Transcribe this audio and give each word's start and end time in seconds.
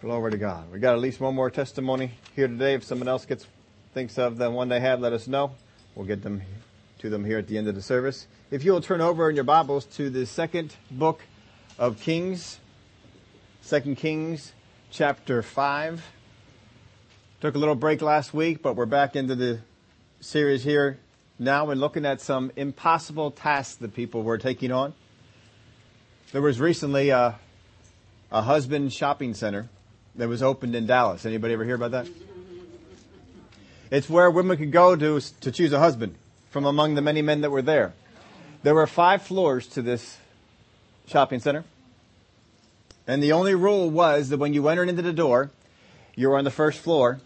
Glory 0.00 0.30
to 0.30 0.38
God. 0.38 0.72
We 0.72 0.78
got 0.78 0.94
at 0.94 1.00
least 1.00 1.20
one 1.20 1.34
more 1.34 1.50
testimony 1.50 2.12
here 2.34 2.48
today. 2.48 2.72
If 2.72 2.84
someone 2.84 3.06
else 3.06 3.26
gets 3.26 3.46
thinks 3.92 4.16
of 4.16 4.38
the 4.38 4.50
one 4.50 4.70
they 4.70 4.80
have, 4.80 4.98
let 4.98 5.12
us 5.12 5.28
know. 5.28 5.50
We'll 5.94 6.06
get 6.06 6.22
them 6.22 6.40
to 7.00 7.10
them 7.10 7.22
here 7.22 7.36
at 7.36 7.48
the 7.48 7.58
end 7.58 7.68
of 7.68 7.74
the 7.74 7.82
service. 7.82 8.26
If 8.50 8.64
you 8.64 8.72
will 8.72 8.80
turn 8.80 9.02
over 9.02 9.28
in 9.28 9.34
your 9.34 9.44
Bibles 9.44 9.84
to 9.96 10.08
the 10.08 10.24
second 10.24 10.74
book 10.90 11.20
of 11.78 12.00
Kings, 12.00 12.60
Second 13.60 13.98
Kings, 13.98 14.54
chapter 14.90 15.42
five. 15.42 16.02
Took 17.42 17.54
a 17.54 17.58
little 17.58 17.74
break 17.74 18.00
last 18.00 18.32
week, 18.32 18.62
but 18.62 18.76
we're 18.76 18.86
back 18.86 19.16
into 19.16 19.34
the 19.34 19.60
series 20.20 20.64
here 20.64 20.98
now 21.38 21.68
and 21.68 21.78
looking 21.78 22.06
at 22.06 22.22
some 22.22 22.50
impossible 22.56 23.32
tasks 23.32 23.74
that 23.74 23.94
people 23.94 24.22
were 24.22 24.38
taking 24.38 24.72
on. 24.72 24.94
There 26.32 26.40
was 26.40 26.58
recently 26.58 27.10
a, 27.10 27.38
a 28.32 28.40
husband 28.40 28.94
shopping 28.94 29.34
center 29.34 29.68
that 30.16 30.28
was 30.28 30.42
opened 30.42 30.74
in 30.74 30.86
Dallas. 30.86 31.24
Anybody 31.24 31.54
ever 31.54 31.64
hear 31.64 31.74
about 31.74 31.92
that? 31.92 32.08
It's 33.90 34.08
where 34.08 34.30
women 34.30 34.56
could 34.56 34.72
go 34.72 34.94
to, 34.94 35.20
to 35.20 35.50
choose 35.50 35.72
a 35.72 35.78
husband 35.78 36.14
from 36.50 36.64
among 36.64 36.94
the 36.94 37.02
many 37.02 37.22
men 37.22 37.40
that 37.40 37.50
were 37.50 37.62
there. 37.62 37.92
There 38.62 38.74
were 38.74 38.86
five 38.86 39.22
floors 39.22 39.66
to 39.68 39.82
this 39.82 40.18
shopping 41.06 41.40
center. 41.40 41.64
And 43.06 43.22
the 43.22 43.32
only 43.32 43.54
rule 43.54 43.90
was 43.90 44.28
that 44.28 44.38
when 44.38 44.54
you 44.54 44.68
entered 44.68 44.88
into 44.88 45.02
the 45.02 45.12
door, 45.12 45.50
you 46.14 46.28
were 46.28 46.38
on 46.38 46.44
the 46.44 46.50
first 46.50 46.78
floor. 46.78 47.20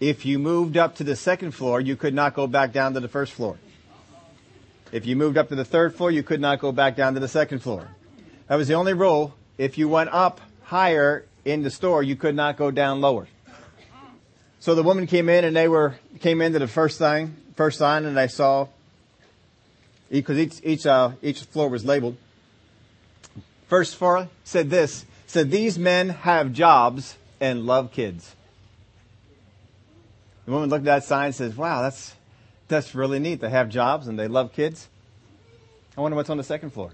If 0.00 0.24
you 0.24 0.38
moved 0.38 0.76
up 0.76 0.96
to 0.96 1.04
the 1.04 1.16
second 1.16 1.52
floor, 1.52 1.80
you 1.80 1.96
could 1.96 2.14
not 2.14 2.34
go 2.34 2.46
back 2.46 2.72
down 2.72 2.94
to 2.94 3.00
the 3.00 3.08
first 3.08 3.32
floor. 3.32 3.58
If 4.92 5.04
you 5.04 5.16
moved 5.16 5.36
up 5.36 5.48
to 5.48 5.54
the 5.54 5.64
third 5.64 5.94
floor, 5.94 6.10
you 6.10 6.22
could 6.22 6.40
not 6.40 6.60
go 6.60 6.70
back 6.70 6.96
down 6.96 7.14
to 7.14 7.20
the 7.20 7.28
second 7.28 7.58
floor. 7.58 7.88
That 8.46 8.56
was 8.56 8.68
the 8.68 8.74
only 8.74 8.94
rule. 8.94 9.34
If 9.58 9.76
you 9.76 9.88
went 9.88 10.10
up 10.10 10.40
higher 10.62 11.24
in 11.46 11.62
the 11.62 11.70
store, 11.70 12.02
you 12.02 12.16
could 12.16 12.34
not 12.34 12.56
go 12.56 12.70
down 12.72 13.00
lower. 13.00 13.28
So 14.58 14.74
the 14.74 14.82
woman 14.82 15.06
came 15.06 15.28
in 15.28 15.44
and 15.44 15.54
they 15.54 15.68
were, 15.68 15.94
came 16.18 16.42
into 16.42 16.58
the 16.58 16.66
first 16.66 16.98
sign, 16.98 17.36
first 17.54 17.78
sign 17.78 18.04
and 18.04 18.16
they 18.16 18.26
saw, 18.26 18.66
because 20.10 20.38
each, 20.38 20.60
each, 20.64 20.86
uh, 20.86 21.12
each 21.22 21.42
floor 21.42 21.68
was 21.68 21.84
labeled. 21.84 22.16
First 23.68 23.94
floor 23.94 24.28
said 24.42 24.70
this, 24.70 25.06
said 25.26 25.52
these 25.52 25.78
men 25.78 26.08
have 26.08 26.52
jobs 26.52 27.16
and 27.40 27.64
love 27.64 27.92
kids. 27.92 28.34
The 30.46 30.52
woman 30.52 30.68
looked 30.68 30.82
at 30.82 31.00
that 31.00 31.04
sign 31.04 31.26
and 31.26 31.34
says, 31.34 31.56
wow, 31.56 31.82
that's, 31.82 32.14
that's 32.66 32.94
really 32.94 33.20
neat. 33.20 33.40
They 33.40 33.50
have 33.50 33.68
jobs 33.68 34.08
and 34.08 34.18
they 34.18 34.26
love 34.26 34.52
kids. 34.52 34.88
I 35.96 36.00
wonder 36.00 36.16
what's 36.16 36.30
on 36.30 36.38
the 36.38 36.44
second 36.44 36.70
floor. 36.70 36.90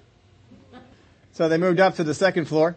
So 1.33 1.48
they 1.48 1.56
moved 1.56 1.81
up 1.81 1.97
to 1.97 2.05
the 2.05 2.14
second 2.14 2.47
floor. 2.47 2.77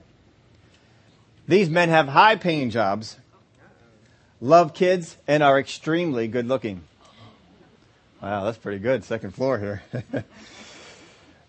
These 1.47 1.69
men 1.69 1.89
have 1.89 2.07
high 2.07 2.35
paying 2.35 2.69
jobs, 2.71 3.17
love 4.41 4.73
kids, 4.73 5.17
and 5.27 5.43
are 5.43 5.59
extremely 5.59 6.27
good 6.27 6.47
looking. 6.47 6.81
Wow, 8.21 8.45
that's 8.45 8.57
pretty 8.57 8.79
good. 8.79 9.03
Second 9.03 9.35
floor 9.35 9.59
here. 9.59 9.83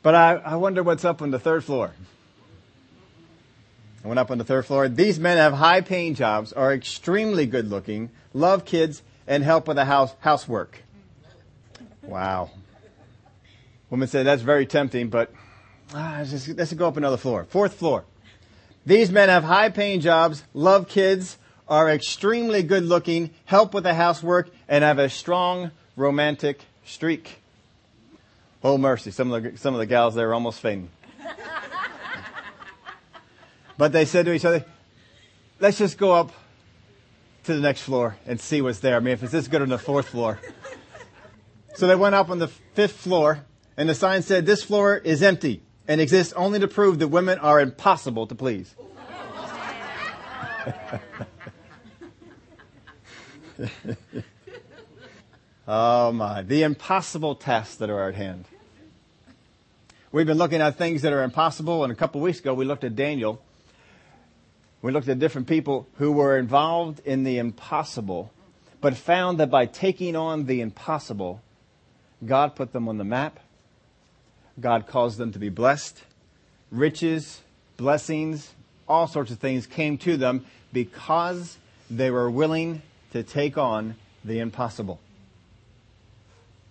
but 0.02 0.14
I, 0.14 0.34
I 0.34 0.56
wonder 0.56 0.82
what's 0.82 1.04
up 1.04 1.22
on 1.22 1.30
the 1.30 1.38
third 1.38 1.64
floor. 1.64 1.92
I 4.04 4.08
went 4.08 4.20
up 4.20 4.30
on 4.30 4.38
the 4.38 4.44
third 4.44 4.66
floor. 4.66 4.88
These 4.88 5.18
men 5.18 5.38
have 5.38 5.54
high 5.54 5.80
paying 5.80 6.14
jobs, 6.14 6.52
are 6.52 6.72
extremely 6.72 7.46
good 7.46 7.68
looking, 7.70 8.10
love 8.34 8.64
kids, 8.64 9.02
and 9.26 9.42
help 9.42 9.66
with 9.66 9.76
the 9.76 9.84
house, 9.84 10.14
housework. 10.20 10.82
Wow. 12.02 12.50
Woman 13.90 14.06
said, 14.06 14.26
that's 14.26 14.42
very 14.42 14.66
tempting, 14.66 15.08
but 15.08 15.32
ah, 15.94 16.16
let's, 16.18 16.30
just, 16.30 16.48
let's 16.50 16.72
go 16.74 16.86
up 16.86 16.96
another 16.96 17.16
floor. 17.16 17.44
Fourth 17.44 17.74
floor. 17.74 18.04
These 18.86 19.10
men 19.10 19.28
have 19.28 19.42
high 19.42 19.68
paying 19.68 20.00
jobs, 20.00 20.44
love 20.54 20.88
kids, 20.88 21.38
are 21.66 21.90
extremely 21.90 22.62
good 22.62 22.84
looking, 22.84 23.30
help 23.44 23.74
with 23.74 23.82
the 23.82 23.94
housework, 23.94 24.48
and 24.68 24.84
have 24.84 25.00
a 25.00 25.10
strong 25.10 25.72
romantic 25.96 26.60
streak. 26.84 27.40
Oh 28.62 28.78
mercy, 28.78 29.10
some 29.10 29.32
of 29.32 29.42
the, 29.42 29.58
some 29.58 29.74
of 29.74 29.80
the 29.80 29.86
gals 29.86 30.14
there 30.14 30.30
are 30.30 30.34
almost 30.34 30.60
fainting. 30.60 30.88
but 33.76 33.90
they 33.90 34.04
said 34.04 34.24
to 34.26 34.32
each 34.32 34.44
other, 34.44 34.64
let's 35.58 35.78
just 35.78 35.98
go 35.98 36.12
up 36.12 36.30
to 37.44 37.54
the 37.54 37.60
next 37.60 37.82
floor 37.82 38.16
and 38.24 38.40
see 38.40 38.62
what's 38.62 38.78
there. 38.78 38.96
I 38.96 39.00
mean, 39.00 39.14
if 39.14 39.22
it's 39.24 39.32
this 39.32 39.48
good 39.48 39.62
on 39.62 39.68
the 39.68 39.78
fourth 39.78 40.08
floor. 40.08 40.38
So 41.74 41.88
they 41.88 41.96
went 41.96 42.14
up 42.14 42.30
on 42.30 42.38
the 42.38 42.48
fifth 42.48 42.96
floor 42.96 43.44
and 43.76 43.88
the 43.88 43.94
sign 43.94 44.22
said, 44.22 44.46
this 44.46 44.62
floor 44.62 44.96
is 44.96 45.24
empty 45.24 45.62
and 45.88 46.00
exists 46.00 46.32
only 46.34 46.58
to 46.58 46.68
prove 46.68 46.98
that 46.98 47.08
women 47.08 47.38
are 47.38 47.60
impossible 47.60 48.26
to 48.26 48.34
please. 48.34 48.74
oh 55.68 56.12
my, 56.12 56.42
the 56.42 56.62
impossible 56.62 57.34
tasks 57.34 57.76
that 57.76 57.88
are 57.90 58.08
at 58.08 58.14
hand. 58.14 58.44
We've 60.12 60.26
been 60.26 60.38
looking 60.38 60.60
at 60.60 60.76
things 60.76 61.02
that 61.02 61.12
are 61.12 61.22
impossible, 61.22 61.84
and 61.84 61.92
a 61.92 61.96
couple 61.96 62.20
weeks 62.20 62.40
ago 62.40 62.54
we 62.54 62.64
looked 62.64 62.84
at 62.84 62.96
Daniel. 62.96 63.42
We 64.82 64.92
looked 64.92 65.08
at 65.08 65.18
different 65.18 65.46
people 65.46 65.88
who 65.94 66.12
were 66.12 66.38
involved 66.38 67.00
in 67.04 67.24
the 67.24 67.38
impossible, 67.38 68.32
but 68.80 68.96
found 68.96 69.38
that 69.38 69.50
by 69.50 69.66
taking 69.66 70.16
on 70.16 70.46
the 70.46 70.60
impossible, 70.60 71.42
God 72.24 72.54
put 72.56 72.72
them 72.72 72.88
on 72.88 72.98
the 72.98 73.04
map 73.04 73.40
God 74.58 74.86
caused 74.86 75.18
them 75.18 75.32
to 75.32 75.38
be 75.38 75.48
blessed. 75.48 76.02
Riches, 76.70 77.40
blessings, 77.76 78.52
all 78.88 79.06
sorts 79.06 79.30
of 79.30 79.38
things 79.38 79.66
came 79.66 79.98
to 79.98 80.16
them 80.16 80.46
because 80.72 81.58
they 81.90 82.10
were 82.10 82.30
willing 82.30 82.82
to 83.12 83.22
take 83.22 83.58
on 83.58 83.96
the 84.24 84.38
impossible. 84.38 85.00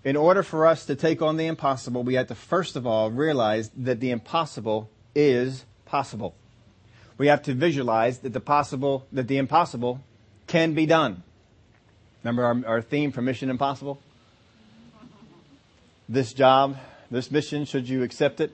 In 0.03 0.15
order 0.15 0.43
for 0.43 0.67
us 0.67 0.85
to 0.85 0.95
take 0.95 1.21
on 1.21 1.37
the 1.37 1.47
impossible, 1.47 2.03
we 2.03 2.15
have 2.15 2.27
to 2.27 2.35
first 2.35 2.75
of 2.75 2.85
all 2.85 3.09
realize 3.09 3.71
that 3.77 3.99
the 3.99 4.11
impossible 4.11 4.89
is 5.15 5.65
possible. 5.85 6.35
We 7.17 7.27
have 7.27 7.43
to 7.43 7.53
visualize 7.53 8.19
that 8.19 8.33
the 8.33 8.39
possible, 8.39 9.07
that 9.11 9.27
the 9.27 9.37
impossible 9.37 10.01
can 10.47 10.73
be 10.73 10.85
done. 10.85 11.23
Remember 12.23 12.45
our, 12.45 12.75
our 12.75 12.81
theme 12.81 13.11
for 13.11 13.21
Mission 13.21 13.49
Impossible? 13.49 13.99
This 16.09 16.33
job 16.33 16.77
this 17.11 17.31
mission, 17.31 17.65
should 17.65 17.87
you 17.87 18.03
accept 18.03 18.39
it, 18.39 18.51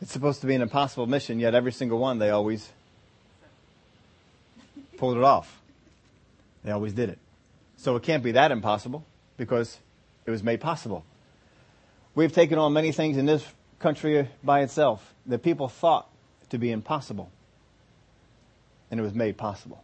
it's 0.00 0.12
supposed 0.12 0.40
to 0.42 0.46
be 0.46 0.54
an 0.54 0.62
impossible 0.62 1.06
mission, 1.06 1.40
yet 1.40 1.54
every 1.54 1.72
single 1.72 1.98
one, 1.98 2.18
they 2.18 2.30
always 2.30 2.70
pulled 4.96 5.16
it 5.16 5.22
off. 5.22 5.60
They 6.64 6.70
always 6.70 6.92
did 6.92 7.08
it. 7.08 7.18
So 7.76 7.96
it 7.96 8.02
can't 8.02 8.22
be 8.22 8.32
that 8.32 8.50
impossible 8.50 9.04
because 9.36 9.78
it 10.26 10.30
was 10.30 10.42
made 10.42 10.60
possible. 10.60 11.04
We've 12.14 12.32
taken 12.32 12.58
on 12.58 12.72
many 12.72 12.92
things 12.92 13.16
in 13.16 13.26
this 13.26 13.44
country 13.78 14.28
by 14.42 14.62
itself 14.62 15.14
that 15.26 15.42
people 15.42 15.68
thought 15.68 16.08
to 16.50 16.58
be 16.58 16.70
impossible. 16.70 17.30
And 18.90 18.98
it 18.98 19.02
was 19.02 19.14
made 19.14 19.36
possible. 19.36 19.82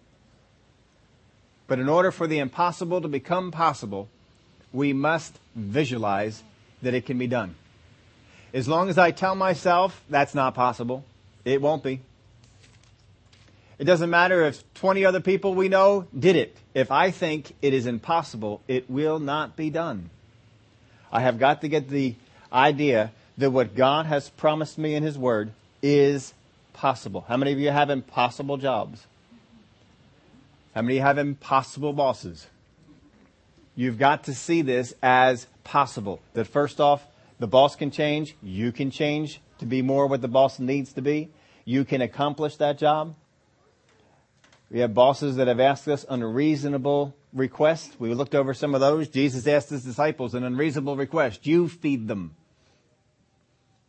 But 1.66 1.78
in 1.78 1.88
order 1.88 2.10
for 2.10 2.26
the 2.26 2.38
impossible 2.38 3.00
to 3.00 3.08
become 3.08 3.50
possible, 3.50 4.08
we 4.72 4.92
must 4.92 5.38
visualize 5.54 6.42
that 6.84 6.94
it 6.94 7.06
can 7.06 7.18
be 7.18 7.26
done. 7.26 7.54
As 8.52 8.68
long 8.68 8.88
as 8.88 8.98
I 8.98 9.10
tell 9.10 9.34
myself 9.34 10.00
that's 10.08 10.34
not 10.34 10.54
possible, 10.54 11.04
it 11.44 11.60
won't 11.60 11.82
be. 11.82 12.00
It 13.78 13.84
doesn't 13.84 14.10
matter 14.10 14.44
if 14.44 14.62
20 14.74 15.04
other 15.04 15.20
people 15.20 15.54
we 15.54 15.68
know 15.68 16.06
did 16.16 16.36
it. 16.36 16.56
If 16.74 16.90
I 16.92 17.10
think 17.10 17.52
it 17.60 17.74
is 17.74 17.86
impossible, 17.86 18.60
it 18.68 18.88
will 18.88 19.18
not 19.18 19.56
be 19.56 19.70
done. 19.70 20.10
I 21.12 21.20
have 21.20 21.38
got 21.38 21.60
to 21.62 21.68
get 21.68 21.88
the 21.88 22.14
idea 22.52 23.10
that 23.38 23.50
what 23.50 23.74
God 23.74 24.06
has 24.06 24.30
promised 24.30 24.78
me 24.78 24.94
in 24.94 25.02
His 25.02 25.18
Word 25.18 25.52
is 25.82 26.32
possible. 26.72 27.24
How 27.26 27.36
many 27.36 27.52
of 27.52 27.58
you 27.58 27.70
have 27.70 27.90
impossible 27.90 28.56
jobs? 28.56 29.06
How 30.74 30.82
many 30.82 30.98
have 30.98 31.18
impossible 31.18 31.92
bosses? 31.92 32.46
You've 33.76 33.98
got 33.98 34.24
to 34.24 34.34
see 34.34 34.62
this 34.62 34.94
as 35.02 35.46
possible. 35.64 36.20
That 36.34 36.46
first 36.46 36.80
off, 36.80 37.06
the 37.38 37.46
boss 37.46 37.74
can 37.74 37.90
change, 37.90 38.36
you 38.42 38.70
can 38.72 38.90
change 38.90 39.40
to 39.58 39.66
be 39.66 39.82
more 39.82 40.06
what 40.06 40.20
the 40.20 40.28
boss 40.28 40.58
needs 40.58 40.92
to 40.92 41.02
be. 41.02 41.30
You 41.64 41.84
can 41.84 42.00
accomplish 42.00 42.56
that 42.56 42.78
job. 42.78 43.14
We 44.70 44.80
have 44.80 44.94
bosses 44.94 45.36
that 45.36 45.48
have 45.48 45.60
asked 45.60 45.88
us 45.88 46.04
unreasonable 46.08 47.14
requests. 47.32 47.98
We 47.98 48.14
looked 48.14 48.34
over 48.34 48.54
some 48.54 48.74
of 48.74 48.80
those. 48.80 49.08
Jesus 49.08 49.46
asked 49.46 49.70
his 49.70 49.84
disciples 49.84 50.34
an 50.34 50.44
unreasonable 50.44 50.96
request. 50.96 51.46
You 51.46 51.68
feed 51.68 52.08
them. 52.08 52.36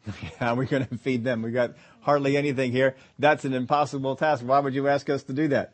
How 0.40 0.54
are 0.54 0.56
we 0.56 0.66
going 0.66 0.86
to 0.86 0.98
feed 0.98 1.24
them? 1.24 1.42
We 1.42 1.52
got 1.52 1.74
hardly 2.02 2.38
anything 2.38 2.72
here. 2.72 2.96
That's 3.18 3.46
an 3.46 3.54
impossible 3.54 4.16
task. 4.16 4.44
Why 4.46 4.60
would 4.60 4.74
you 4.74 4.88
ask 4.88 5.10
us 5.10 5.24
to 5.24 5.34
do 5.34 5.48
that? 5.50 5.74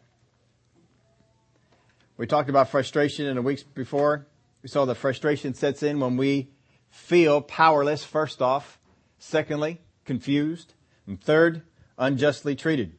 We 2.21 2.27
talked 2.27 2.51
about 2.51 2.69
frustration 2.69 3.25
in 3.25 3.35
the 3.35 3.41
weeks 3.41 3.63
before. 3.63 4.27
We 4.61 4.69
saw 4.69 4.85
that 4.85 4.93
frustration 4.93 5.55
sets 5.55 5.81
in 5.81 5.99
when 5.99 6.17
we 6.17 6.51
feel 6.91 7.41
powerless, 7.41 8.03
first 8.03 8.43
off. 8.43 8.77
Secondly, 9.17 9.81
confused. 10.05 10.75
And 11.07 11.19
third, 11.19 11.63
unjustly 11.97 12.55
treated. 12.55 12.93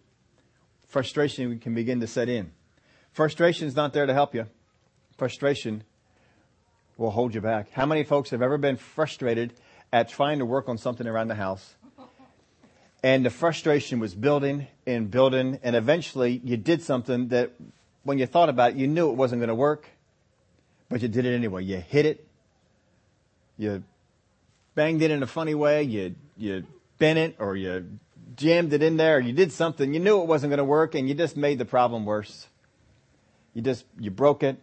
frustration 0.88 1.60
can 1.60 1.72
begin 1.72 2.00
to 2.00 2.08
set 2.08 2.28
in. 2.28 2.50
Frustration 3.12 3.69
is 3.69 3.76
not 3.76 3.92
there 3.92 4.06
to 4.06 4.12
help 4.12 4.34
you. 4.34 4.48
Frustration 5.16 5.84
will 6.96 7.12
hold 7.12 7.32
you 7.32 7.40
back. 7.40 7.70
How 7.70 7.86
many 7.86 8.02
folks 8.02 8.30
have 8.30 8.42
ever 8.42 8.58
been 8.58 8.76
frustrated 8.76 9.52
at 9.92 10.08
trying 10.08 10.40
to 10.40 10.44
work 10.44 10.69
on 10.69 10.78
something 10.78 11.06
around 11.06 11.28
the 11.28 11.36
house? 11.36 11.76
And 13.04 13.24
the 13.24 13.30
frustration 13.30 14.00
was 14.00 14.16
building 14.16 14.66
and 14.84 15.12
building, 15.12 15.60
and 15.62 15.76
eventually 15.76 16.40
you 16.42 16.56
did 16.56 16.82
something 16.82 17.28
that 17.28 17.52
when 18.04 18.19
you 18.19 18.26
thought 18.26 18.49
about 18.49 18.72
it, 18.72 18.76
you 18.76 18.87
knew 18.87 19.10
it 19.10 19.16
wasn't 19.16 19.40
going 19.40 19.49
to 19.49 19.54
work, 19.54 19.88
but 20.88 21.02
you 21.02 21.08
did 21.08 21.25
it 21.25 21.34
anyway. 21.34 21.64
You 21.64 21.78
hit 21.78 22.06
it, 22.06 22.26
you 23.56 23.82
banged 24.75 25.02
it 25.02 25.10
in 25.10 25.22
a 25.22 25.26
funny 25.26 25.54
way, 25.54 25.82
you, 25.82 26.14
you 26.37 26.66
bent 26.99 27.19
it, 27.19 27.37
or 27.38 27.56
you 27.56 27.99
jammed 28.37 28.72
it 28.72 28.82
in 28.82 28.96
there, 28.96 29.16
or 29.16 29.20
you 29.20 29.32
did 29.32 29.52
something, 29.52 29.93
you 29.93 30.00
knew 30.00 30.20
it 30.20 30.26
wasn't 30.26 30.50
going 30.50 30.58
to 30.58 30.64
work, 30.64 30.94
and 30.94 31.08
you 31.08 31.14
just 31.14 31.37
made 31.37 31.58
the 31.58 31.64
problem 31.64 32.04
worse. 32.04 32.46
You 33.54 33.62
just, 33.62 33.84
you 33.99 34.10
broke 34.10 34.43
it. 34.43 34.56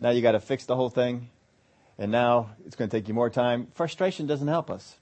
Now 0.00 0.10
you 0.10 0.22
got 0.22 0.32
to 0.32 0.40
fix 0.40 0.64
the 0.64 0.74
whole 0.74 0.90
thing. 0.90 1.30
And 1.98 2.10
now 2.10 2.50
it's 2.66 2.76
going 2.76 2.90
to 2.90 2.96
take 2.96 3.08
you 3.08 3.14
more 3.14 3.28
time. 3.28 3.68
Frustration 3.74 4.26
doesn't 4.26 4.48
help 4.48 4.70
us. 4.70 4.96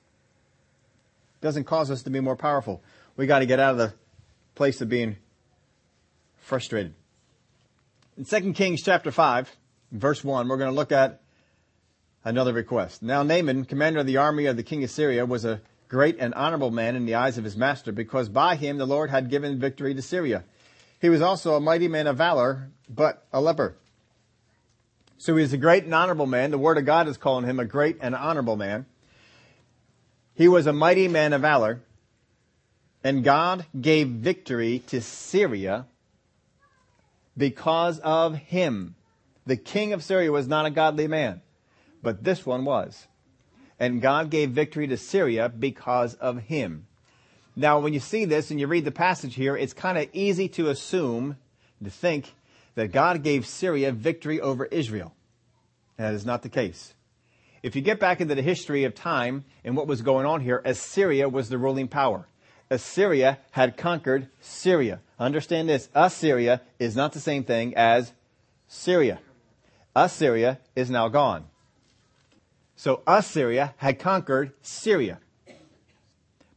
It 1.40 1.44
Doesn't 1.46 1.64
cause 1.64 1.90
us 1.90 2.02
to 2.02 2.10
be 2.10 2.20
more 2.20 2.36
powerful. 2.36 2.82
We 3.16 3.26
got 3.26 3.38
to 3.38 3.46
get 3.46 3.60
out 3.60 3.72
of 3.72 3.78
the 3.78 3.94
place 4.56 4.80
of 4.80 4.88
being 4.88 5.16
frustrated. 6.36 6.94
In 8.18 8.24
2 8.24 8.52
Kings 8.52 8.82
chapter 8.82 9.12
5, 9.12 9.56
verse 9.92 10.24
1, 10.24 10.48
we're 10.48 10.56
going 10.56 10.70
to 10.70 10.74
look 10.74 10.90
at 10.90 11.20
another 12.24 12.52
request. 12.52 13.00
Now 13.00 13.22
Naaman, 13.22 13.64
commander 13.64 14.00
of 14.00 14.06
the 14.06 14.16
army 14.16 14.46
of 14.46 14.56
the 14.56 14.64
king 14.64 14.82
of 14.82 14.90
Syria, 14.90 15.24
was 15.24 15.44
a 15.44 15.60
great 15.86 16.16
and 16.18 16.34
honorable 16.34 16.72
man 16.72 16.96
in 16.96 17.06
the 17.06 17.14
eyes 17.14 17.38
of 17.38 17.44
his 17.44 17.56
master, 17.56 17.92
because 17.92 18.28
by 18.28 18.56
him 18.56 18.76
the 18.76 18.88
Lord 18.88 19.10
had 19.10 19.30
given 19.30 19.60
victory 19.60 19.94
to 19.94 20.02
Syria. 20.02 20.42
He 21.00 21.08
was 21.08 21.22
also 21.22 21.54
a 21.54 21.60
mighty 21.60 21.86
man 21.86 22.08
of 22.08 22.16
valor, 22.16 22.70
but 22.92 23.24
a 23.32 23.40
leper. 23.40 23.76
So 25.16 25.36
he 25.36 25.42
was 25.42 25.52
a 25.52 25.56
great 25.56 25.84
and 25.84 25.94
honorable 25.94 26.26
man. 26.26 26.50
The 26.50 26.58
word 26.58 26.76
of 26.76 26.86
God 26.86 27.06
is 27.06 27.16
calling 27.16 27.44
him 27.44 27.60
a 27.60 27.64
great 27.64 27.98
and 28.00 28.16
honorable 28.16 28.56
man. 28.56 28.86
He 30.34 30.48
was 30.48 30.66
a 30.66 30.72
mighty 30.72 31.06
man 31.06 31.32
of 31.32 31.42
valor, 31.42 31.82
and 33.04 33.22
God 33.22 33.66
gave 33.80 34.08
victory 34.08 34.80
to 34.88 35.00
Syria 35.00 35.86
because 37.38 38.00
of 38.00 38.34
him. 38.34 38.96
The 39.46 39.56
king 39.56 39.94
of 39.94 40.02
Syria 40.02 40.30
was 40.30 40.46
not 40.46 40.66
a 40.66 40.70
godly 40.70 41.06
man, 41.06 41.40
but 42.02 42.22
this 42.22 42.44
one 42.44 42.64
was. 42.66 43.06
And 43.80 44.02
God 44.02 44.28
gave 44.28 44.50
victory 44.50 44.88
to 44.88 44.96
Syria 44.96 45.48
because 45.48 46.14
of 46.14 46.38
him. 46.38 46.86
Now, 47.56 47.78
when 47.78 47.94
you 47.94 48.00
see 48.00 48.24
this 48.24 48.50
and 48.50 48.60
you 48.60 48.66
read 48.66 48.84
the 48.84 48.90
passage 48.90 49.34
here, 49.34 49.56
it's 49.56 49.72
kind 49.72 49.96
of 49.96 50.08
easy 50.12 50.48
to 50.50 50.68
assume, 50.68 51.36
to 51.82 51.90
think, 51.90 52.34
that 52.74 52.92
God 52.92 53.22
gave 53.22 53.46
Syria 53.46 53.92
victory 53.92 54.40
over 54.40 54.66
Israel. 54.66 55.14
That 55.96 56.14
is 56.14 56.26
not 56.26 56.42
the 56.42 56.48
case. 56.48 56.94
If 57.62 57.74
you 57.74 57.82
get 57.82 57.98
back 57.98 58.20
into 58.20 58.36
the 58.36 58.42
history 58.42 58.84
of 58.84 58.94
time 58.94 59.44
and 59.64 59.76
what 59.76 59.88
was 59.88 60.02
going 60.02 60.26
on 60.26 60.40
here, 60.40 60.62
Assyria 60.64 61.28
was 61.28 61.48
the 61.48 61.58
ruling 61.58 61.88
power. 61.88 62.28
Assyria 62.70 63.38
had 63.52 63.76
conquered 63.76 64.28
Syria. 64.40 65.00
Understand 65.18 65.68
this, 65.68 65.88
Assyria 65.94 66.60
is 66.78 66.94
not 66.94 67.12
the 67.12 67.20
same 67.20 67.44
thing 67.44 67.74
as 67.76 68.12
Syria. 68.66 69.20
Assyria 69.96 70.58
is 70.76 70.90
now 70.90 71.08
gone. 71.08 71.46
So 72.76 73.02
Assyria 73.06 73.74
had 73.78 73.98
conquered 73.98 74.52
Syria. 74.62 75.18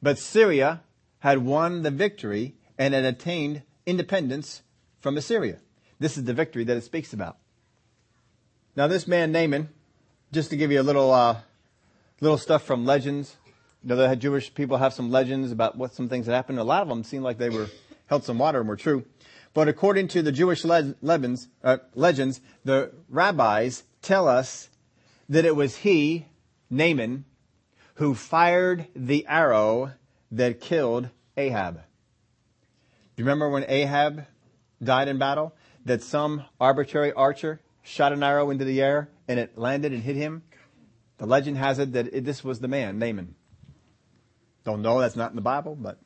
But 0.02 0.20
Syria 0.20 0.82
had 1.20 1.40
won 1.40 1.84
the 1.84 1.92
victory 1.92 2.56
and 2.78 2.94
had 2.94 3.06
attained 3.06 3.64
independence 3.86 4.62
from 5.00 5.18
Assyria. 5.18 5.58
This 6.00 6.18
is 6.18 6.26
the 6.26 6.34
victory 6.34 6.64
that 6.64 6.78
it 6.78 6.84
speaks 6.84 7.14
about. 7.14 7.38
Now, 8.76 8.88
this 8.88 9.08
man 9.08 9.32
Naaman, 9.32 9.70
just 10.32 10.50
to 10.50 10.58
give 10.58 10.72
you 10.72 10.82
a 10.82 10.84
little 10.84 11.12
uh, 11.12 11.42
little 12.22 12.38
stuff 12.38 12.64
from 12.64 12.86
legends. 12.86 13.36
You 13.84 13.90
know, 13.90 13.96
the 13.96 14.16
Jewish 14.16 14.54
people 14.54 14.78
have 14.78 14.94
some 14.94 15.10
legends 15.12 15.52
about 15.52 15.78
what 15.78 15.94
some 15.94 16.08
things 16.08 16.26
that 16.26 16.34
happened. 16.34 16.60
A 16.60 16.64
lot 16.64 16.82
of 16.82 16.88
them 16.88 17.04
seem 17.04 17.24
like 17.24 17.38
they 17.38 17.50
were 17.50 17.68
held 18.08 18.24
some 18.24 18.38
water 18.38 18.60
and 18.60 18.70
were 18.70 18.76
true. 18.76 19.06
But 19.54 19.68
according 19.68 20.08
to 20.10 20.22
the 20.22 20.32
Jewish 20.32 20.64
le- 20.64 20.96
legends, 21.02 21.48
uh, 21.64 21.78
legends, 21.96 22.42
the 22.64 22.92
rabbis 23.10 23.84
tell 24.02 24.28
us 24.28 24.70
that 25.28 25.46
it 25.46 25.56
was 25.56 25.78
he, 25.78 26.28
Naaman, 26.70 27.26
who 27.96 28.16
fired 28.16 28.88
the 28.96 29.26
arrow 29.28 29.92
that 30.32 30.62
killed 30.62 31.10
Ahab. 31.36 31.76
Do 31.76 31.82
you 33.18 33.26
remember 33.26 33.50
when 33.50 33.66
Ahab 33.68 34.26
died 34.82 35.08
in 35.08 35.18
battle? 35.18 35.54
that 35.86 36.04
some 36.04 36.46
arbitrary 36.60 37.12
archer 37.14 37.62
shot 37.82 38.14
an 38.14 38.24
arrow 38.24 38.50
into 38.50 38.66
the 38.66 38.82
air 38.82 39.10
and 39.28 39.40
it 39.40 39.58
landed 39.58 39.92
and 39.92 40.04
hit 40.04 40.16
him? 40.16 40.44
The 41.18 41.26
legend 41.26 41.58
has 41.58 41.80
it 41.80 41.94
that 41.94 42.14
it, 42.14 42.26
this 42.26 42.44
was 42.44 42.60
the 42.60 42.68
man, 42.68 43.00
Naaman. 43.00 43.36
Don't 44.64 44.82
know, 44.82 45.00
that's 45.00 45.16
not 45.16 45.32
in 45.32 45.36
the 45.36 45.42
Bible, 45.42 45.76
but. 45.76 45.98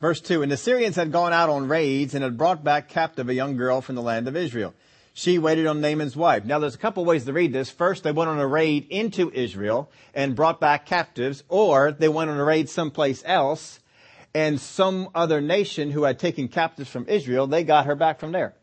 Verse 0.00 0.20
2, 0.20 0.42
And 0.42 0.52
the 0.52 0.56
Syrians 0.56 0.96
had 0.96 1.10
gone 1.10 1.32
out 1.32 1.48
on 1.48 1.68
raids 1.68 2.14
and 2.14 2.22
had 2.22 2.38
brought 2.38 2.62
back 2.62 2.88
captive 2.88 3.28
a 3.28 3.34
young 3.34 3.56
girl 3.56 3.80
from 3.80 3.96
the 3.96 4.02
land 4.02 4.28
of 4.28 4.36
Israel. 4.36 4.74
She 5.12 5.38
waited 5.38 5.66
on 5.66 5.80
Naaman's 5.80 6.14
wife. 6.14 6.44
Now 6.44 6.60
there's 6.60 6.76
a 6.76 6.78
couple 6.78 7.04
ways 7.04 7.24
to 7.24 7.32
read 7.32 7.52
this. 7.52 7.70
First, 7.70 8.04
they 8.04 8.12
went 8.12 8.30
on 8.30 8.38
a 8.38 8.46
raid 8.46 8.86
into 8.90 9.32
Israel 9.32 9.90
and 10.14 10.36
brought 10.36 10.60
back 10.60 10.86
captives, 10.86 11.42
or 11.48 11.90
they 11.90 12.08
went 12.08 12.30
on 12.30 12.38
a 12.38 12.44
raid 12.44 12.68
someplace 12.68 13.24
else 13.26 13.80
and 14.34 14.60
some 14.60 15.08
other 15.14 15.40
nation 15.40 15.90
who 15.90 16.04
had 16.04 16.20
taken 16.20 16.46
captives 16.46 16.90
from 16.90 17.08
Israel, 17.08 17.48
they 17.48 17.64
got 17.64 17.86
her 17.86 17.96
back 17.96 18.20
from 18.20 18.30
there 18.30 18.54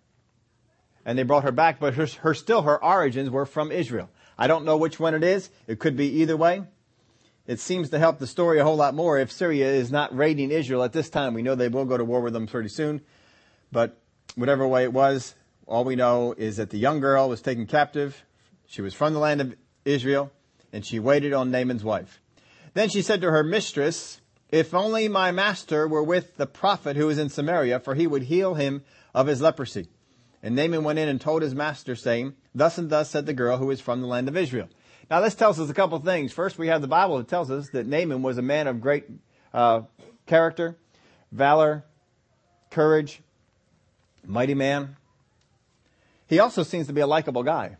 and 1.06 1.18
they 1.18 1.24
brought 1.24 1.44
her 1.44 1.52
back, 1.52 1.80
but 1.80 1.94
her, 1.94 2.08
her 2.22 2.34
still 2.34 2.64
her 2.64 2.84
origins 2.84 3.30
were 3.30 3.46
from 3.46 3.72
Israel. 3.72 4.10
I 4.38 4.48
don't 4.48 4.66
know 4.66 4.78
which 4.78 5.00
one 5.00 5.14
it 5.14 5.24
is. 5.24 5.50
It 5.68 5.80
could 5.80 5.96
be 5.96 6.22
either 6.22 6.36
way. 6.36 6.64
It 7.48 7.60
seems 7.60 7.92
to 7.92 8.00
help 8.00 8.18
the 8.18 8.28
story 8.28 8.60
a 8.60 8.64
whole 8.64 8.76
lot 8.76 8.96
more 8.96 9.20
if 9.20 9.32
Syria 9.32 9.72
is 9.72 9.92
not 9.92 10.16
raiding 10.16 10.50
Israel 10.50 10.84
at 10.84 10.94
this 10.94 11.10
time. 11.10 11.34
We 11.34 11.44
know 11.44 11.54
they 11.54 11.70
will 11.70 11.86
go 11.86 11.98
to 11.98 12.06
war 12.06 12.22
with 12.22 12.34
them 12.34 12.48
pretty 12.48 12.70
soon, 12.70 13.02
but 13.72 14.02
whatever 14.36 14.68
way 14.68 14.84
it 14.84 14.94
was, 14.94 15.36
all 15.68 15.84
we 15.84 15.96
know 15.96 16.34
is 16.38 16.58
that 16.58 16.72
the 16.72 16.78
young 16.78 17.00
girl 17.00 17.30
was 17.30 17.42
taken 17.42 17.68
captive. 17.68 18.24
She 18.66 18.82
was 18.82 18.94
from 18.94 19.14
the 19.14 19.20
land 19.20 19.42
of 19.42 19.56
Israel, 19.84 20.32
and 20.74 20.84
she 20.84 21.00
waited 21.00 21.34
on 21.34 21.52
Naaman's 21.52 21.84
wife. 21.84 22.20
Then 22.74 22.90
she 22.90 23.02
said 23.02 23.22
to 23.22 23.32
her 23.32 23.44
mistress, 23.44 24.22
If 24.50 24.74
only 24.74 25.08
my 25.08 25.32
master 25.32 25.88
were 25.88 26.04
with 26.04 26.38
the 26.38 26.48
prophet 26.48 26.96
who 26.96 27.10
is 27.10 27.20
in 27.20 27.30
Samaria, 27.30 27.80
for 27.80 27.94
he 27.94 28.08
would 28.08 28.24
heal 28.24 28.56
him 28.56 28.84
of 29.14 29.28
his 29.28 29.42
leprosy. 29.42 29.88
And 30.42 30.56
Naaman 30.56 30.84
went 30.84 31.00
in 31.00 31.08
and 31.08 31.22
told 31.22 31.42
his 31.42 31.56
master, 31.56 31.96
saying, 31.96 32.36
Thus 32.54 32.78
and 32.78 32.90
thus 32.90 33.10
said 33.10 33.26
the 33.26 33.34
girl 33.34 33.58
who 33.58 33.72
is 33.72 33.82
from 33.82 34.02
the 34.02 34.08
land 34.08 34.28
of 34.28 34.38
Israel. 34.38 34.68
Now 35.10 35.22
this 35.22 35.36
tells 35.36 35.60
us 35.60 35.70
a 35.70 35.74
couple 35.74 36.00
things. 36.00 36.32
First, 36.32 36.58
we 36.58 36.68
have 36.68 36.82
the 36.82 36.88
Bible 36.88 37.18
that 37.18 37.28
tells 37.28 37.52
us 37.52 37.70
that 37.70 37.86
Naaman 37.86 38.22
was 38.24 38.38
a 38.38 38.42
man 38.42 38.68
of 38.68 38.82
great 38.82 39.06
uh, 39.54 39.82
character, 40.26 40.78
valor, 41.32 41.84
courage, 42.72 43.22
mighty 44.26 44.56
man. 44.56 44.98
He 46.28 46.40
also 46.40 46.64
seems 46.64 46.88
to 46.88 46.94
be 46.94 47.02
a 47.02 47.08
likable 47.08 47.44
guy. 47.44 47.78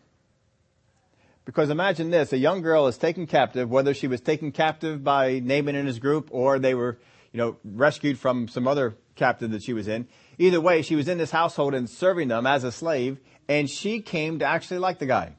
Because 1.46 1.70
imagine 1.70 2.10
this, 2.10 2.34
a 2.34 2.38
young 2.38 2.62
girl 2.62 2.88
is 2.88 2.98
taken 2.98 3.28
captive, 3.28 3.70
whether 3.70 3.94
she 3.94 4.08
was 4.08 4.22
taken 4.22 4.52
captive 4.52 5.04
by 5.04 5.40
Naaman 5.40 5.76
and 5.76 5.88
his 5.88 6.00
group 6.00 6.30
or 6.32 6.58
they 6.60 6.74
were, 6.74 6.98
you 7.32 7.38
know, 7.38 7.58
rescued 7.64 8.18
from 8.20 8.48
some 8.48 8.68
other 8.68 8.96
captive 9.16 9.52
that 9.52 9.64
she 9.64 9.74
was 9.74 9.88
in. 9.88 10.08
Either 10.38 10.60
way, 10.60 10.82
she 10.82 10.96
was 10.96 11.08
in 11.08 11.18
this 11.18 11.32
household 11.32 11.74
and 11.74 11.90
serving 11.90 12.28
them 12.28 12.46
as 12.46 12.64
a 12.64 12.72
slave, 12.72 13.20
and 13.48 13.70
she 13.70 14.02
came 14.02 14.40
to 14.40 14.46
actually 14.46 14.80
like 14.80 15.00
the 15.00 15.06
guy. 15.06 15.34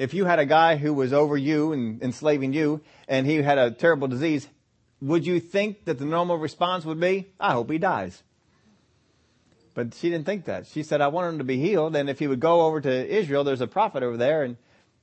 If 0.00 0.14
you 0.14 0.24
had 0.24 0.38
a 0.38 0.46
guy 0.46 0.76
who 0.76 0.94
was 0.94 1.12
over 1.12 1.36
you 1.36 1.74
and 1.74 2.02
enslaving 2.02 2.54
you, 2.54 2.80
and 3.06 3.26
he 3.26 3.42
had 3.42 3.58
a 3.58 3.70
terrible 3.70 4.08
disease, 4.08 4.48
would 5.02 5.26
you 5.26 5.40
think 5.40 5.84
that 5.84 5.98
the 5.98 6.06
normal 6.06 6.38
response 6.38 6.86
would 6.86 6.98
be, 6.98 7.26
I 7.38 7.52
hope 7.52 7.70
he 7.70 7.76
dies? 7.76 8.22
But 9.74 9.92
she 9.92 10.08
didn't 10.08 10.24
think 10.24 10.46
that. 10.46 10.66
She 10.66 10.82
said, 10.84 11.02
I 11.02 11.08
want 11.08 11.34
him 11.34 11.38
to 11.38 11.44
be 11.44 11.58
healed, 11.58 11.94
and 11.94 12.08
if 12.08 12.18
he 12.18 12.26
would 12.26 12.40
go 12.40 12.62
over 12.62 12.80
to 12.80 13.14
Israel, 13.14 13.44
there's 13.44 13.60
a 13.60 13.66
prophet 13.66 14.02
over 14.02 14.16
there, 14.16 14.42
and 14.42 14.56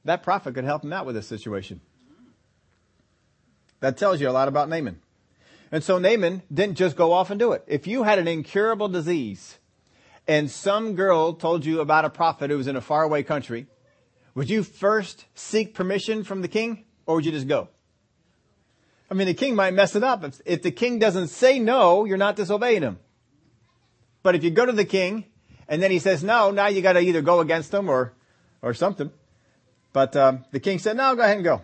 that 0.03 0.23
prophet 0.23 0.55
could 0.55 0.65
help 0.65 0.83
him 0.83 0.93
out 0.93 1.05
with 1.05 1.13
this 1.13 1.27
situation. 1.27 1.79
That 3.81 3.97
tells 3.97 4.19
you 4.19 4.27
a 4.27 4.31
lot 4.31 4.47
about 4.47 4.67
Naaman. 4.67 4.99
And 5.71 5.83
so 5.83 5.99
Naaman 5.99 6.41
didn't 6.51 6.75
just 6.75 6.95
go 6.95 7.13
off 7.13 7.29
and 7.29 7.39
do 7.39 7.51
it. 7.51 7.63
If 7.67 7.85
you 7.85 8.01
had 8.01 8.17
an 8.17 8.27
incurable 8.27 8.87
disease 8.87 9.59
and 10.27 10.49
some 10.49 10.95
girl 10.95 11.33
told 11.33 11.65
you 11.65 11.81
about 11.81 12.03
a 12.03 12.09
prophet 12.09 12.49
who 12.49 12.57
was 12.57 12.65
in 12.65 12.75
a 12.75 12.81
faraway 12.81 13.21
country, 13.21 13.67
would 14.37 14.51
you 14.51 14.61
first 14.61 15.25
seek 15.33 15.73
permission 15.73 16.23
from 16.23 16.43
the 16.43 16.47
king 16.47 16.85
or 17.07 17.15
would 17.15 17.25
you 17.25 17.31
just 17.31 17.47
go? 17.47 17.69
I 19.09 19.15
mean, 19.15 19.25
the 19.25 19.33
king 19.33 19.55
might 19.55 19.73
mess 19.73 19.95
it 19.95 20.03
up. 20.03 20.23
If, 20.23 20.39
if 20.45 20.61
the 20.61 20.69
king 20.69 20.99
doesn't 20.99 21.29
say 21.29 21.57
no, 21.57 22.05
you're 22.05 22.17
not 22.17 22.35
disobeying 22.35 22.83
him. 22.83 22.99
But 24.21 24.35
if 24.35 24.43
you 24.43 24.51
go 24.51 24.63
to 24.63 24.71
the 24.71 24.85
king 24.85 25.25
and 25.67 25.81
then 25.81 25.89
he 25.89 25.97
says 25.97 26.23
no, 26.23 26.51
now 26.51 26.67
you 26.67 26.83
got 26.83 26.93
to 26.93 26.99
either 26.99 27.23
go 27.23 27.39
against 27.39 27.73
him 27.73 27.89
or, 27.89 28.13
or 28.61 28.75
something. 28.75 29.09
But 29.91 30.15
um, 30.15 30.45
the 30.51 30.59
king 30.59 30.77
said, 30.77 30.97
no, 30.97 31.15
go 31.15 31.23
ahead 31.23 31.37
and 31.37 31.43
go. 31.43 31.63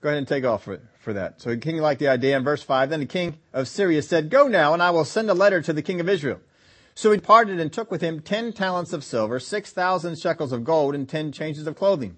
Go 0.00 0.08
ahead 0.08 0.16
and 0.16 0.26
take 0.26 0.46
off 0.46 0.64
for, 0.64 0.80
for 1.00 1.12
that. 1.12 1.42
So 1.42 1.50
the 1.50 1.58
king 1.58 1.76
liked 1.76 2.00
the 2.00 2.08
idea 2.08 2.34
in 2.38 2.44
verse 2.44 2.62
5. 2.62 2.88
Then 2.88 3.00
the 3.00 3.04
king 3.04 3.36
of 3.52 3.68
Syria 3.68 4.00
said, 4.00 4.30
Go 4.30 4.48
now, 4.48 4.72
and 4.72 4.82
I 4.82 4.88
will 4.88 5.04
send 5.04 5.28
a 5.28 5.34
letter 5.34 5.60
to 5.60 5.74
the 5.74 5.82
king 5.82 6.00
of 6.00 6.08
Israel. 6.08 6.40
So 6.96 7.10
he 7.10 7.18
departed 7.18 7.60
and 7.60 7.70
took 7.70 7.90
with 7.90 8.00
him 8.00 8.20
ten 8.20 8.54
talents 8.54 8.94
of 8.94 9.04
silver, 9.04 9.38
six 9.38 9.70
thousand 9.70 10.18
shekels 10.18 10.50
of 10.50 10.64
gold, 10.64 10.94
and 10.94 11.06
ten 11.06 11.30
changes 11.30 11.66
of 11.66 11.76
clothing. 11.76 12.16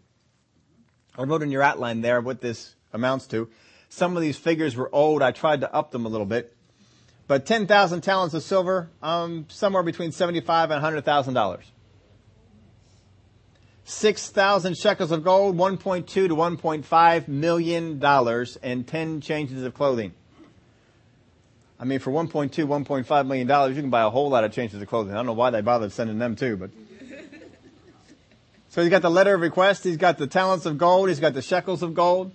I 1.19 1.25
wrote 1.25 1.43
in 1.43 1.51
your 1.51 1.65
outline 1.65 2.01
there 2.01 2.21
what 2.21 2.41
this 2.41 2.77
amounts 2.93 3.27
to. 3.27 3.51
Some 3.89 4.17
of 4.17 4.23
these 4.23 4.37
figures 4.37 4.77
were 4.77 4.89
old. 4.95 5.21
I 5.21 5.33
tried 5.33 5.63
to 5.63 5.75
up 5.75 5.91
them 5.91 6.07
a 6.07 6.09
little 6.09 6.27
bit. 6.27 6.57
But 7.27 7.45
10,000 7.45 8.03
talents 8.03 8.35
of 8.35 8.43
silver, 8.45 8.89
um, 9.03 9.47
somewhere 9.49 9.83
between 9.83 10.13
75 10.13 10.71
and 10.71 10.83
$100,000. 10.83 11.63
6,000 13.83 14.79
shekels 14.79 15.11
of 15.11 15.25
gold, 15.25 15.57
1.2 15.57 16.07
to 16.07 16.29
1.5 16.29 17.29
million 17.29 17.99
dollars, 17.99 18.57
and 18.63 18.87
10 18.87 19.21
changes 19.23 19.65
of 19.65 19.75
clothing. 19.75 20.15
I 21.81 21.85
mean, 21.85 22.01
for 22.01 22.11
1.2, 22.11 22.51
1.5 22.51 23.27
million 23.27 23.47
dollars, 23.47 23.77
you 23.77 23.83
can 23.83 23.91
buy 23.91 24.03
a 24.03 24.11
whole 24.11 24.31
lot 24.31 24.45
of 24.45 24.53
changes 24.53 24.83
of 24.83 24.89
clothing. 24.89 25.13
I 25.13 25.17
don't 25.17 25.27
know 25.27 25.33
why 25.33 25.51
they 25.51 25.61
bothered 25.61 25.93
sending 25.93 26.19
them 26.19 26.37
too, 26.37 26.57
but. 26.57 26.71
So 28.71 28.83
he's 28.83 28.91
got 28.91 29.01
the 29.01 29.11
letter 29.11 29.35
of 29.35 29.41
request, 29.41 29.83
he's 29.83 29.97
got 29.97 30.19
the 30.19 30.27
talents 30.27 30.67
of 30.67 30.77
gold, 30.77 31.09
he's 31.09 31.21
got 31.21 31.33
the 31.33 31.43
shekels 31.43 31.83
of 31.83 31.95
gold. 31.95 32.31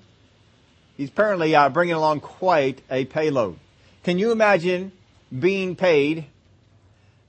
He's 0.98 1.10
apparently 1.10 1.56
uh, 1.56 1.70
bringing 1.70 1.96
along 1.96 2.22
quite 2.22 2.82
a 2.90 3.06
payload. 3.06 3.60
Can 4.04 4.20
you 4.20 4.32
imagine 4.32 4.92
being 5.38 5.76
paid 5.76 6.26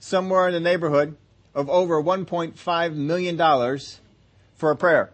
somewhere 0.00 0.48
in 0.48 0.54
the 0.54 0.60
neighborhood 0.60 1.16
of 1.54 1.70
over 1.70 2.02
$1.5 2.02 2.94
million 2.94 3.78
for 4.56 4.70
a 4.70 4.76
prayer? 4.76 5.10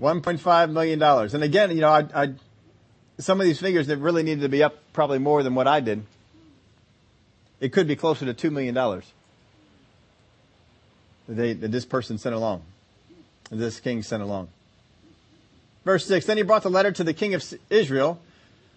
$1.5 0.00 0.70
million. 0.70 1.02
And 1.02 1.42
again, 1.42 1.70
you 1.70 1.80
know, 1.80 1.90
I, 1.90 2.06
I, 2.14 2.34
some 3.18 3.40
of 3.40 3.46
these 3.46 3.60
figures 3.60 3.86
that 3.86 3.98
really 3.98 4.22
needed 4.22 4.42
to 4.42 4.48
be 4.48 4.62
up 4.62 4.76
probably 4.92 5.18
more 5.18 5.42
than 5.42 5.54
what 5.54 5.66
I 5.66 5.80
did. 5.80 6.04
It 7.60 7.72
could 7.72 7.86
be 7.86 7.96
closer 7.96 8.32
to 8.32 8.34
$2 8.34 8.52
million 8.52 8.74
that, 8.74 9.02
they, 11.28 11.52
that 11.54 11.70
this 11.70 11.84
person 11.84 12.18
sent 12.18 12.34
along, 12.34 12.62
this 13.50 13.80
king 13.80 14.02
sent 14.02 14.22
along. 14.22 14.48
Verse 15.84 16.06
6, 16.06 16.26
Then 16.26 16.36
he 16.36 16.42
brought 16.42 16.62
the 16.62 16.70
letter 16.70 16.92
to 16.92 17.04
the 17.04 17.14
king 17.14 17.34
of 17.34 17.44
Israel, 17.70 18.18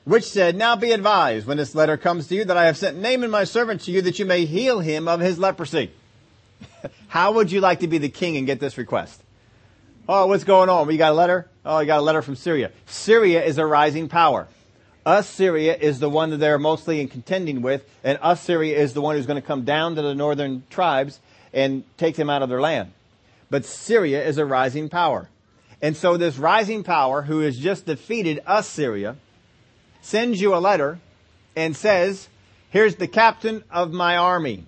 which 0.05 0.25
said, 0.25 0.55
Now 0.55 0.75
be 0.75 0.91
advised 0.91 1.47
when 1.47 1.57
this 1.57 1.73
letter 1.73 1.97
comes 1.97 2.27
to 2.27 2.35
you 2.35 2.45
that 2.45 2.57
I 2.57 2.65
have 2.65 2.77
sent 2.77 2.97
Naaman 2.97 3.31
my 3.31 3.43
servant 3.43 3.81
to 3.81 3.91
you 3.91 4.01
that 4.03 4.19
you 4.19 4.25
may 4.25 4.45
heal 4.45 4.79
him 4.79 5.07
of 5.07 5.19
his 5.19 5.39
leprosy. 5.39 5.91
How 7.07 7.33
would 7.33 7.51
you 7.51 7.61
like 7.61 7.79
to 7.79 7.87
be 7.87 7.97
the 7.97 8.09
king 8.09 8.37
and 8.37 8.45
get 8.45 8.59
this 8.59 8.77
request? 8.77 9.21
Oh, 10.09 10.27
what's 10.27 10.45
going 10.45 10.69
on? 10.69 10.87
We 10.87 10.95
got 10.95 11.11
a 11.11 11.15
letter? 11.15 11.49
Oh, 11.65 11.79
you 11.79 11.85
got 11.85 11.99
a 11.99 12.01
letter 12.01 12.21
from 12.21 12.37
Syria. 12.37 12.71
Syria 12.85 13.43
is 13.43 13.57
a 13.57 13.65
rising 13.65 14.07
power. 14.07 14.47
Assyria 15.05 15.75
is 15.75 15.99
the 15.99 16.09
one 16.09 16.29
that 16.29 16.37
they're 16.37 16.57
mostly 16.57 17.01
in 17.01 17.09
contending 17.09 17.61
with, 17.61 17.83
and 18.05 18.17
Assyria 18.21 18.77
is 18.77 18.93
the 18.93 19.01
one 19.01 19.15
who's 19.15 19.25
going 19.25 19.41
to 19.41 19.45
come 19.45 19.65
down 19.65 19.95
to 19.95 20.01
the 20.01 20.15
northern 20.15 20.63
tribes 20.69 21.19
and 21.51 21.83
take 21.97 22.15
them 22.15 22.29
out 22.29 22.41
of 22.41 22.47
their 22.47 22.61
land. 22.61 22.93
But 23.49 23.65
Syria 23.65 24.25
is 24.25 24.37
a 24.37 24.45
rising 24.45 24.87
power. 24.87 25.29
And 25.81 25.95
so 25.95 26.15
this 26.15 26.37
rising 26.37 26.83
power 26.83 27.23
who 27.23 27.41
has 27.41 27.57
just 27.59 27.85
defeated 27.85 28.41
Assyria 28.47 29.17
sends 30.01 30.39
you 30.39 30.55
a 30.55 30.59
letter 30.59 30.99
and 31.53 31.75
says, 31.75 32.29
here's 32.69 32.95
the 32.95 33.07
captain 33.07 33.63
of 33.69 33.91
my 33.91 34.15
army. 34.15 34.65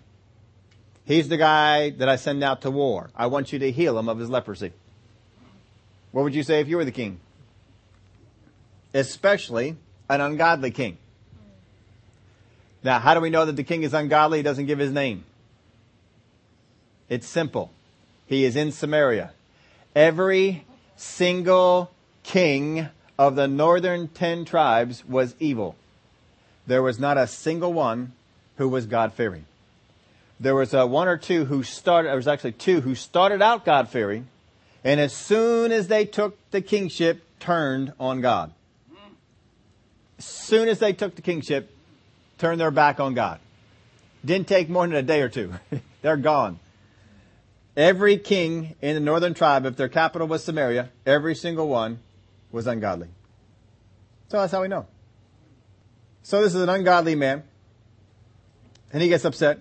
He's 1.05 1.29
the 1.29 1.37
guy 1.37 1.91
that 1.91 2.09
I 2.09 2.17
send 2.17 2.43
out 2.43 2.61
to 2.63 2.71
war. 2.71 3.09
I 3.15 3.27
want 3.27 3.53
you 3.53 3.59
to 3.59 3.71
heal 3.71 3.97
him 3.97 4.09
of 4.09 4.19
his 4.19 4.29
leprosy. 4.29 4.73
What 6.11 6.23
would 6.23 6.35
you 6.35 6.43
say 6.43 6.59
if 6.59 6.67
you 6.67 6.77
were 6.77 6.85
the 6.85 6.91
king? 6.91 7.19
Especially 8.93 9.75
an 10.09 10.21
ungodly 10.21 10.71
king. 10.71 10.97
Now, 12.83 12.99
how 12.99 13.13
do 13.13 13.19
we 13.19 13.29
know 13.29 13.45
that 13.45 13.55
the 13.55 13.63
king 13.63 13.83
is 13.83 13.93
ungodly? 13.93 14.39
He 14.39 14.43
doesn't 14.43 14.65
give 14.65 14.79
his 14.79 14.91
name. 14.91 15.25
It's 17.09 17.27
simple. 17.27 17.71
He 18.25 18.45
is 18.45 18.55
in 18.55 18.71
Samaria. 18.71 19.31
Every 19.95 20.65
single 20.95 21.91
king 22.23 22.89
of 23.17 23.35
the 23.35 23.47
northern 23.47 24.07
ten 24.07 24.45
tribes 24.45 25.03
was 25.05 25.35
evil. 25.39 25.75
There 26.67 26.81
was 26.81 26.99
not 26.99 27.17
a 27.17 27.27
single 27.27 27.73
one 27.73 28.13
who 28.57 28.69
was 28.69 28.85
God 28.85 29.13
fearing. 29.13 29.45
There 30.39 30.55
was 30.55 30.73
a 30.73 30.85
one 30.85 31.07
or 31.07 31.17
two 31.17 31.45
who 31.45 31.63
started, 31.63 32.09
there 32.09 32.15
was 32.15 32.27
actually 32.27 32.53
two 32.53 32.81
who 32.81 32.95
started 32.95 33.41
out 33.41 33.65
God 33.65 33.89
fearing, 33.89 34.27
and 34.83 34.99
as 34.99 35.13
soon 35.13 35.71
as 35.71 35.87
they 35.87 36.05
took 36.05 36.37
the 36.51 36.61
kingship, 36.61 37.23
turned 37.39 37.93
on 37.99 38.21
God. 38.21 38.53
As 40.17 40.25
soon 40.25 40.67
as 40.67 40.79
they 40.79 40.93
took 40.93 41.15
the 41.15 41.21
kingship, 41.21 41.73
turned 42.37 42.59
their 42.59 42.71
back 42.71 42.99
on 42.99 43.13
God. 43.13 43.39
Didn't 44.23 44.47
take 44.47 44.69
more 44.69 44.85
than 44.85 44.95
a 44.95 45.01
day 45.01 45.21
or 45.21 45.29
two. 45.29 45.53
They're 46.01 46.17
gone. 46.17 46.59
Every 47.77 48.17
king 48.17 48.75
in 48.81 48.95
the 48.95 48.99
northern 48.99 49.33
tribe, 49.33 49.65
if 49.65 49.77
their 49.77 49.87
capital 49.87 50.27
was 50.27 50.43
Samaria, 50.43 50.89
every 51.05 51.35
single 51.35 51.67
one 51.67 51.99
was 52.51 52.67
ungodly. 52.67 53.07
So 54.29 54.37
that's 54.37 54.51
how 54.51 54.61
we 54.61 54.67
know. 54.67 54.85
So 56.23 56.41
this 56.41 56.53
is 56.53 56.61
an 56.61 56.69
ungodly 56.69 57.15
man. 57.15 57.43
And 58.91 59.01
he 59.01 59.07
gets 59.07 59.23
upset. 59.23 59.59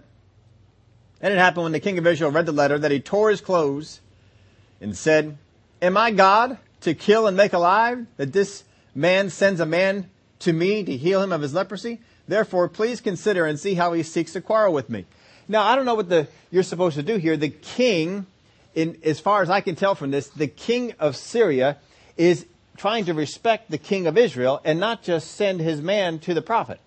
And 1.20 1.32
it 1.32 1.38
happened 1.38 1.64
when 1.64 1.72
the 1.72 1.80
king 1.80 1.98
of 1.98 2.06
Israel 2.06 2.30
read 2.30 2.46
the 2.46 2.52
letter 2.52 2.78
that 2.78 2.90
he 2.90 3.00
tore 3.00 3.30
his 3.30 3.40
clothes 3.40 4.00
and 4.80 4.96
said, 4.96 5.36
Am 5.80 5.96
I 5.96 6.10
God 6.10 6.58
to 6.80 6.94
kill 6.94 7.26
and 7.26 7.36
make 7.36 7.52
alive 7.52 8.06
that 8.16 8.32
this 8.32 8.64
man 8.94 9.30
sends 9.30 9.60
a 9.60 9.66
man 9.66 10.10
to 10.40 10.52
me 10.52 10.84
to 10.84 10.96
heal 10.96 11.22
him 11.22 11.32
of 11.32 11.42
his 11.42 11.54
leprosy? 11.54 12.00
Therefore, 12.26 12.68
please 12.68 13.00
consider 13.00 13.46
and 13.46 13.58
see 13.58 13.74
how 13.74 13.92
he 13.92 14.02
seeks 14.02 14.32
to 14.34 14.40
quarrel 14.40 14.72
with 14.72 14.90
me. 14.90 15.06
Now, 15.48 15.62
I 15.62 15.76
don't 15.76 15.86
know 15.86 15.94
what 15.94 16.08
the, 16.08 16.28
you're 16.50 16.62
supposed 16.62 16.96
to 16.96 17.02
do 17.02 17.16
here. 17.16 17.36
The 17.36 17.48
king, 17.48 18.26
in, 18.74 18.98
as 19.02 19.18
far 19.18 19.42
as 19.42 19.48
I 19.48 19.62
can 19.62 19.76
tell 19.76 19.94
from 19.94 20.10
this, 20.10 20.28
the 20.28 20.46
king 20.46 20.94
of 20.98 21.16
Syria 21.16 21.78
is 22.16 22.44
trying 22.76 23.06
to 23.06 23.14
respect 23.14 23.70
the 23.70 23.78
king 23.78 24.06
of 24.06 24.18
Israel 24.18 24.60
and 24.64 24.78
not 24.78 25.02
just 25.02 25.32
send 25.32 25.60
his 25.60 25.80
man 25.80 26.18
to 26.20 26.34
the 26.34 26.42
prophet. 26.42 26.80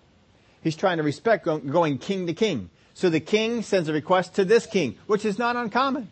He's 0.62 0.76
trying 0.76 0.98
to 0.98 1.02
respect 1.02 1.44
going 1.44 1.98
king 1.98 2.26
to 2.28 2.34
king. 2.34 2.70
So 2.94 3.10
the 3.10 3.20
king 3.20 3.62
sends 3.62 3.88
a 3.88 3.92
request 3.92 4.34
to 4.36 4.44
this 4.44 4.64
king, 4.64 4.96
which 5.06 5.24
is 5.24 5.38
not 5.38 5.56
uncommon. 5.56 6.10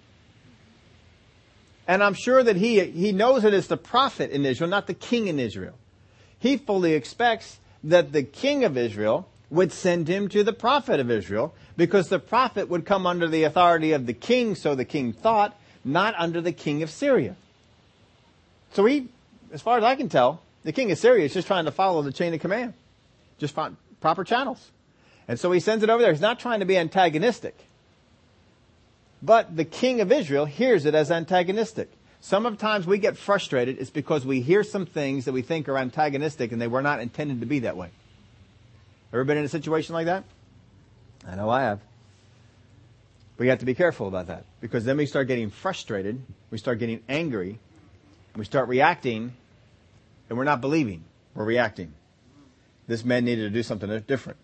And 1.91 2.05
I'm 2.05 2.15
sure 2.15 2.45
that 2.45 2.55
he, 2.55 2.85
he 2.85 3.11
knows 3.11 3.43
that 3.43 3.53
it 3.53 3.57
is 3.57 3.67
the 3.67 3.77
prophet 3.77 4.31
in 4.31 4.47
Israel, 4.47 4.71
not 4.71 4.87
the 4.87 4.95
king 4.95 5.27
in 5.27 5.41
Israel. 5.41 5.75
He 6.39 6.57
fully 6.57 6.93
expects 6.93 7.59
that 7.83 8.13
the 8.13 8.23
king 8.23 8.63
of 8.63 8.79
Israel 8.79 9.27
would 9.51 9.73
send 9.73 10.07
him 10.07 10.29
to 10.29 10.45
the 10.45 10.53
prophet 10.53 11.01
of 11.01 11.11
Israel 11.11 11.53
because 11.77 12.09
the 12.09 12.21
prophet 12.21 12.69
would 12.69 12.87
come 12.87 13.09
under 13.09 13.27
the 13.27 13.43
authority 13.43 13.91
of 13.91 14.07
the 14.07 14.13
king, 14.13 14.55
so 14.55 14.77
the 14.77 14.85
king 14.85 15.13
thought, 15.13 15.59
not 15.85 16.15
under 16.17 16.41
the 16.41 16.53
king 16.53 16.85
of 16.85 16.91
Syria. 16.91 17.35
So 18.73 18.85
he, 18.85 19.09
as 19.53 19.61
far 19.61 19.77
as 19.77 19.83
I 19.83 19.97
can 19.97 20.09
tell, 20.09 20.43
the 20.63 20.71
king 20.71 20.93
of 20.93 20.99
Syria 20.99 21.25
is 21.25 21.35
just 21.35 21.49
trying 21.49 21.65
to 21.65 21.73
follow 21.73 22.03
the 22.03 22.13
chain 22.13 22.33
of 22.33 22.39
command. 22.39 22.73
Just 23.39 23.53
find 23.53 23.77
proper 24.01 24.23
channels. 24.23 24.65
And 25.27 25.41
so 25.41 25.51
he 25.51 25.59
sends 25.59 25.83
it 25.83 25.91
over 25.91 26.01
there. 26.01 26.13
He's 26.13 26.21
not 26.21 26.39
trying 26.39 26.61
to 26.61 26.67
be 26.67 26.79
antagonistic. 26.79 27.59
But 29.23 29.57
the 29.57 29.65
king 29.65 30.01
of 30.01 30.11
Israel 30.11 30.47
hears 30.47 30.87
it 30.87 30.95
as 30.95 31.11
antagonistic. 31.11 31.91
Sometimes 32.21 32.87
we 32.87 32.99
get 32.99 33.17
frustrated. 33.17 33.79
It's 33.79 33.91
because 33.91 34.27
we 34.27 34.41
hear 34.41 34.63
some 34.63 34.87
things 34.87 35.25
that 35.25 35.33
we 35.33 35.43
think 35.43 35.69
are 35.69 35.79
antagonistic 35.79 36.53
and 36.53 36.61
they 36.61 36.69
were 36.69 36.83
not 36.83 37.01
intended 37.01 37.41
to 37.41 37.47
be 37.47 37.61
that 37.61 37.77
way. 37.77 37.91
Ever 39.13 39.25
been 39.25 39.39
in 39.39 39.45
a 39.45 39.49
situation 39.49 39.95
like 39.95 40.07
that? 40.07 40.25
I 41.27 41.35
know 41.35 41.51
I 41.51 41.63
have. 41.63 41.81
We 43.39 43.49
have 43.49 43.61
to 43.61 43.67
be 43.67 43.75
careful 43.75 44.07
about 44.07 44.27
that 44.27 44.45
because 44.61 44.85
then 44.85 44.99
we 44.99 45.07
start 45.07 45.27
getting 45.27 45.51
frustrated, 45.51 46.21
we 46.51 46.59
start 46.59 46.79
getting 46.79 47.03
angry, 47.09 47.59
we 48.37 48.45
start 48.45 48.69
reacting, 48.69 49.33
and 50.29 50.39
we're 50.39 50.45
not 50.45 50.61
believing, 50.61 51.05
we're 51.35 51.45
reacting. 51.45 51.95
This 52.87 53.03
man 53.03 53.25
needed 53.25 53.43
to 53.45 53.51
do 53.51 53.63
something 53.63 53.99
different. 54.01 54.39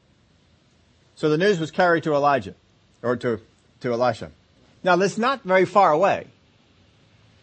So 1.15 1.29
the 1.29 1.37
news 1.39 1.61
was 1.61 1.71
carried 1.71 2.05
to 2.05 2.15
Elijah, 2.15 2.55
or 3.03 3.17
to, 3.17 3.41
to 3.81 3.93
Elisha. 3.93 4.31
Now, 4.87 4.95
this 4.95 5.15
is 5.15 5.19
not 5.19 5.43
very 5.43 5.65
far 5.65 5.91
away. 5.91 6.29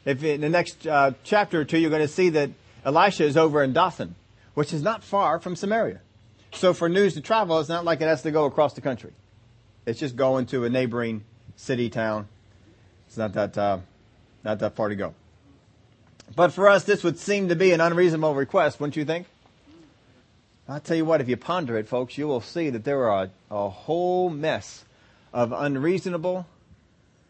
If 0.05 0.23
in 0.23 0.39
the 0.39 0.47
next 0.47 0.87
uh, 0.87 1.11
chapter 1.25 1.59
or 1.59 1.65
two, 1.65 1.77
you're 1.77 1.89
going 1.89 2.01
to 2.01 2.07
see 2.07 2.29
that 2.29 2.51
Elisha 2.85 3.25
is 3.25 3.35
over 3.35 3.61
in 3.61 3.73
Dothan, 3.73 4.15
which 4.53 4.71
is 4.71 4.81
not 4.81 5.03
far 5.03 5.41
from 5.41 5.57
Samaria. 5.57 5.99
So 6.53 6.73
for 6.73 6.87
news 6.87 7.15
to 7.15 7.21
travel, 7.21 7.59
it's 7.59 7.67
not 7.67 7.83
like 7.83 7.99
it 7.99 8.05
has 8.05 8.21
to 8.21 8.31
go 8.31 8.45
across 8.45 8.75
the 8.75 8.79
country. 8.79 9.11
It's 9.85 9.99
just 9.99 10.15
going 10.15 10.45
to 10.47 10.63
a 10.63 10.69
neighboring 10.69 11.25
city, 11.57 11.89
town. 11.89 12.29
It's 13.07 13.17
not 13.17 13.33
that, 13.33 13.57
uh, 13.57 13.79
not 14.45 14.59
that 14.59 14.77
far 14.77 14.87
to 14.87 14.95
go. 14.95 15.13
But 16.37 16.53
for 16.53 16.69
us, 16.69 16.85
this 16.85 17.03
would 17.03 17.19
seem 17.19 17.49
to 17.49 17.57
be 17.57 17.73
an 17.73 17.81
unreasonable 17.81 18.35
request, 18.35 18.79
wouldn't 18.79 18.95
you 18.95 19.03
think? 19.03 19.27
I'll 20.69 20.79
tell 20.79 20.95
you 20.95 21.03
what, 21.03 21.19
if 21.19 21.27
you 21.27 21.35
ponder 21.35 21.77
it, 21.77 21.89
folks, 21.89 22.17
you 22.17 22.25
will 22.25 22.39
see 22.39 22.69
that 22.69 22.85
there 22.85 23.11
are 23.11 23.25
a, 23.25 23.29
a 23.53 23.69
whole 23.69 24.29
mess 24.29 24.85
of 25.33 25.51
unreasonable 25.51 26.45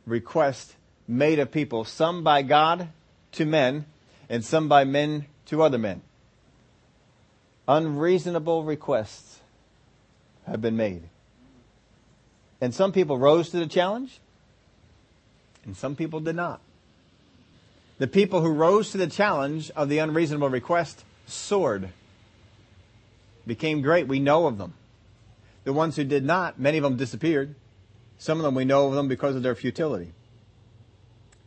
requests 0.05 0.73
made 1.07 1.39
of 1.39 1.51
people, 1.51 1.85
some 1.85 2.23
by 2.23 2.41
God 2.41 2.89
to 3.33 3.45
men, 3.45 3.85
and 4.29 4.43
some 4.43 4.67
by 4.67 4.83
men 4.83 5.25
to 5.47 5.61
other 5.61 5.77
men. 5.77 6.01
unreasonable 7.67 8.63
requests 8.63 9.39
have 10.45 10.61
been 10.61 10.75
made. 10.75 11.03
And 12.59 12.73
some 12.73 12.91
people 12.91 13.17
rose 13.17 13.49
to 13.49 13.57
the 13.57 13.67
challenge, 13.67 14.19
and 15.65 15.75
some 15.75 15.95
people 15.95 16.19
did 16.19 16.35
not. 16.35 16.61
The 17.99 18.07
people 18.07 18.41
who 18.41 18.49
rose 18.49 18.91
to 18.91 18.97
the 18.97 19.07
challenge 19.07 19.71
of 19.71 19.89
the 19.89 19.99
unreasonable 19.99 20.49
request 20.49 21.03
soared, 21.25 21.89
became 23.45 23.81
great. 23.81 24.07
We 24.07 24.19
know 24.19 24.47
of 24.47 24.57
them. 24.57 24.73
The 25.63 25.73
ones 25.73 25.95
who 25.95 26.03
did 26.03 26.25
not, 26.25 26.59
many 26.59 26.77
of 26.77 26.83
them 26.83 26.97
disappeared. 26.97 27.55
Some 28.17 28.37
of 28.37 28.43
them 28.43 28.55
we 28.55 28.65
know 28.65 28.87
of 28.87 28.93
them 28.93 29.07
because 29.07 29.35
of 29.35 29.43
their 29.43 29.55
futility. 29.55 30.13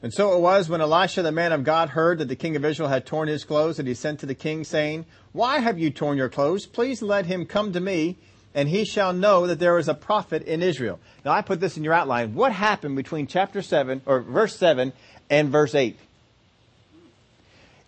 And 0.02 0.12
so 0.12 0.36
it 0.36 0.40
was 0.40 0.68
when 0.68 0.80
Elisha, 0.80 1.22
the 1.22 1.32
man 1.32 1.52
of 1.52 1.64
God, 1.64 1.90
heard 1.90 2.18
that 2.18 2.28
the 2.28 2.36
king 2.36 2.54
of 2.54 2.64
Israel 2.64 2.88
had 2.88 3.06
torn 3.06 3.28
his 3.28 3.44
clothes 3.44 3.78
that 3.78 3.86
he 3.86 3.94
sent 3.94 4.20
to 4.20 4.26
the 4.26 4.34
king 4.34 4.62
saying, 4.62 5.06
Why 5.32 5.58
have 5.58 5.78
you 5.78 5.90
torn 5.90 6.18
your 6.18 6.28
clothes? 6.28 6.66
Please 6.66 7.02
let 7.02 7.26
him 7.26 7.46
come 7.46 7.72
to 7.72 7.80
me 7.80 8.16
and 8.54 8.68
he 8.68 8.84
shall 8.84 9.12
know 9.12 9.46
that 9.46 9.58
there 9.58 9.78
is 9.78 9.88
a 9.88 9.94
prophet 9.94 10.42
in 10.42 10.62
Israel. 10.62 10.98
Now 11.24 11.32
I 11.32 11.42
put 11.42 11.60
this 11.60 11.76
in 11.76 11.84
your 11.84 11.92
outline. 11.92 12.34
What 12.34 12.52
happened 12.52 12.96
between 12.96 13.26
chapter 13.26 13.62
7 13.62 14.02
or 14.06 14.20
verse 14.20 14.56
7 14.56 14.92
and 15.28 15.50
verse 15.50 15.74
8? 15.74 15.98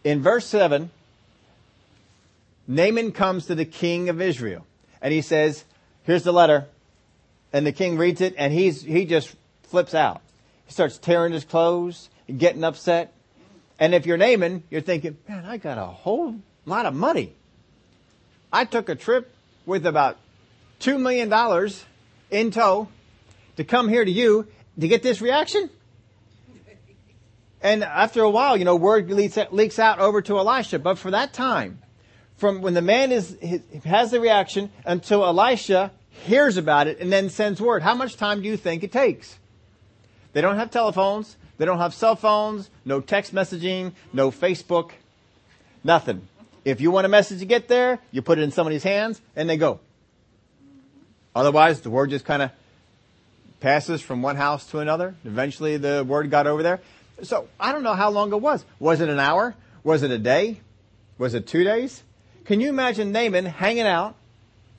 In 0.04 0.22
verse 0.22 0.46
7, 0.46 0.90
Naaman 2.66 3.12
comes 3.12 3.46
to 3.46 3.54
the 3.54 3.64
king 3.64 4.08
of 4.08 4.20
Israel 4.20 4.66
and 5.00 5.12
he 5.12 5.22
says, 5.22 5.64
here's 6.02 6.22
the 6.22 6.32
letter. 6.32 6.66
And 7.52 7.66
the 7.66 7.72
king 7.72 7.96
reads 7.96 8.20
it 8.20 8.34
and 8.36 8.52
he's, 8.52 8.82
he 8.82 9.04
just 9.04 9.34
flips 9.64 9.94
out. 9.94 10.20
He 10.66 10.72
starts 10.72 10.98
tearing 10.98 11.32
his 11.32 11.44
clothes, 11.44 12.10
getting 12.36 12.64
upset. 12.64 13.12
And 13.78 13.94
if 13.94 14.06
you're 14.06 14.16
Naaman, 14.16 14.64
you're 14.70 14.80
thinking, 14.80 15.16
man, 15.28 15.44
I 15.44 15.56
got 15.56 15.78
a 15.78 15.86
whole 15.86 16.36
lot 16.66 16.86
of 16.86 16.94
money. 16.94 17.34
I 18.52 18.64
took 18.64 18.88
a 18.88 18.94
trip 18.94 19.32
with 19.66 19.86
about 19.86 20.18
$2 20.80 21.00
million 21.00 21.32
in 22.30 22.50
tow 22.50 22.88
to 23.56 23.64
come 23.64 23.88
here 23.88 24.04
to 24.04 24.10
you 24.10 24.46
to 24.80 24.88
get 24.88 25.02
this 25.02 25.20
reaction? 25.20 25.70
And 27.60 27.82
after 27.82 28.22
a 28.22 28.30
while, 28.30 28.56
you 28.56 28.64
know, 28.64 28.76
word 28.76 29.10
leaks 29.10 29.78
out 29.78 29.98
over 29.98 30.22
to 30.22 30.38
Elisha. 30.38 30.78
But 30.78 30.96
for 30.96 31.10
that 31.10 31.32
time, 31.32 31.80
from 32.36 32.62
when 32.62 32.74
the 32.74 32.82
man 32.82 33.10
is, 33.10 33.36
has 33.84 34.12
the 34.12 34.20
reaction 34.20 34.70
until 34.84 35.24
Elisha 35.24 35.90
hears 36.18 36.56
about 36.56 36.86
it 36.86 37.00
and 37.00 37.12
then 37.12 37.30
sends 37.30 37.60
word, 37.60 37.82
how 37.82 37.94
much 37.94 38.16
time 38.16 38.42
do 38.42 38.48
you 38.48 38.56
think 38.56 38.82
it 38.82 38.92
takes? 38.92 39.38
They 40.32 40.40
don't 40.40 40.56
have 40.56 40.70
telephones. 40.70 41.36
They 41.58 41.64
don't 41.64 41.78
have 41.78 41.92
cell 41.92 42.14
phones, 42.14 42.70
no 42.84 43.00
text 43.00 43.34
messaging, 43.34 43.92
no 44.12 44.30
Facebook, 44.30 44.92
nothing. 45.82 46.26
If 46.64 46.80
you 46.80 46.92
want 46.92 47.04
a 47.04 47.08
message 47.08 47.40
to 47.40 47.46
get 47.46 47.66
there, 47.66 47.98
you 48.12 48.22
put 48.22 48.38
it 48.38 48.42
in 48.42 48.52
somebody's 48.52 48.84
hands 48.84 49.20
and 49.34 49.50
they 49.50 49.56
go. 49.56 49.80
Otherwise, 51.34 51.80
the 51.80 51.90
word 51.90 52.10
just 52.10 52.24
kind 52.24 52.42
of 52.42 52.52
passes 53.60 54.00
from 54.00 54.22
one 54.22 54.36
house 54.36 54.66
to 54.70 54.78
another. 54.78 55.16
Eventually 55.24 55.76
the 55.76 56.04
word 56.06 56.30
got 56.30 56.46
over 56.46 56.62
there. 56.62 56.80
So 57.22 57.48
I 57.58 57.72
don't 57.72 57.82
know 57.82 57.94
how 57.94 58.10
long 58.10 58.32
it 58.32 58.40
was. 58.40 58.64
Was 58.78 59.00
it 59.00 59.08
an 59.08 59.18
hour? 59.18 59.56
Was 59.82 60.04
it 60.04 60.12
a 60.12 60.18
day? 60.18 60.60
Was 61.18 61.34
it 61.34 61.48
two 61.48 61.64
days? 61.64 62.04
Can 62.44 62.60
you 62.60 62.68
imagine 62.68 63.10
Naaman 63.10 63.46
hanging 63.46 63.86
out 63.86 64.14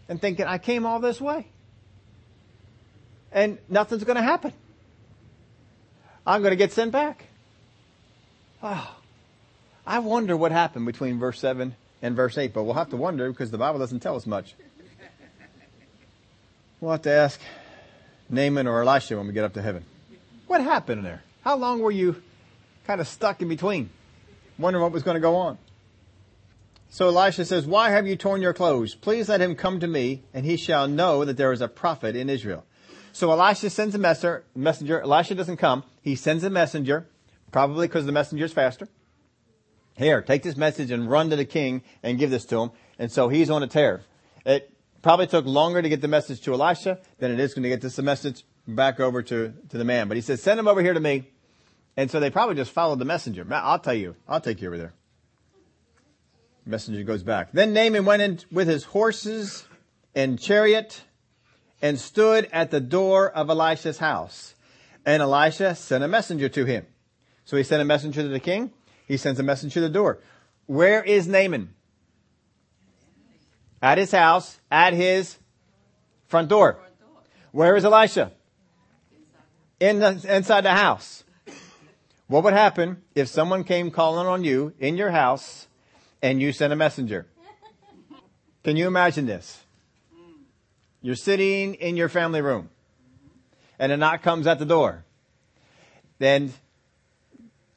and 0.09 0.19
thinking, 0.19 0.45
I 0.45 0.57
came 0.57 0.85
all 0.85 0.99
this 0.99 1.21
way 1.21 1.47
and 3.31 3.57
nothing's 3.69 4.03
going 4.03 4.17
to 4.17 4.23
happen. 4.23 4.53
I'm 6.25 6.41
going 6.41 6.51
to 6.51 6.57
get 6.57 6.71
sent 6.73 6.91
back. 6.91 7.25
Oh, 8.61 8.95
I 9.85 9.99
wonder 9.99 10.35
what 10.35 10.51
happened 10.51 10.85
between 10.85 11.19
verse 11.19 11.39
7 11.39 11.75
and 12.01 12.15
verse 12.15 12.37
8, 12.37 12.53
but 12.53 12.63
we'll 12.63 12.73
have 12.73 12.89
to 12.89 12.97
wonder 12.97 13.29
because 13.31 13.51
the 13.51 13.57
Bible 13.57 13.79
doesn't 13.79 14.01
tell 14.01 14.15
us 14.15 14.25
much. 14.25 14.55
We'll 16.81 16.91
have 16.91 17.01
to 17.03 17.11
ask 17.11 17.39
Naaman 18.29 18.67
or 18.67 18.81
Elisha 18.81 19.17
when 19.17 19.27
we 19.27 19.33
get 19.33 19.43
up 19.43 19.53
to 19.53 19.61
heaven. 19.61 19.85
What 20.47 20.61
happened 20.61 21.05
there? 21.05 21.23
How 21.43 21.55
long 21.55 21.79
were 21.79 21.91
you 21.91 22.21
kind 22.85 23.01
of 23.01 23.07
stuck 23.07 23.41
in 23.41 23.47
between, 23.47 23.89
wondering 24.57 24.83
what 24.83 24.91
was 24.91 25.03
going 25.03 25.15
to 25.15 25.21
go 25.21 25.35
on? 25.35 25.57
So 26.89 27.07
Elisha 27.07 27.45
says, 27.45 27.67
Why 27.67 27.91
have 27.91 28.07
you 28.07 28.15
torn 28.15 28.41
your 28.41 28.53
clothes? 28.53 28.95
Please 28.95 29.29
let 29.29 29.41
him 29.41 29.55
come 29.55 29.79
to 29.79 29.87
me, 29.87 30.23
and 30.33 30.45
he 30.45 30.57
shall 30.57 30.87
know 30.87 31.23
that 31.23 31.37
there 31.37 31.51
is 31.51 31.61
a 31.61 31.67
prophet 31.67 32.15
in 32.15 32.29
Israel. 32.29 32.65
So 33.13 33.31
Elisha 33.31 33.69
sends 33.69 33.93
a 33.95 33.99
messenger. 33.99 34.43
messenger. 34.55 35.01
Elisha 35.01 35.35
doesn't 35.35 35.57
come. 35.57 35.83
He 36.01 36.15
sends 36.15 36.43
a 36.43 36.49
messenger, 36.49 37.07
probably 37.51 37.87
because 37.87 38.05
the 38.05 38.11
messenger 38.11 38.45
is 38.45 38.53
faster. 38.53 38.87
Here, 39.95 40.21
take 40.21 40.43
this 40.43 40.57
message 40.57 40.91
and 40.91 41.09
run 41.09 41.29
to 41.29 41.35
the 41.35 41.45
king 41.45 41.83
and 42.01 42.17
give 42.17 42.31
this 42.31 42.45
to 42.45 42.59
him. 42.59 42.71
And 42.97 43.11
so 43.11 43.29
he's 43.29 43.49
on 43.49 43.61
a 43.61 43.67
tear. 43.67 44.01
It 44.45 44.73
probably 45.01 45.27
took 45.27 45.45
longer 45.45 45.81
to 45.81 45.89
get 45.89 46.01
the 46.01 46.07
message 46.07 46.41
to 46.41 46.53
Elisha 46.53 46.99
than 47.19 47.31
it 47.31 47.39
is 47.39 47.53
going 47.53 47.63
to 47.63 47.69
get 47.69 47.81
this 47.81 47.97
message 47.99 48.45
back 48.67 48.99
over 48.99 49.21
to, 49.23 49.53
to 49.69 49.77
the 49.77 49.83
man. 49.83 50.07
But 50.07 50.17
he 50.17 50.21
says, 50.21 50.41
send 50.41 50.59
him 50.59 50.67
over 50.67 50.81
here 50.81 50.93
to 50.93 50.99
me. 50.99 51.29
And 51.97 52.09
so 52.09 52.19
they 52.19 52.29
probably 52.29 52.55
just 52.55 52.71
followed 52.71 52.99
the 52.99 53.05
messenger. 53.05 53.45
I'll 53.51 53.79
tell 53.79 53.93
you. 53.93 54.15
I'll 54.27 54.41
take 54.41 54.61
you 54.61 54.69
over 54.69 54.77
there. 54.77 54.93
Messenger 56.65 57.03
goes 57.03 57.23
back. 57.23 57.51
Then 57.51 57.73
Naaman 57.73 58.05
went 58.05 58.21
in 58.21 58.39
with 58.51 58.67
his 58.67 58.83
horses 58.85 59.65
and 60.15 60.39
chariot 60.39 61.03
and 61.81 61.99
stood 61.99 62.49
at 62.51 62.71
the 62.71 62.79
door 62.79 63.29
of 63.29 63.49
Elisha's 63.49 63.97
house. 63.97 64.55
And 65.05 65.21
Elisha 65.21 65.75
sent 65.75 66.03
a 66.03 66.07
messenger 66.07 66.49
to 66.49 66.65
him. 66.65 66.85
So 67.45 67.57
he 67.57 67.63
sent 67.63 67.81
a 67.81 67.85
messenger 67.85 68.21
to 68.21 68.27
the 68.27 68.39
king. 68.39 68.71
He 69.07 69.17
sends 69.17 69.39
a 69.39 69.43
messenger 69.43 69.75
to 69.75 69.81
the 69.81 69.89
door. 69.89 70.19
Where 70.67 71.01
is 71.03 71.27
Naaman? 71.27 71.73
At 73.81 73.97
his 73.97 74.11
house, 74.11 74.59
at 74.69 74.93
his 74.93 75.37
front 76.27 76.49
door. 76.49 76.77
Where 77.51 77.75
is 77.75 77.85
Elisha? 77.85 78.33
In 79.79 79.99
the, 79.99 80.23
inside 80.29 80.61
the 80.61 80.73
house. 80.73 81.23
What 82.27 82.43
would 82.43 82.53
happen 82.53 83.01
if 83.15 83.29
someone 83.29 83.63
came 83.63 83.89
calling 83.89 84.27
on 84.27 84.43
you 84.43 84.73
in 84.77 84.97
your 84.97 85.09
house 85.09 85.68
and 86.21 86.41
you 86.41 86.51
sent 86.51 86.73
a 86.73 86.75
messenger? 86.75 87.27
Can 88.63 88.75
you 88.75 88.87
imagine 88.87 89.25
this? 89.25 89.63
You're 91.01 91.15
sitting 91.15 91.75
in 91.75 91.95
your 91.95 92.09
family 92.09 92.41
room 92.41 92.69
and 93.79 93.91
a 93.91 93.97
knock 93.97 94.21
comes 94.21 94.45
at 94.45 94.59
the 94.59 94.65
door. 94.65 95.05
Then 96.19 96.53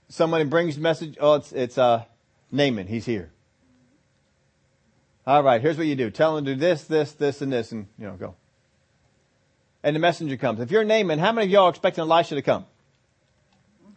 someone 0.09 0.48
brings 0.48 0.74
the 0.74 0.83
message. 0.83 1.16
Oh, 1.20 1.35
it's, 1.35 1.52
it's, 1.52 1.78
uh, 1.78 2.05
Naaman. 2.50 2.88
He's 2.88 3.07
here. 3.07 3.31
All 5.24 5.42
right, 5.44 5.61
here's 5.61 5.78
what 5.78 5.87
you 5.87 5.94
do. 5.94 6.11
Tell 6.11 6.37
him 6.37 6.44
to 6.44 6.55
do 6.55 6.61
this, 6.61 6.85
this, 6.85 7.12
this, 7.12 7.40
and 7.40 7.52
this, 7.52 7.70
and, 7.70 7.87
you 7.96 8.07
know, 8.07 8.14
go. 8.14 8.35
And 9.85 9.94
the 9.94 10.00
messenger 10.00 10.37
comes. 10.37 10.59
If 10.59 10.72
you're 10.72 10.85
Naaman, 10.85 11.20
how 11.20 11.31
many 11.31 11.46
of 11.46 11.50
y'all 11.52 11.68
expecting 11.68 12.02
Elisha 12.02 12.35
to 12.35 12.42
come? 12.42 12.66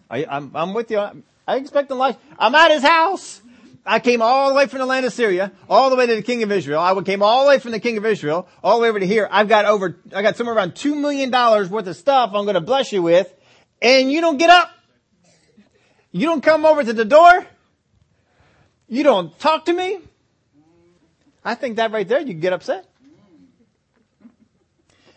I, 0.09 0.25
I'm, 0.25 0.51
I'm 0.55 0.73
with 0.75 0.91
you. 0.91 0.99
I 1.47 1.55
expect 1.57 1.89
Elisha. 1.89 2.19
I'm 2.37 2.53
at 2.53 2.69
his 2.69 2.83
house. 2.83 3.41
I 3.85 3.99
came 3.99 4.21
all 4.21 4.49
the 4.49 4.55
way 4.55 4.65
from 4.65 4.79
the 4.79 4.85
land 4.85 5.05
of 5.05 5.13
Syria, 5.13 5.51
all 5.69 5.91
the 5.91 5.95
way 5.95 6.07
to 6.07 6.15
the 6.15 6.23
king 6.23 6.41
of 6.41 6.51
Israel. 6.51 6.79
I 6.79 6.99
came 7.01 7.21
all 7.21 7.43
the 7.43 7.49
way 7.49 7.59
from 7.59 7.71
the 7.71 7.79
king 7.79 7.97
of 7.97 8.05
Israel, 8.05 8.47
all 8.63 8.77
the 8.77 8.83
way 8.83 8.89
over 8.89 8.99
to 8.99 9.05
here. 9.05 9.27
I've 9.31 9.47
got 9.47 9.65
over, 9.65 9.95
I 10.13 10.23
got 10.23 10.37
somewhere 10.37 10.55
around 10.55 10.75
two 10.75 10.95
million 10.95 11.29
dollars 11.29 11.69
worth 11.69 11.85
of 11.85 11.95
stuff 11.95 12.31
I'm 12.33 12.45
going 12.45 12.55
to 12.55 12.61
bless 12.61 12.91
you 12.91 13.03
with, 13.03 13.31
and 13.81 14.11
you 14.11 14.21
don't 14.21 14.37
get 14.37 14.49
up. 14.49 14.71
You 16.11 16.27
don't 16.27 16.41
come 16.41 16.65
over 16.65 16.83
to 16.83 16.93
the 16.93 17.05
door. 17.05 17.45
You 18.87 19.03
don't 19.03 19.37
talk 19.37 19.65
to 19.65 19.73
me. 19.73 19.99
I 21.43 21.53
think 21.53 21.75
that 21.75 21.91
right 21.91 22.07
there, 22.07 22.21
you 22.21 22.33
get 22.33 22.53
upset. 22.53 22.87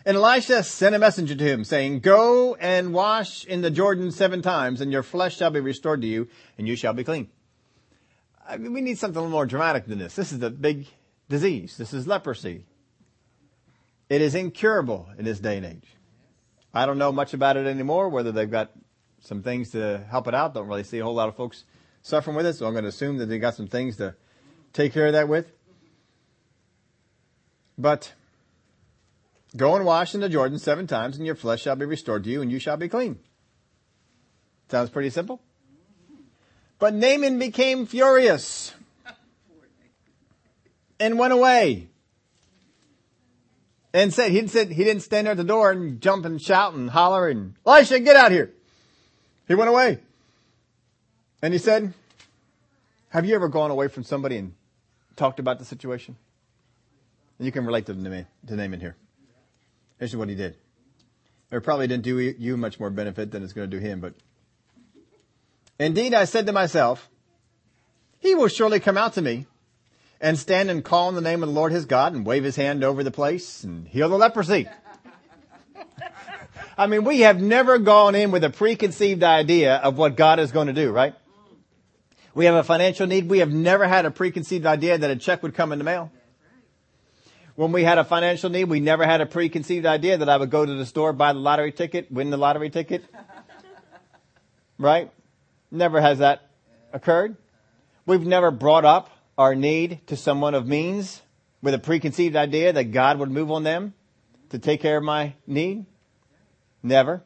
And 0.05 0.17
Elisha 0.17 0.63
sent 0.63 0.95
a 0.95 0.99
messenger 0.99 1.35
to 1.35 1.43
him 1.43 1.63
saying, 1.63 1.99
go 1.99 2.55
and 2.55 2.93
wash 2.93 3.45
in 3.45 3.61
the 3.61 3.71
Jordan 3.71 4.11
seven 4.11 4.41
times 4.41 4.81
and 4.81 4.91
your 4.91 5.03
flesh 5.03 5.37
shall 5.37 5.51
be 5.51 5.59
restored 5.59 6.01
to 6.01 6.07
you 6.07 6.27
and 6.57 6.67
you 6.67 6.75
shall 6.75 6.93
be 6.93 7.03
clean. 7.03 7.29
I 8.49 8.57
mean, 8.57 8.73
we 8.73 8.81
need 8.81 8.97
something 8.97 9.17
a 9.17 9.21
little 9.21 9.31
more 9.31 9.45
dramatic 9.45 9.85
than 9.85 9.99
this. 9.99 10.15
This 10.15 10.31
is 10.31 10.41
a 10.41 10.49
big 10.49 10.87
disease. 11.29 11.77
This 11.77 11.93
is 11.93 12.07
leprosy. 12.07 12.65
It 14.09 14.21
is 14.21 14.33
incurable 14.33 15.07
in 15.19 15.25
this 15.25 15.39
day 15.39 15.57
and 15.57 15.65
age. 15.65 15.87
I 16.73 16.87
don't 16.87 16.97
know 16.97 17.11
much 17.11 17.35
about 17.35 17.57
it 17.57 17.67
anymore, 17.67 18.09
whether 18.09 18.31
they've 18.31 18.49
got 18.49 18.71
some 19.21 19.43
things 19.43 19.71
to 19.71 20.03
help 20.09 20.27
it 20.27 20.33
out. 20.33 20.55
Don't 20.55 20.67
really 20.67 20.83
see 20.83 20.97
a 20.97 21.03
whole 21.03 21.13
lot 21.13 21.29
of 21.29 21.35
folks 21.35 21.63
suffering 22.01 22.35
with 22.35 22.47
it, 22.47 22.55
so 22.55 22.65
I'm 22.65 22.73
going 22.73 22.83
to 22.83 22.89
assume 22.89 23.17
that 23.17 23.27
they've 23.27 23.39
got 23.39 23.55
some 23.55 23.67
things 23.67 23.97
to 23.97 24.15
take 24.73 24.93
care 24.93 25.07
of 25.07 25.13
that 25.13 25.27
with. 25.27 25.51
But 27.77 28.13
go 29.55 29.75
and 29.75 29.85
wash 29.85 30.15
in 30.15 30.21
the 30.21 30.29
Jordan 30.29 30.57
seven 30.57 30.87
times, 30.87 31.17
and 31.17 31.25
your 31.25 31.35
flesh 31.35 31.61
shall 31.61 31.75
be 31.75 31.85
restored 31.85 32.23
to 32.23 32.29
you, 32.31 32.41
and 32.41 32.51
you 32.51 32.57
shall 32.57 32.77
be 32.77 32.89
clean. 32.89 33.19
Sounds 34.69 34.89
pretty 34.89 35.11
simple. 35.11 35.39
But 36.79 36.93
Naaman 36.93 37.37
became 37.37 37.85
furious 37.85 38.73
and 40.99 41.19
went 41.19 41.33
away. 41.33 41.87
And 43.93 44.13
said, 44.13 44.31
he 44.31 44.47
said, 44.47 44.71
he 44.71 44.83
didn't 44.83 45.01
stand 45.01 45.25
there 45.25 45.31
at 45.31 45.37
the 45.37 45.43
door 45.43 45.71
and 45.71 45.99
jump 45.99 46.23
and 46.23 46.41
shout 46.41 46.73
and 46.73 46.89
holler 46.89 47.27
and, 47.27 47.55
Elisha, 47.65 47.99
get 47.99 48.15
out 48.15 48.31
here. 48.31 48.51
He 49.47 49.55
went 49.55 49.69
away. 49.69 49.99
And 51.41 51.53
he 51.53 51.59
said, 51.59 51.93
have 53.09 53.25
you 53.25 53.33
ever 53.35 53.47
gone 53.47 53.71
away 53.71 53.87
from 53.87 54.03
somebody 54.03 54.37
and 54.37 54.53
talked 55.15 55.39
about 55.39 55.57
the 55.57 55.65
situation? 55.65 56.15
And 57.39 57.45
you 57.45 57.51
can 57.51 57.65
relate 57.65 57.87
to 57.87 57.93
the 57.93 58.25
to 58.47 58.55
Naaman 58.55 58.79
here. 58.79 58.95
Here's 59.97 60.15
what 60.15 60.29
he 60.29 60.35
did. 60.35 60.55
It 61.51 61.63
probably 61.63 61.87
didn't 61.87 62.03
do 62.03 62.19
you 62.19 62.57
much 62.57 62.79
more 62.79 62.91
benefit 62.91 63.31
than 63.31 63.43
it's 63.43 63.53
going 63.53 63.69
to 63.69 63.75
do 63.75 63.81
him, 63.81 63.99
but 63.99 64.13
indeed 65.79 66.13
I 66.13 66.25
said 66.25 66.45
to 66.47 66.51
myself, 66.51 67.09
he 68.19 68.35
will 68.35 68.49
surely 68.49 68.79
come 68.79 68.97
out 68.97 69.13
to 69.13 69.21
me 69.21 69.47
and 70.21 70.37
stand 70.37 70.69
and 70.69 70.83
call 70.83 71.07
on 71.07 71.15
the 71.15 71.21
name 71.21 71.41
of 71.41 71.49
the 71.49 71.55
Lord 71.55 71.71
his 71.71 71.85
God 71.85 72.13
and 72.13 72.25
wave 72.25 72.43
his 72.43 72.55
hand 72.55 72.83
over 72.83 73.03
the 73.03 73.11
place 73.11 73.63
and 73.63 73.87
heal 73.87 74.09
the 74.09 74.17
leprosy. 74.17 74.67
I 76.77 76.87
mean, 76.87 77.03
we 77.03 77.21
have 77.21 77.41
never 77.41 77.77
gone 77.77 78.15
in 78.15 78.31
with 78.31 78.43
a 78.43 78.49
preconceived 78.49 79.23
idea 79.23 79.75
of 79.75 79.97
what 79.97 80.15
God 80.15 80.39
is 80.39 80.51
going 80.51 80.67
to 80.67 80.73
do, 80.73 80.91
right? 80.91 81.13
We 82.33 82.45
have 82.45 82.55
a 82.55 82.63
financial 82.63 83.07
need. 83.07 83.29
We 83.29 83.39
have 83.39 83.51
never 83.51 83.87
had 83.87 84.05
a 84.05 84.11
preconceived 84.11 84.65
idea 84.65 84.97
that 84.97 85.09
a 85.09 85.15
check 85.15 85.43
would 85.43 85.53
come 85.55 85.71
in 85.71 85.77
the 85.77 85.83
mail. 85.83 86.11
When 87.55 87.73
we 87.73 87.83
had 87.83 87.97
a 87.97 88.05
financial 88.05 88.49
need, 88.49 88.65
we 88.65 88.79
never 88.79 89.05
had 89.05 89.19
a 89.19 89.25
preconceived 89.25 89.85
idea 89.85 90.17
that 90.17 90.29
I 90.29 90.37
would 90.37 90.49
go 90.49 90.65
to 90.65 90.73
the 90.73 90.85
store, 90.85 91.11
buy 91.11 91.33
the 91.33 91.39
lottery 91.39 91.73
ticket, 91.73 92.09
win 92.09 92.29
the 92.29 92.37
lottery 92.37 92.69
ticket. 92.69 93.03
Right? 94.77 95.11
Never 95.71 96.01
has 96.01 96.19
that 96.19 96.49
occurred. 96.93 97.37
We've 98.05 98.25
never 98.25 98.51
brought 98.51 98.85
up 98.85 99.09
our 99.37 99.55
need 99.55 100.01
to 100.07 100.17
someone 100.17 100.53
of 100.53 100.67
means 100.67 101.21
with 101.61 101.73
a 101.73 101.79
preconceived 101.79 102.35
idea 102.35 102.73
that 102.73 102.85
God 102.85 103.19
would 103.19 103.29
move 103.29 103.51
on 103.51 103.63
them 103.63 103.93
to 104.49 104.59
take 104.59 104.81
care 104.81 104.97
of 104.97 105.03
my 105.03 105.35
need. 105.45 105.85
Never. 106.81 107.23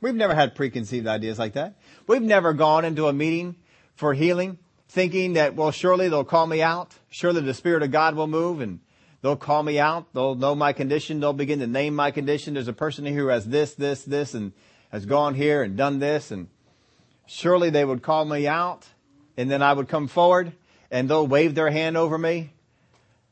We've 0.00 0.14
never 0.14 0.34
had 0.34 0.54
preconceived 0.54 1.06
ideas 1.06 1.38
like 1.38 1.54
that. 1.54 1.74
We've 2.06 2.22
never 2.22 2.52
gone 2.52 2.84
into 2.84 3.08
a 3.08 3.12
meeting 3.12 3.56
for 3.94 4.14
healing 4.14 4.58
thinking 4.90 5.34
that, 5.34 5.54
well, 5.54 5.70
surely 5.70 6.08
they'll 6.08 6.24
call 6.24 6.46
me 6.46 6.62
out. 6.62 6.94
Surely 7.10 7.40
the 7.40 7.54
Spirit 7.54 7.82
of 7.82 7.92
God 7.92 8.16
will 8.16 8.26
move 8.26 8.60
and 8.60 8.80
they'll 9.22 9.36
call 9.36 9.62
me 9.62 9.78
out. 9.78 10.12
They'll 10.12 10.34
know 10.34 10.54
my 10.54 10.72
condition. 10.72 11.20
They'll 11.20 11.32
begin 11.32 11.60
to 11.60 11.66
name 11.66 11.94
my 11.94 12.10
condition. 12.10 12.54
There's 12.54 12.68
a 12.68 12.72
person 12.72 13.04
here 13.06 13.14
who 13.14 13.26
has 13.28 13.46
this, 13.46 13.74
this, 13.74 14.02
this, 14.02 14.34
and 14.34 14.52
has 14.90 15.06
gone 15.06 15.34
here 15.34 15.62
and 15.62 15.76
done 15.76 16.00
this. 16.00 16.30
And 16.30 16.48
surely 17.30 17.70
they 17.70 17.84
would 17.84 18.02
call 18.02 18.24
me 18.24 18.48
out 18.48 18.84
and 19.36 19.48
then 19.48 19.62
I 19.62 19.72
would 19.72 19.88
come 19.88 20.08
forward 20.08 20.52
and 20.90 21.08
they'll 21.08 21.26
wave 21.26 21.54
their 21.54 21.70
hand 21.70 21.96
over 21.96 22.18
me 22.18 22.50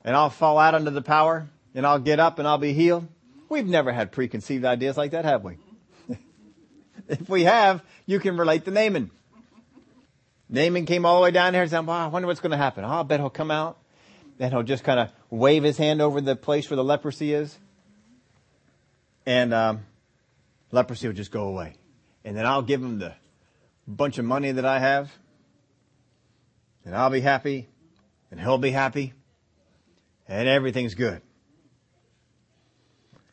and 0.05 0.15
I'll 0.15 0.31
fall 0.31 0.57
out 0.59 0.77
under 0.77 0.91
the 0.91 1.03
power 1.03 1.49
and 1.75 1.85
I'll 1.85 1.99
get 1.99 2.21
up 2.21 2.39
and 2.39 2.47
I'll 2.47 2.59
be 2.59 2.73
healed. 2.73 3.09
We've 3.49 3.67
never 3.67 3.93
had 3.93 4.13
preconceived 4.13 4.65
ideas 4.65 4.97
like 4.97 5.11
that, 5.11 5.25
have 5.25 5.43
we? 5.43 5.57
if 7.09 7.29
we 7.29 7.43
have, 7.43 7.83
you 8.07 8.21
can 8.21 8.37
relate 8.37 8.65
to 8.67 8.71
Naaman. 8.71 9.11
Naaman 10.49 10.87
came 10.87 11.05
all 11.05 11.17
the 11.17 11.25
way 11.25 11.33
down 11.33 11.53
here 11.53 11.63
and 11.63 11.71
said, 11.71 11.85
well, 11.85 11.97
I 11.97 12.07
wonder 12.07 12.29
what's 12.29 12.41
going 12.41 12.53
to 12.53 12.57
happen. 12.57 12.85
Oh, 12.85 13.01
I 13.01 13.03
bet 13.03 13.19
he'll 13.19 13.31
come 13.31 13.51
out. 13.51 13.79
and 14.39 14.53
he'll 14.53 14.63
just 14.63 14.85
kind 14.85 15.01
of 15.01 15.11
wave 15.29 15.65
his 15.65 15.77
hand 15.77 16.01
over 16.01 16.21
the 16.21 16.37
place 16.37 16.71
where 16.71 16.77
the 16.77 16.85
leprosy 16.85 17.35
is. 17.35 17.59
And 19.27 19.53
um, 19.53 19.81
leprosy 20.71 21.09
will 21.09 21.15
just 21.15 21.33
go 21.33 21.49
away. 21.49 21.75
And 22.25 22.37
then 22.37 22.47
I'll 22.47 22.63
give 22.63 22.81
him 22.81 23.01
the 23.01 23.15
bunch 23.89 24.19
of 24.19 24.25
money 24.25 24.53
that 24.53 24.65
I 24.65 24.79
have. 24.79 25.11
And 26.85 26.95
I'll 26.95 27.11
be 27.11 27.21
happy. 27.21 27.69
And 28.31 28.41
he'll 28.41 28.59
be 28.59 28.71
happy. 28.71 29.15
And 30.29 30.47
everything's 30.47 30.95
good. 30.95 31.23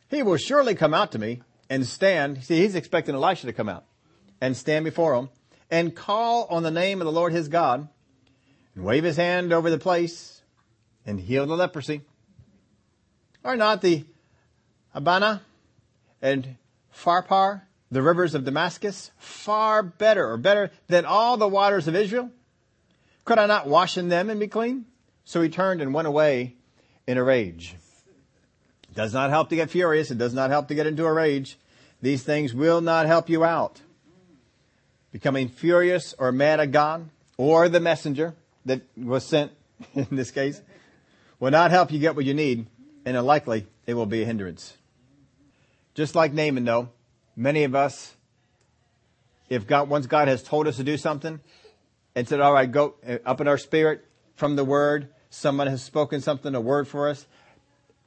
He 0.08 0.22
will 0.22 0.36
surely 0.36 0.74
come 0.74 0.94
out 0.94 1.12
to 1.12 1.18
me 1.18 1.42
and 1.68 1.86
stand. 1.86 2.42
See, 2.44 2.60
he's 2.60 2.74
expecting 2.74 3.14
Elisha 3.14 3.46
to 3.46 3.52
come 3.52 3.68
out 3.68 3.84
and 4.40 4.56
stand 4.56 4.84
before 4.84 5.14
him 5.14 5.28
and 5.70 5.94
call 5.94 6.46
on 6.48 6.62
the 6.62 6.70
name 6.70 7.00
of 7.00 7.06
the 7.06 7.12
Lord 7.12 7.32
his 7.32 7.48
God 7.48 7.88
and 8.74 8.84
wave 8.84 9.04
his 9.04 9.16
hand 9.16 9.52
over 9.52 9.70
the 9.70 9.78
place 9.78 10.42
and 11.04 11.20
heal 11.20 11.46
the 11.46 11.56
leprosy? 11.56 12.02
Are 13.44 13.56
not 13.56 13.82
the 13.82 14.04
Abana 14.94 15.42
and 16.20 16.56
Pharpar, 16.94 17.62
the 17.90 18.02
rivers 18.02 18.34
of 18.34 18.44
Damascus, 18.44 19.10
far 19.18 19.82
better 19.82 20.28
or 20.30 20.36
better 20.36 20.70
than 20.88 21.04
all 21.04 21.36
the 21.36 21.48
waters 21.48 21.88
of 21.88 21.94
Israel? 21.94 22.30
Could 23.24 23.38
I 23.38 23.46
not 23.46 23.68
wash 23.68 23.96
in 23.96 24.08
them 24.08 24.30
and 24.30 24.40
be 24.40 24.48
clean? 24.48 24.86
So 25.24 25.42
he 25.42 25.48
turned 25.48 25.80
and 25.80 25.92
went 25.92 26.08
away 26.08 26.54
in 27.06 27.18
a 27.18 27.24
rage. 27.24 27.74
It 28.88 28.94
does 28.94 29.12
not 29.12 29.30
help 29.30 29.50
to 29.50 29.56
get 29.56 29.70
furious. 29.70 30.10
It 30.10 30.18
does 30.18 30.34
not 30.34 30.50
help 30.50 30.68
to 30.68 30.74
get 30.74 30.86
into 30.86 31.04
a 31.04 31.12
rage. 31.12 31.58
These 32.02 32.22
things 32.22 32.54
will 32.54 32.80
not 32.80 33.06
help 33.06 33.28
you 33.28 33.44
out 33.44 33.80
becoming 35.16 35.48
furious 35.48 36.14
or 36.18 36.30
mad 36.30 36.60
at 36.60 36.70
God 36.72 37.08
or 37.38 37.70
the 37.70 37.80
messenger 37.80 38.34
that 38.66 38.82
was 38.98 39.24
sent 39.24 39.50
in 39.94 40.06
this 40.10 40.30
case 40.30 40.60
will 41.40 41.50
not 41.50 41.70
help 41.70 41.90
you 41.90 41.98
get 41.98 42.14
what 42.14 42.26
you 42.26 42.34
need 42.34 42.66
and 43.06 43.18
likely 43.24 43.66
it 43.86 43.94
will 43.94 44.04
be 44.04 44.22
a 44.22 44.26
hindrance. 44.26 44.76
Just 45.94 46.14
like 46.14 46.34
Naaman 46.34 46.66
though, 46.66 46.90
many 47.36 47.64
of 47.64 47.74
us, 47.74 48.16
if 49.48 49.66
God, 49.66 49.88
once 49.88 50.06
God 50.06 50.28
has 50.28 50.42
told 50.42 50.66
us 50.66 50.76
to 50.76 50.84
do 50.84 50.96
something 50.96 51.40
and 52.14 52.26
said, 52.26 52.40
all 52.40 52.52
right, 52.52 52.70
go 52.70 52.94
uh, 53.06 53.18
up 53.24 53.40
in 53.40 53.46
our 53.46 53.58
spirit 53.58 54.04
from 54.34 54.56
the 54.56 54.64
word, 54.64 55.08
someone 55.30 55.66
has 55.66 55.82
spoken 55.82 56.20
something, 56.20 56.54
a 56.54 56.60
word 56.60 56.88
for 56.88 57.08
us, 57.08 57.26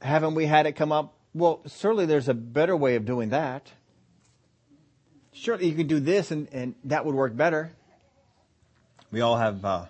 haven't 0.02 0.34
we 0.34 0.46
had 0.46 0.66
it 0.66 0.72
come 0.72 0.92
up? 0.92 1.14
Well, 1.32 1.60
certainly 1.66 2.06
there's 2.06 2.28
a 2.28 2.34
better 2.34 2.76
way 2.76 2.96
of 2.96 3.04
doing 3.04 3.30
that 3.30 3.70
surely 5.32 5.66
you 5.66 5.74
can 5.74 5.86
do 5.86 6.00
this 6.00 6.30
and, 6.30 6.48
and 6.52 6.74
that 6.84 7.04
would 7.04 7.14
work 7.14 7.36
better. 7.36 7.72
We 9.10 9.20
all 9.20 9.36
have, 9.36 9.64
uh, 9.64 9.86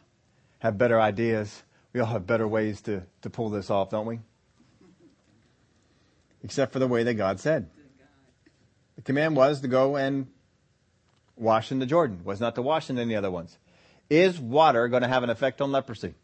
have 0.61 0.79
better 0.79 1.01
ideas. 1.01 1.63
We 1.93 2.01
all 2.01 2.07
have 2.07 2.27
better 2.27 2.47
ways 2.47 2.81
to, 2.83 3.03
to 3.23 3.31
pull 3.31 3.51
this 3.51 3.71
off, 3.71 3.91
don't 3.91 4.07
we? 4.07 4.21
Except 6.43 6.73
for 6.73 6.79
the 6.79 6.89
way 6.89 7.03
that 7.03 7.15
God 7.15 7.41
said. 7.41 7.69
The 9.01 9.05
command 9.05 9.35
was 9.35 9.63
to 9.63 9.69
go 9.69 9.97
and 9.97 10.27
wash 11.35 11.73
in 11.73 11.79
the 11.79 11.87
Jordan, 11.87 12.21
was 12.23 12.39
not 12.39 12.57
to 12.57 12.63
wash 12.63 12.91
in 12.91 12.99
any 12.99 13.17
other 13.17 13.31
ones. 13.31 13.57
Is 14.11 14.39
water 14.39 14.89
going 14.89 15.01
to 15.01 15.09
have 15.09 15.23
an 15.23 15.31
effect 15.31 15.63
on 15.63 15.73
leprosy? 15.73 16.17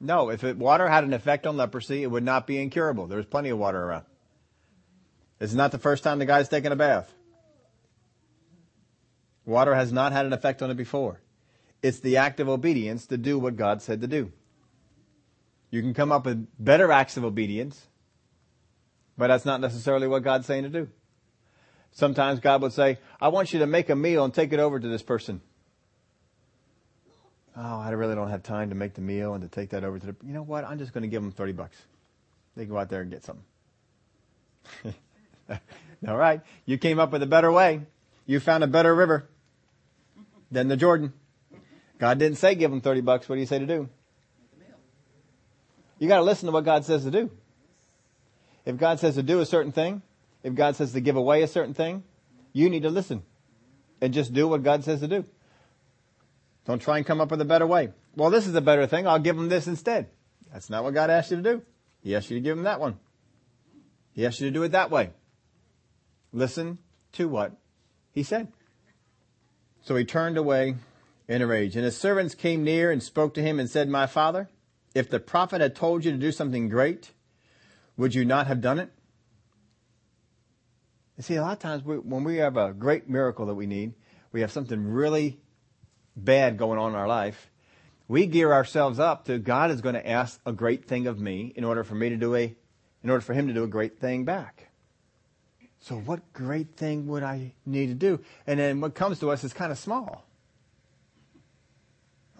No, 0.00 0.30
if 0.30 0.42
it, 0.42 0.56
water 0.56 0.88
had 0.88 1.04
an 1.04 1.12
effect 1.12 1.46
on 1.46 1.58
leprosy, 1.58 2.02
it 2.02 2.10
would 2.10 2.24
not 2.24 2.46
be 2.46 2.58
incurable. 2.58 3.08
There's 3.08 3.26
plenty 3.26 3.50
of 3.50 3.58
water 3.58 3.78
around. 3.78 4.06
It's 5.38 5.52
not 5.52 5.70
the 5.70 5.78
first 5.78 6.02
time 6.02 6.18
the 6.18 6.24
guy's 6.24 6.48
taken 6.48 6.72
a 6.72 6.76
bath. 6.76 7.12
Water 9.44 9.74
has 9.74 9.92
not 9.92 10.12
had 10.12 10.24
an 10.24 10.32
effect 10.32 10.62
on 10.62 10.70
it 10.70 10.78
before. 10.78 11.20
It's 11.82 12.00
the 12.00 12.16
act 12.16 12.40
of 12.40 12.48
obedience 12.48 13.06
to 13.08 13.18
do 13.18 13.38
what 13.38 13.56
God 13.56 13.82
said 13.82 14.00
to 14.00 14.06
do. 14.06 14.32
You 15.70 15.82
can 15.82 15.92
come 15.92 16.10
up 16.10 16.24
with 16.24 16.48
better 16.58 16.90
acts 16.90 17.18
of 17.18 17.24
obedience, 17.24 17.86
but 19.18 19.26
that's 19.26 19.44
not 19.44 19.60
necessarily 19.60 20.06
what 20.06 20.22
God's 20.22 20.46
saying 20.46 20.62
to 20.62 20.70
do. 20.70 20.88
Sometimes 21.92 22.40
God 22.40 22.62
would 22.62 22.72
say, 22.72 22.98
I 23.20 23.28
want 23.28 23.52
you 23.52 23.60
to 23.60 23.66
make 23.66 23.90
a 23.90 23.96
meal 23.96 24.24
and 24.24 24.32
take 24.32 24.52
it 24.52 24.58
over 24.58 24.80
to 24.80 24.88
this 24.88 25.02
person. 25.02 25.40
Oh, 27.54 27.80
I 27.80 27.90
really 27.90 28.14
don't 28.14 28.30
have 28.30 28.42
time 28.42 28.70
to 28.70 28.74
make 28.74 28.94
the 28.94 29.02
meal 29.02 29.34
and 29.34 29.42
to 29.42 29.48
take 29.48 29.70
that 29.70 29.84
over 29.84 29.98
to 29.98 30.06
the, 30.06 30.16
you 30.24 30.32
know 30.32 30.42
what? 30.42 30.64
I'm 30.64 30.78
just 30.78 30.94
going 30.94 31.02
to 31.02 31.08
give 31.08 31.22
them 31.22 31.32
30 31.32 31.52
bucks. 31.52 31.76
They 32.56 32.64
go 32.64 32.78
out 32.78 32.88
there 32.88 33.02
and 33.02 33.10
get 33.10 33.24
something. 33.24 33.44
All 36.08 36.16
right. 36.16 36.40
You 36.64 36.78
came 36.78 36.98
up 36.98 37.12
with 37.12 37.22
a 37.22 37.26
better 37.26 37.52
way. 37.52 37.82
You 38.24 38.40
found 38.40 38.64
a 38.64 38.66
better 38.66 38.94
river 38.94 39.28
than 40.50 40.68
the 40.68 40.76
Jordan. 40.76 41.12
God 41.98 42.18
didn't 42.18 42.38
say 42.38 42.54
give 42.54 42.70
them 42.70 42.80
30 42.80 43.02
bucks. 43.02 43.28
What 43.28 43.36
do 43.36 43.40
you 43.40 43.46
say 43.46 43.58
to 43.58 43.66
do? 43.66 43.88
You 45.98 46.08
got 46.08 46.16
to 46.16 46.22
listen 46.22 46.46
to 46.46 46.52
what 46.52 46.64
God 46.64 46.84
says 46.84 47.04
to 47.04 47.10
do. 47.10 47.30
If 48.64 48.76
God 48.78 48.98
says 48.98 49.14
to 49.16 49.22
do 49.22 49.40
a 49.40 49.46
certain 49.46 49.72
thing, 49.72 50.02
if 50.42 50.54
God 50.54 50.76
says 50.76 50.92
to 50.92 51.00
give 51.00 51.16
away 51.16 51.42
a 51.42 51.48
certain 51.48 51.74
thing, 51.74 52.04
you 52.52 52.68
need 52.68 52.82
to 52.82 52.90
listen 52.90 53.22
and 54.00 54.12
just 54.12 54.32
do 54.32 54.48
what 54.48 54.62
God 54.62 54.84
says 54.84 55.00
to 55.00 55.08
do. 55.08 55.24
Don't 56.64 56.80
try 56.80 56.96
and 56.98 57.06
come 57.06 57.20
up 57.20 57.30
with 57.30 57.40
a 57.40 57.46
better 57.46 57.66
way. 57.66 57.90
Well, 58.14 58.30
this 58.30 58.46
is 58.46 58.54
a 58.54 58.60
better 58.60 58.86
thing. 58.86 59.06
I'll 59.06 59.18
give 59.18 59.36
them 59.36 59.48
this 59.48 59.66
instead. 59.66 60.08
That's 60.52 60.70
not 60.70 60.84
what 60.84 60.94
God 60.94 61.10
asked 61.10 61.30
you 61.30 61.38
to 61.38 61.42
do. 61.42 61.62
He 62.02 62.14
asked 62.14 62.30
you 62.30 62.36
to 62.36 62.42
give 62.42 62.56
them 62.56 62.64
that 62.64 62.80
one. 62.80 62.98
He 64.12 64.26
asked 64.26 64.40
you 64.40 64.48
to 64.48 64.54
do 64.54 64.62
it 64.62 64.72
that 64.72 64.90
way. 64.90 65.10
Listen 66.32 66.78
to 67.12 67.28
what 67.28 67.52
he 68.10 68.22
said. 68.22 68.48
So 69.82 69.96
he 69.96 70.04
turned 70.04 70.36
away 70.36 70.76
in 71.28 71.42
a 71.42 71.46
rage. 71.46 71.76
And 71.76 71.84
his 71.84 71.96
servants 71.96 72.34
came 72.34 72.64
near 72.64 72.90
and 72.90 73.02
spoke 73.02 73.34
to 73.34 73.42
him 73.42 73.58
and 73.58 73.68
said, 73.68 73.88
My 73.88 74.06
father, 74.06 74.48
if 74.94 75.08
the 75.08 75.20
prophet 75.20 75.60
had 75.60 75.74
told 75.74 76.04
you 76.04 76.12
to 76.12 76.18
do 76.18 76.32
something 76.32 76.68
great, 76.68 77.12
would 77.96 78.14
you 78.14 78.24
not 78.24 78.46
have 78.46 78.60
done 78.60 78.78
it? 78.78 78.90
You 81.16 81.22
see, 81.22 81.34
a 81.36 81.42
lot 81.42 81.52
of 81.52 81.58
times 81.58 81.84
we, 81.84 81.96
when 81.96 82.24
we 82.24 82.36
have 82.36 82.56
a 82.56 82.72
great 82.72 83.08
miracle 83.08 83.46
that 83.46 83.54
we 83.54 83.66
need, 83.66 83.94
we 84.32 84.40
have 84.40 84.50
something 84.50 84.82
really 84.82 85.38
bad 86.16 86.56
going 86.56 86.78
on 86.78 86.90
in 86.90 86.96
our 86.96 87.08
life, 87.08 87.50
we 88.08 88.26
gear 88.26 88.52
ourselves 88.52 88.98
up 88.98 89.26
to 89.26 89.38
God 89.38 89.70
is 89.70 89.80
going 89.80 89.94
to 89.94 90.08
ask 90.08 90.40
a 90.44 90.52
great 90.52 90.86
thing 90.86 91.06
of 91.06 91.20
me 91.20 91.52
in 91.56 91.64
order 91.64 91.84
for 91.84 91.94
me 91.94 92.08
to 92.08 92.16
do 92.16 92.34
a, 92.34 92.54
in 93.02 93.10
order 93.10 93.20
for 93.20 93.32
him 93.34 93.46
to 93.48 93.54
do 93.54 93.64
a 93.64 93.68
great 93.68 93.98
thing 93.98 94.24
back. 94.24 94.68
So 95.80 95.96
what 95.96 96.32
great 96.32 96.76
thing 96.76 97.06
would 97.08 97.22
I 97.22 97.54
need 97.66 97.88
to 97.88 97.94
do? 97.94 98.20
And 98.46 98.60
then 98.60 98.80
what 98.80 98.94
comes 98.94 99.18
to 99.20 99.30
us 99.30 99.44
is 99.44 99.52
kind 99.52 99.72
of 99.72 99.78
small. 99.78 100.24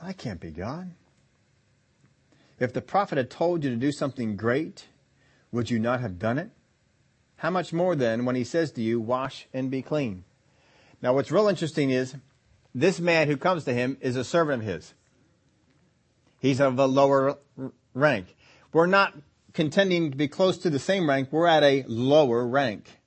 I 0.01 0.13
can't 0.13 0.41
be 0.41 0.51
God. 0.51 0.93
If 2.59 2.73
the 2.73 2.83
prophet 2.83 3.19
had 3.19 3.31
told 3.31 3.65
you 3.65 3.71
to 3.71 3.77
do 3.77 3.91
something 3.91 4.37
great, 4.37 4.87
would 5.51 5.71
you 5.71 5.79
not 5.79 6.01
have 6.01 6.19
done 6.19 6.39
it? 6.39 6.51
How 7.43 7.51
much 7.51 7.73
more 7.73 7.97
then 7.97 8.25
when 8.25 8.37
he 8.37 8.45
says 8.45 8.71
to 8.71 8.81
you, 8.81 9.01
wash 9.01 9.49
and 9.53 9.69
be 9.69 9.83
clean? 9.83 10.23
Now 11.03 11.13
what's 11.13 11.33
real 11.33 11.49
interesting 11.49 11.91
is 11.91 12.15
this 12.73 13.01
man 13.01 13.27
who 13.27 13.37
comes 13.37 13.65
to 13.65 13.75
him 13.75 13.99
is 14.01 14.15
a 14.15 14.23
servant 14.23 14.63
of 14.63 14.69
his. 14.69 14.95
He's 16.39 16.61
of 16.61 16.79
a 16.79 16.87
lower 16.87 17.39
rank. 17.95 18.37
We're 18.73 18.87
not 18.87 19.15
contending 19.55 20.13
to 20.13 20.17
be 20.17 20.29
close 20.29 20.57
to 20.59 20.71
the 20.71 20.79
same 20.79 21.09
rank. 21.09 21.33
We're 21.33 21.49
at 21.49 21.65
a 21.65 21.83
lower 21.89 22.47
rank. 22.47 23.01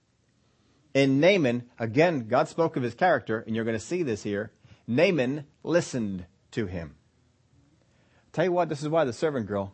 In 0.94 1.22
Naaman, 1.22 1.70
again, 1.80 2.28
God 2.28 2.50
spoke 2.50 2.76
of 2.76 2.84
his 2.84 2.94
character, 2.94 3.40
and 3.40 3.56
you're 3.56 3.64
going 3.64 3.80
to 3.80 3.86
see 3.86 4.04
this 4.04 4.24
here. 4.24 4.52
Naaman 4.86 5.46
listened 5.64 6.26
to 6.52 6.66
him. 6.66 6.96
Tell 8.34 8.44
you 8.44 8.52
what, 8.52 8.68
this 8.68 8.84
is 8.84 8.90
why 8.90 9.06
the 9.06 9.14
servant 9.14 9.48
girl 9.48 9.74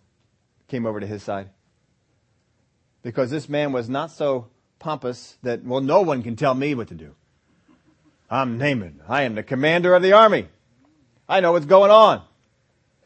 came 0.67 0.85
over 0.85 0.99
to 0.99 1.07
his 1.07 1.23
side. 1.23 1.49
Because 3.03 3.31
this 3.31 3.49
man 3.49 3.71
was 3.71 3.89
not 3.89 4.11
so 4.11 4.47
pompous 4.79 5.37
that, 5.43 5.63
well, 5.63 5.81
no 5.81 6.01
one 6.01 6.23
can 6.23 6.35
tell 6.35 6.53
me 6.53 6.75
what 6.75 6.87
to 6.89 6.95
do. 6.95 7.15
I'm 8.29 8.57
Naaman. 8.57 9.01
I 9.07 9.23
am 9.23 9.35
the 9.35 9.43
commander 9.43 9.93
of 9.93 10.01
the 10.03 10.13
army. 10.13 10.47
I 11.27 11.39
know 11.39 11.51
what's 11.51 11.65
going 11.65 11.91
on. 11.91 12.21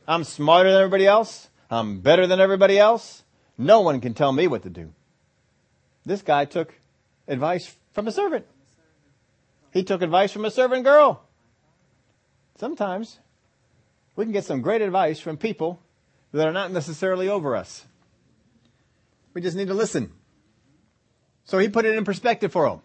I'm 0.08 0.24
smarter 0.24 0.72
than 0.72 0.82
everybody 0.82 1.08
else. 1.08 1.50
I'm 1.70 2.00
better 2.00 2.28
than 2.28 2.40
everybody 2.40 2.78
else. 2.78 3.24
No 3.58 3.82
one 3.82 4.02
can 4.02 4.14
tell 4.14 4.32
me 4.32 4.48
what 4.48 4.64
to 4.64 4.70
do. 4.70 4.92
This 6.06 6.22
guy 6.22 6.46
took 6.46 6.74
advice 7.28 7.76
from 7.94 8.08
a 8.08 8.12
servant. 8.12 8.46
He 9.74 9.84
took 9.84 10.02
advice 10.02 10.32
from 10.32 10.46
a 10.46 10.52
servant 10.52 10.84
girl. 10.84 11.24
Sometimes 12.58 13.20
we 14.16 14.26
can 14.26 14.32
get 14.32 14.46
some 14.46 14.62
great 14.62 14.82
advice 14.82 15.20
from 15.20 15.38
people 15.38 15.82
that 16.32 16.48
are 16.48 16.54
not 16.54 16.72
necessarily 16.72 17.28
over 17.28 17.56
us. 17.56 17.86
We 19.36 19.41
just 19.41 19.56
need 19.56 19.67
to 19.67 19.76
listen. 19.76 20.12
So 21.43 21.60
he 21.60 21.67
put 21.69 21.86
it 21.86 21.95
in 21.95 22.06
perspective 22.06 22.52
for 22.52 22.67
him. 22.67 22.80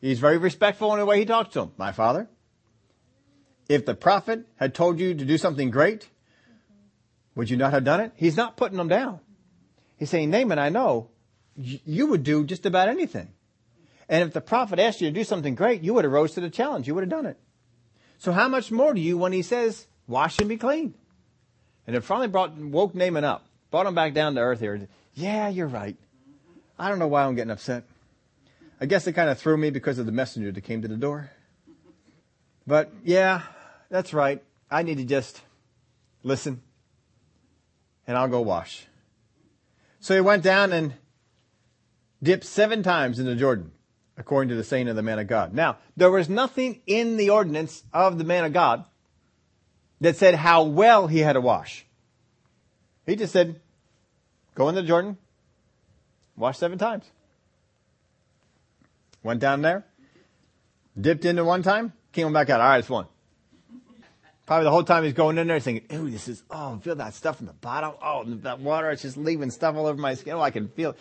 He's 0.00 0.18
very 0.18 0.36
respectful 0.36 0.92
in 0.92 0.98
the 0.98 1.06
way 1.06 1.18
he 1.18 1.24
talks 1.24 1.54
to 1.54 1.62
him. 1.62 1.72
My 1.78 1.92
father, 1.92 2.28
if 3.68 3.86
the 3.86 3.94
prophet 3.94 4.46
had 4.56 4.74
told 4.74 5.00
you 5.00 5.14
to 5.14 5.24
do 5.24 5.38
something 5.38 5.70
great, 5.70 6.08
would 7.34 7.48
you 7.48 7.56
not 7.56 7.72
have 7.72 7.84
done 7.84 8.00
it? 8.00 8.12
He's 8.16 8.36
not 8.36 8.56
putting 8.56 8.76
them 8.76 8.88
down. 8.88 9.20
He's 9.96 10.10
saying, 10.10 10.30
Naaman, 10.30 10.58
I 10.58 10.68
know 10.68 11.08
you 11.56 12.08
would 12.08 12.24
do 12.24 12.44
just 12.44 12.66
about 12.66 12.88
anything. 12.88 13.28
And 14.08 14.22
if 14.24 14.34
the 14.34 14.40
prophet 14.40 14.78
asked 14.78 15.00
you 15.00 15.08
to 15.08 15.14
do 15.14 15.24
something 15.24 15.54
great, 15.54 15.82
you 15.82 15.94
would 15.94 16.04
have 16.04 16.12
rose 16.12 16.34
to 16.34 16.40
the 16.40 16.50
challenge. 16.50 16.86
You 16.86 16.94
would 16.94 17.04
have 17.04 17.10
done 17.10 17.26
it. 17.26 17.38
So 18.18 18.32
how 18.32 18.48
much 18.48 18.70
more 18.70 18.92
do 18.92 19.00
you 19.00 19.16
when 19.16 19.32
he 19.32 19.42
says, 19.42 19.86
wash 20.06 20.38
and 20.38 20.48
be 20.48 20.56
clean? 20.56 20.94
And 21.86 21.96
it 21.96 22.02
finally 22.02 22.28
brought, 22.28 22.56
woke 22.56 22.94
Naaman 22.94 23.24
up, 23.24 23.46
brought 23.70 23.86
him 23.86 23.94
back 23.94 24.12
down 24.12 24.34
to 24.34 24.40
earth 24.40 24.60
here. 24.60 24.88
Yeah, 25.16 25.48
you're 25.48 25.66
right. 25.66 25.96
I 26.78 26.90
don't 26.90 26.98
know 26.98 27.08
why 27.08 27.24
I'm 27.24 27.34
getting 27.34 27.50
upset. 27.50 27.84
I 28.78 28.84
guess 28.84 29.06
it 29.06 29.14
kind 29.14 29.30
of 29.30 29.38
threw 29.38 29.56
me 29.56 29.70
because 29.70 29.98
of 29.98 30.04
the 30.04 30.12
messenger 30.12 30.52
that 30.52 30.60
came 30.60 30.82
to 30.82 30.88
the 30.88 30.96
door. 30.96 31.30
But 32.66 32.92
yeah, 33.02 33.42
that's 33.88 34.12
right. 34.12 34.42
I 34.70 34.82
need 34.82 34.98
to 34.98 35.04
just 35.04 35.40
listen 36.22 36.60
and 38.06 38.18
I'll 38.18 38.28
go 38.28 38.42
wash. 38.42 38.86
So 40.00 40.14
he 40.14 40.20
went 40.20 40.42
down 40.42 40.72
and 40.72 40.92
dipped 42.22 42.44
seven 42.44 42.82
times 42.82 43.18
into 43.18 43.34
Jordan, 43.36 43.72
according 44.18 44.50
to 44.50 44.54
the 44.54 44.64
saying 44.64 44.86
of 44.88 44.96
the 44.96 45.02
man 45.02 45.18
of 45.18 45.28
God. 45.28 45.54
Now, 45.54 45.78
there 45.96 46.10
was 46.10 46.28
nothing 46.28 46.82
in 46.86 47.16
the 47.16 47.30
ordinance 47.30 47.84
of 47.90 48.18
the 48.18 48.24
man 48.24 48.44
of 48.44 48.52
God 48.52 48.84
that 50.02 50.16
said 50.16 50.34
how 50.34 50.64
well 50.64 51.06
he 51.06 51.20
had 51.20 51.32
to 51.32 51.40
wash. 51.40 51.86
He 53.06 53.16
just 53.16 53.32
said, 53.32 53.60
go 54.56 54.68
into 54.68 54.82
Jordan, 54.82 55.16
wash 56.36 56.58
seven 56.58 56.78
times. 56.78 57.04
Went 59.22 59.38
down 59.38 59.62
there, 59.62 59.84
dipped 61.00 61.24
into 61.24 61.44
one 61.44 61.62
time, 61.62 61.92
came 62.12 62.32
back 62.32 62.50
out. 62.50 62.60
All 62.60 62.68
right, 62.68 62.78
it's 62.78 62.90
one. 62.90 63.06
Probably 64.46 64.64
the 64.64 64.70
whole 64.70 64.84
time 64.84 65.02
he's 65.02 65.12
going 65.12 65.38
in 65.38 65.48
there 65.48 65.58
thinking, 65.58 65.96
ooh, 65.96 66.08
this 66.08 66.28
is, 66.28 66.44
oh, 66.50 66.78
feel 66.78 66.94
that 66.96 67.14
stuff 67.14 67.40
in 67.40 67.46
the 67.46 67.52
bottom. 67.52 67.94
Oh, 68.00 68.22
that 68.24 68.60
water, 68.60 68.90
it's 68.90 69.02
just 69.02 69.16
leaving 69.16 69.50
stuff 69.50 69.74
all 69.74 69.86
over 69.86 70.00
my 70.00 70.14
skin. 70.14 70.34
Oh, 70.34 70.40
I 70.40 70.50
can 70.50 70.68
feel 70.68 70.90
it. 70.90 70.98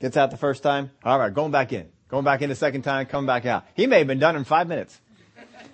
Gets 0.00 0.16
out 0.16 0.32
the 0.32 0.36
first 0.36 0.62
time. 0.62 0.90
All 1.04 1.18
right, 1.18 1.32
going 1.32 1.52
back 1.52 1.72
in. 1.72 1.88
Going 2.08 2.24
back 2.24 2.42
in 2.42 2.48
the 2.48 2.56
second 2.56 2.82
time, 2.82 3.06
coming 3.06 3.26
back 3.26 3.46
out. 3.46 3.64
He 3.74 3.86
may 3.86 3.98
have 3.98 4.08
been 4.08 4.18
done 4.18 4.34
in 4.34 4.42
five 4.42 4.66
minutes. 4.66 5.00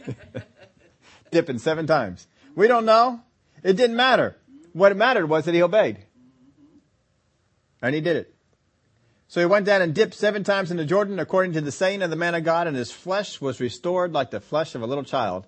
Dipping 1.30 1.58
seven 1.58 1.86
times. 1.86 2.26
We 2.54 2.68
don't 2.68 2.84
know. 2.84 3.22
It 3.62 3.76
didn't 3.76 3.96
matter. 3.96 4.36
What 4.74 4.94
mattered 4.94 5.26
was 5.26 5.46
that 5.46 5.54
he 5.54 5.62
obeyed. 5.62 6.05
And 7.82 7.94
he 7.94 8.00
did 8.00 8.16
it. 8.16 8.34
So 9.28 9.40
he 9.40 9.46
went 9.46 9.66
down 9.66 9.82
and 9.82 9.94
dipped 9.94 10.14
seven 10.14 10.44
times 10.44 10.70
in 10.70 10.76
the 10.76 10.84
Jordan 10.84 11.18
according 11.18 11.52
to 11.54 11.60
the 11.60 11.72
saying 11.72 12.02
of 12.02 12.10
the 12.10 12.16
man 12.16 12.34
of 12.34 12.44
God, 12.44 12.66
and 12.66 12.76
his 12.76 12.92
flesh 12.92 13.40
was 13.40 13.60
restored 13.60 14.12
like 14.12 14.30
the 14.30 14.40
flesh 14.40 14.74
of 14.74 14.82
a 14.82 14.86
little 14.86 15.04
child 15.04 15.46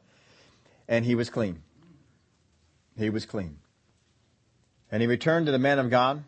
and 0.88 1.04
he 1.04 1.14
was 1.14 1.28
clean. 1.28 1.62
He 2.96 3.10
was 3.10 3.26
clean. 3.26 3.58
And 4.90 5.02
he 5.02 5.06
returned 5.06 5.46
to 5.46 5.52
the 5.52 5.58
man 5.58 5.78
of 5.78 5.90
God, 5.90 6.24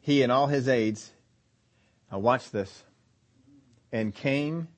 he 0.00 0.22
and 0.22 0.30
all 0.30 0.46
his 0.46 0.68
aides. 0.68 1.10
Now 2.10 2.20
watch 2.20 2.50
this. 2.50 2.84
And 3.90 4.14
came 4.14 4.68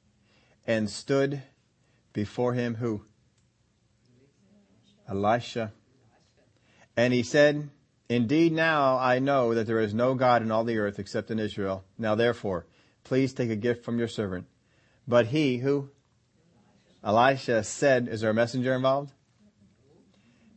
and 0.67 0.89
stood 0.89 1.43
before 2.13 2.55
him 2.55 2.77
who? 2.77 3.03
Elisha. 5.09 5.73
And 6.97 7.13
he 7.13 7.23
said, 7.23 7.69
Indeed, 8.11 8.53
now 8.53 8.99
I 8.99 9.21
know 9.21 9.55
that 9.55 9.69
there 9.69 9.79
is 9.79 9.95
no 9.95 10.15
God 10.15 10.43
in 10.43 10.51
all 10.51 10.65
the 10.65 10.79
earth 10.79 10.99
except 10.99 11.31
in 11.31 11.39
Israel. 11.39 11.85
Now 11.97 12.17
therefore, 12.17 12.67
please 13.05 13.33
take 13.33 13.51
a 13.51 13.57
gift 13.57 13.85
from 13.85 14.01
your 14.01 14.09
servant. 14.09 14.49
But 15.07 15.27
he 15.27 15.59
who? 15.59 15.91
Elisha 17.05 17.63
said, 17.63 18.09
is 18.09 18.23
there 18.23 18.31
a 18.31 18.35
messenger 18.35 18.75
involved? 18.75 19.13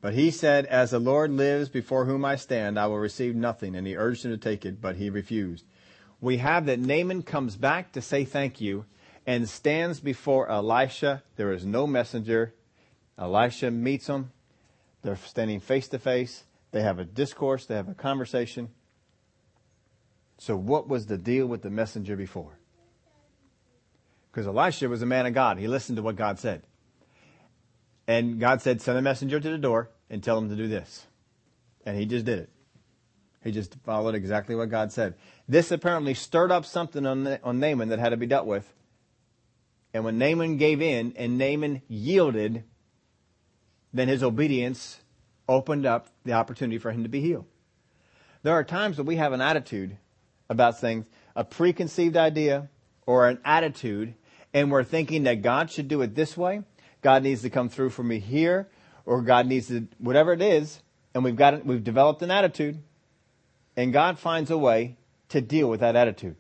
But 0.01 0.15
he 0.15 0.31
said, 0.31 0.65
As 0.65 0.89
the 0.89 0.99
Lord 0.99 1.29
lives 1.29 1.69
before 1.69 2.05
whom 2.05 2.25
I 2.25 2.37
stand, 2.37 2.79
I 2.79 2.87
will 2.87 2.97
receive 2.97 3.35
nothing. 3.35 3.75
And 3.75 3.85
he 3.85 3.95
urged 3.95 4.25
him 4.25 4.31
to 4.31 4.37
take 4.37 4.65
it, 4.65 4.81
but 4.81 4.95
he 4.95 5.11
refused. 5.11 5.63
We 6.19 6.37
have 6.37 6.65
that 6.65 6.79
Naaman 6.79 7.21
comes 7.21 7.55
back 7.55 7.91
to 7.91 8.01
say 8.01 8.25
thank 8.25 8.61
you 8.61 8.85
and 9.27 9.47
stands 9.47 9.99
before 9.99 10.49
Elisha. 10.49 11.21
There 11.35 11.53
is 11.53 11.67
no 11.67 11.85
messenger. 11.85 12.55
Elisha 13.15 13.69
meets 13.69 14.07
him. 14.07 14.31
They're 15.03 15.17
standing 15.17 15.59
face 15.59 15.87
to 15.89 15.99
face. 15.99 16.45
They 16.73 16.81
have 16.81 16.99
a 16.99 17.05
discourse. 17.05 17.67
They 17.67 17.75
have 17.75 17.87
a 17.87 17.93
conversation. 17.93 18.69
So 20.39 20.57
what 20.57 20.89
was 20.89 21.05
the 21.05 21.17
deal 21.17 21.45
with 21.45 21.61
the 21.61 21.69
messenger 21.69 22.17
before? 22.17 22.57
Because 24.31 24.47
Elisha 24.47 24.89
was 24.89 25.03
a 25.03 25.05
man 25.05 25.27
of 25.27 25.35
God. 25.35 25.59
He 25.59 25.67
listened 25.67 25.97
to 25.97 26.01
what 26.01 26.15
God 26.15 26.39
said. 26.39 26.63
And 28.07 28.39
God 28.39 28.61
said, 28.61 28.81
send 28.81 28.97
a 28.97 29.01
messenger 29.01 29.39
to 29.39 29.49
the 29.49 29.57
door 29.57 29.91
and 30.09 30.21
tell 30.21 30.37
him 30.37 30.49
to 30.49 30.55
do 30.55 30.67
this. 30.67 31.05
And 31.85 31.95
he 31.95 32.05
just 32.07 32.25
did 32.25 32.39
it. 32.39 32.49
He 33.43 33.51
just 33.51 33.75
followed 33.85 34.15
exactly 34.15 34.55
what 34.55 34.69
God 34.69 34.91
said. 34.91 35.13
This 35.47 35.71
apparently 35.71 36.15
stirred 36.15 36.51
up 36.51 36.65
something 36.65 37.05
on, 37.05 37.37
on 37.43 37.59
Naaman 37.59 37.89
that 37.89 37.99
had 37.99 38.09
to 38.09 38.17
be 38.17 38.25
dealt 38.25 38.47
with. 38.47 38.73
And 39.93 40.03
when 40.03 40.17
Naaman 40.17 40.57
gave 40.57 40.81
in 40.81 41.13
and 41.17 41.37
Naaman 41.37 41.83
yielded, 41.87 42.63
then 43.93 44.07
his 44.07 44.23
obedience 44.23 44.99
opened 45.47 45.85
up 45.85 46.07
the 46.23 46.33
opportunity 46.33 46.77
for 46.77 46.91
him 46.91 47.03
to 47.03 47.09
be 47.09 47.21
healed. 47.21 47.45
There 48.43 48.53
are 48.53 48.63
times 48.63 48.97
that 48.97 49.03
we 49.03 49.15
have 49.17 49.33
an 49.33 49.41
attitude 49.41 49.97
about 50.49 50.79
things, 50.79 51.05
a 51.35 51.43
preconceived 51.43 52.17
idea 52.17 52.69
or 53.05 53.27
an 53.27 53.39
attitude 53.43 54.15
and 54.53 54.71
we're 54.71 54.83
thinking 54.83 55.23
that 55.23 55.41
God 55.41 55.71
should 55.71 55.87
do 55.87 56.01
it 56.01 56.15
this 56.15 56.37
way, 56.37 56.61
God 57.01 57.23
needs 57.23 57.41
to 57.41 57.49
come 57.49 57.69
through 57.69 57.89
for 57.89 58.03
me 58.03 58.19
here, 58.19 58.69
or 59.05 59.21
God 59.21 59.47
needs 59.47 59.67
to, 59.67 59.87
whatever 59.97 60.31
it 60.31 60.41
is, 60.41 60.79
and 61.13 61.23
we've 61.23 61.35
got, 61.35 61.65
we've 61.65 61.83
developed 61.83 62.21
an 62.21 62.31
attitude, 62.31 62.79
and 63.75 63.91
God 63.91 64.19
finds 64.19 64.51
a 64.51 64.57
way 64.57 64.95
to 65.29 65.41
deal 65.41 65.69
with 65.69 65.79
that 65.79 65.95
attitude. 65.95 66.35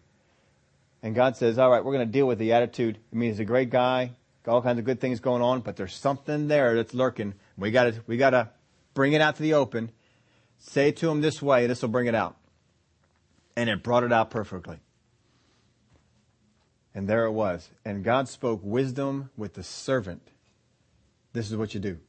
And 1.01 1.15
God 1.15 1.35
says, 1.35 1.57
all 1.57 1.69
right, 1.69 1.83
we're 1.83 1.93
going 1.93 2.07
to 2.07 2.11
deal 2.11 2.27
with 2.27 2.37
the 2.37 2.53
attitude. 2.53 2.97
I 3.11 3.15
mean, 3.15 3.29
he's 3.29 3.39
a 3.39 3.45
great 3.45 3.71
guy, 3.71 4.11
got 4.43 4.53
all 4.53 4.61
kinds 4.61 4.79
of 4.79 4.85
good 4.85 5.01
things 5.01 5.19
going 5.19 5.41
on, 5.41 5.61
but 5.61 5.75
there's 5.75 5.95
something 5.95 6.47
there 6.47 6.75
that's 6.75 6.93
lurking. 6.93 7.33
We 7.57 7.71
got 7.71 7.85
to, 7.85 8.01
we 8.07 8.17
got 8.17 8.29
to 8.29 8.49
bring 8.93 9.13
it 9.13 9.21
out 9.21 9.35
to 9.37 9.41
the 9.41 9.53
open. 9.53 9.91
Say 10.57 10.91
to 10.91 11.09
him 11.09 11.21
this 11.21 11.41
way, 11.41 11.67
this 11.67 11.81
will 11.81 11.89
bring 11.89 12.07
it 12.07 12.15
out. 12.15 12.37
And 13.55 13.69
it 13.69 13.83
brought 13.83 14.03
it 14.03 14.13
out 14.13 14.31
perfectly. 14.31 14.79
And 16.95 17.07
there 17.07 17.25
it 17.25 17.31
was. 17.31 17.69
And 17.83 18.03
God 18.03 18.27
spoke 18.27 18.61
wisdom 18.63 19.29
with 19.35 19.55
the 19.55 19.63
servant. 19.63 20.29
This 21.33 21.49
is 21.49 21.57
what 21.57 21.73
you 21.73 21.79
do. 21.79 21.99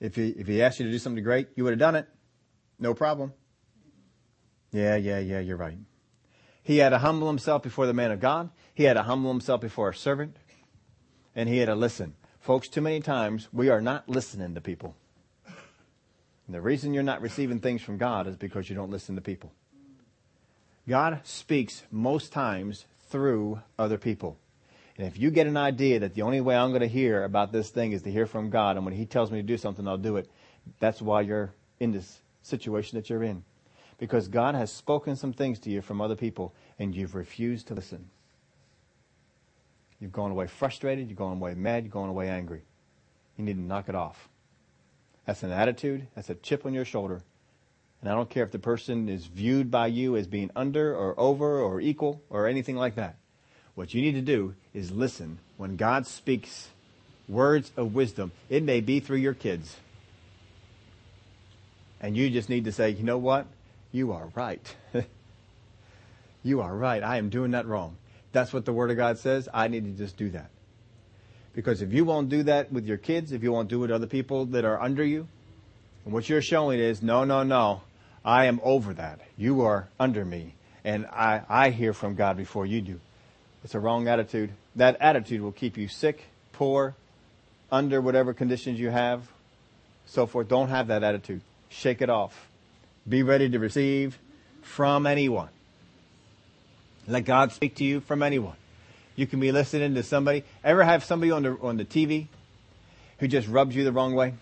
If 0.00 0.16
he, 0.16 0.28
if 0.30 0.46
he 0.46 0.62
asked 0.62 0.78
you 0.78 0.86
to 0.86 0.92
do 0.92 0.98
something 0.98 1.22
great, 1.22 1.48
you 1.54 1.64
would 1.64 1.70
have 1.70 1.78
done 1.78 1.96
it. 1.96 2.06
No 2.78 2.94
problem. 2.94 3.32
Yeah, 4.72 4.96
yeah, 4.96 5.18
yeah, 5.18 5.40
you're 5.40 5.56
right. 5.56 5.78
He 6.62 6.78
had 6.78 6.90
to 6.90 6.98
humble 6.98 7.28
himself 7.28 7.62
before 7.62 7.86
the 7.86 7.94
man 7.94 8.10
of 8.10 8.20
God. 8.20 8.50
He 8.74 8.84
had 8.84 8.94
to 8.94 9.02
humble 9.02 9.30
himself 9.30 9.60
before 9.60 9.90
a 9.90 9.94
servant. 9.94 10.36
And 11.34 11.48
he 11.48 11.58
had 11.58 11.66
to 11.66 11.74
listen. 11.74 12.14
Folks, 12.40 12.68
too 12.68 12.80
many 12.80 13.00
times 13.00 13.48
we 13.52 13.68
are 13.68 13.80
not 13.80 14.08
listening 14.08 14.54
to 14.54 14.60
people. 14.60 14.96
And 16.46 16.54
the 16.54 16.60
reason 16.60 16.94
you're 16.94 17.02
not 17.02 17.20
receiving 17.20 17.58
things 17.58 17.82
from 17.82 17.98
God 17.98 18.26
is 18.26 18.36
because 18.36 18.70
you 18.70 18.76
don't 18.76 18.90
listen 18.90 19.16
to 19.16 19.20
people. 19.20 19.52
God 20.88 21.20
speaks 21.24 21.82
most 21.90 22.32
times 22.32 22.86
through 23.08 23.60
other 23.78 23.98
people. 23.98 24.38
And 24.96 25.06
if 25.06 25.18
you 25.18 25.30
get 25.30 25.46
an 25.46 25.56
idea 25.56 25.98
that 26.00 26.14
the 26.14 26.22
only 26.22 26.40
way 26.40 26.56
I'm 26.56 26.70
going 26.70 26.80
to 26.80 26.86
hear 26.86 27.24
about 27.24 27.52
this 27.52 27.70
thing 27.70 27.92
is 27.92 28.02
to 28.02 28.10
hear 28.10 28.26
from 28.26 28.50
God, 28.50 28.76
and 28.76 28.84
when 28.84 28.94
He 28.94 29.04
tells 29.04 29.30
me 29.30 29.38
to 29.38 29.46
do 29.46 29.58
something, 29.58 29.86
I'll 29.86 29.98
do 29.98 30.16
it, 30.16 30.30
that's 30.78 31.02
why 31.02 31.22
you're 31.22 31.52
in 31.80 31.92
this 31.92 32.20
situation 32.42 32.96
that 32.96 33.10
you're 33.10 33.22
in. 33.22 33.44
Because 33.98 34.28
God 34.28 34.54
has 34.54 34.72
spoken 34.72 35.16
some 35.16 35.32
things 35.32 35.58
to 35.60 35.70
you 35.70 35.82
from 35.82 36.00
other 36.00 36.16
people, 36.16 36.54
and 36.78 36.94
you've 36.94 37.14
refused 37.14 37.66
to 37.68 37.74
listen. 37.74 38.08
You've 40.00 40.12
gone 40.12 40.30
away 40.30 40.46
frustrated, 40.46 41.08
you've 41.08 41.18
gone 41.18 41.36
away 41.36 41.54
mad, 41.54 41.84
you've 41.84 41.92
gone 41.92 42.08
away 42.08 42.28
angry. 42.28 42.62
You 43.36 43.44
need 43.44 43.54
to 43.54 43.60
knock 43.60 43.88
it 43.88 43.94
off. 43.94 44.28
That's 45.26 45.42
an 45.42 45.50
attitude, 45.50 46.06
that's 46.14 46.30
a 46.30 46.34
chip 46.36 46.64
on 46.64 46.72
your 46.72 46.84
shoulder. 46.84 47.20
And 48.00 48.10
I 48.10 48.14
don't 48.14 48.30
care 48.30 48.44
if 48.44 48.52
the 48.52 48.58
person 48.58 49.08
is 49.08 49.26
viewed 49.26 49.70
by 49.70 49.88
you 49.88 50.16
as 50.16 50.26
being 50.26 50.50
under 50.54 50.94
or 50.94 51.18
over 51.18 51.60
or 51.60 51.80
equal 51.80 52.22
or 52.30 52.46
anything 52.46 52.76
like 52.76 52.94
that. 52.94 53.16
What 53.74 53.92
you 53.92 54.00
need 54.00 54.12
to 54.12 54.22
do 54.22 54.54
is 54.72 54.90
listen 54.90 55.38
when 55.56 55.76
God 55.76 56.06
speaks 56.06 56.68
words 57.28 57.72
of 57.76 57.94
wisdom. 57.94 58.32
It 58.48 58.62
may 58.62 58.80
be 58.80 59.00
through 59.00 59.18
your 59.18 59.34
kids. 59.34 59.76
And 62.00 62.16
you 62.16 62.30
just 62.30 62.48
need 62.48 62.64
to 62.64 62.72
say, 62.72 62.90
you 62.90 63.02
know 63.02 63.18
what? 63.18 63.46
You 63.90 64.12
are 64.12 64.28
right. 64.34 64.76
you 66.42 66.60
are 66.60 66.74
right. 66.74 67.02
I 67.02 67.16
am 67.16 67.30
doing 67.30 67.52
that 67.52 67.66
wrong. 67.66 67.96
That's 68.32 68.52
what 68.52 68.64
the 68.64 68.72
Word 68.72 68.90
of 68.90 68.96
God 68.96 69.18
says. 69.18 69.48
I 69.52 69.68
need 69.68 69.84
to 69.84 69.92
just 69.92 70.16
do 70.16 70.30
that. 70.30 70.50
Because 71.56 71.80
if 71.80 71.90
you 71.90 72.04
won't 72.04 72.28
do 72.28 72.42
that 72.42 72.70
with 72.70 72.86
your 72.86 72.98
kids, 72.98 73.32
if 73.32 73.42
you 73.42 73.50
won't 73.50 73.70
do 73.70 73.78
it 73.78 73.80
with 73.80 73.90
other 73.90 74.06
people 74.06 74.44
that 74.46 74.66
are 74.66 74.80
under 74.80 75.02
you, 75.02 75.26
and 76.04 76.12
what 76.12 76.28
you're 76.28 76.42
showing 76.42 76.78
is, 76.78 77.02
no, 77.02 77.24
no, 77.24 77.42
no, 77.42 77.80
I 78.22 78.44
am 78.44 78.60
over 78.62 78.92
that. 78.92 79.20
You 79.38 79.62
are 79.62 79.88
under 79.98 80.22
me. 80.22 80.54
And 80.84 81.06
I, 81.06 81.42
I 81.48 81.70
hear 81.70 81.94
from 81.94 82.14
God 82.14 82.36
before 82.36 82.66
you 82.66 82.82
do. 82.82 83.00
It's 83.64 83.74
a 83.74 83.80
wrong 83.80 84.06
attitude. 84.06 84.50
That 84.76 84.98
attitude 85.00 85.40
will 85.40 85.50
keep 85.50 85.78
you 85.78 85.88
sick, 85.88 86.24
poor, 86.52 86.94
under 87.72 88.02
whatever 88.02 88.34
conditions 88.34 88.78
you 88.78 88.90
have, 88.90 89.22
so 90.04 90.26
forth. 90.26 90.48
Don't 90.48 90.68
have 90.68 90.88
that 90.88 91.02
attitude. 91.02 91.40
Shake 91.70 92.02
it 92.02 92.10
off. 92.10 92.48
Be 93.08 93.22
ready 93.22 93.48
to 93.48 93.58
receive 93.58 94.18
from 94.60 95.06
anyone. 95.06 95.48
Let 97.08 97.24
God 97.24 97.52
speak 97.52 97.76
to 97.76 97.84
you 97.84 98.00
from 98.00 98.22
anyone. 98.22 98.56
You 99.16 99.26
can 99.26 99.40
be 99.40 99.50
listening 99.50 99.94
to 99.94 100.02
somebody. 100.02 100.44
Ever 100.62 100.84
have 100.84 101.02
somebody 101.02 101.32
on 101.32 101.42
the 101.42 101.56
on 101.62 101.78
the 101.78 101.84
TV 101.84 102.26
who 103.18 103.26
just 103.26 103.48
rubs 103.48 103.74
you 103.74 103.82
the 103.82 103.92
wrong 103.92 104.14
way? 104.14 104.34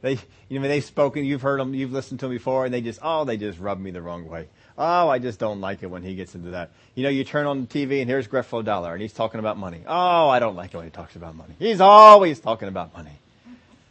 They, 0.00 0.18
you 0.48 0.58
know, 0.58 0.68
they've 0.68 0.84
spoken. 0.84 1.24
You've 1.24 1.42
heard 1.42 1.60
them. 1.60 1.74
You've 1.74 1.92
listened 1.92 2.20
to 2.20 2.26
them 2.26 2.34
before, 2.34 2.64
and 2.64 2.74
they 2.74 2.80
just, 2.80 3.00
oh, 3.02 3.24
they 3.24 3.36
just 3.36 3.58
rub 3.58 3.78
me 3.78 3.90
the 3.90 4.02
wrong 4.02 4.28
way. 4.28 4.48
Oh, 4.76 5.08
I 5.08 5.18
just 5.18 5.38
don't 5.38 5.60
like 5.60 5.82
it 5.82 5.86
when 5.86 6.02
he 6.02 6.14
gets 6.14 6.34
into 6.34 6.50
that. 6.50 6.70
You 6.94 7.02
know, 7.02 7.08
you 7.08 7.24
turn 7.24 7.46
on 7.46 7.60
the 7.60 7.66
TV 7.66 8.00
and 8.00 8.08
here's 8.08 8.26
Creflo 8.26 8.64
Dollar, 8.64 8.92
and 8.94 9.02
he's 9.02 9.12
talking 9.12 9.38
about 9.38 9.58
money. 9.58 9.82
Oh, 9.86 10.28
I 10.28 10.38
don't 10.38 10.56
like 10.56 10.72
it 10.74 10.76
when 10.76 10.86
he 10.86 10.90
talks 10.90 11.14
about 11.14 11.36
money. 11.36 11.54
He's 11.58 11.80
always 11.80 12.40
talking 12.40 12.68
about 12.68 12.92
money. 12.94 13.12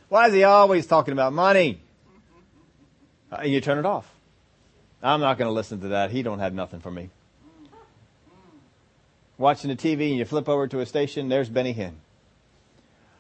Why 0.10 0.28
is 0.28 0.34
he 0.34 0.44
always 0.44 0.88
talking 0.88 1.14
about 1.14 1.34
money? 1.34 1.80
Uh, 3.32 3.38
and 3.44 3.52
you 3.52 3.62
turn 3.62 3.78
it 3.78 3.86
off. 3.86 4.12
I'm 5.02 5.22
not 5.22 5.38
going 5.38 5.48
to 5.48 5.54
listen 5.54 5.80
to 5.82 5.88
that. 5.90 6.12
He 6.12 6.24
don't 6.24 6.40
have 6.40 6.54
nothing 6.54 6.82
for 6.82 6.92
me 6.92 7.10
watching 9.42 9.70
the 9.70 9.76
TV 9.76 10.10
and 10.10 10.18
you 10.18 10.26
flip 10.26 10.48
over 10.48 10.68
to 10.68 10.80
a 10.80 10.86
station, 10.86 11.28
there's 11.28 11.50
Benny 11.50 11.74
Hinn. 11.74 11.96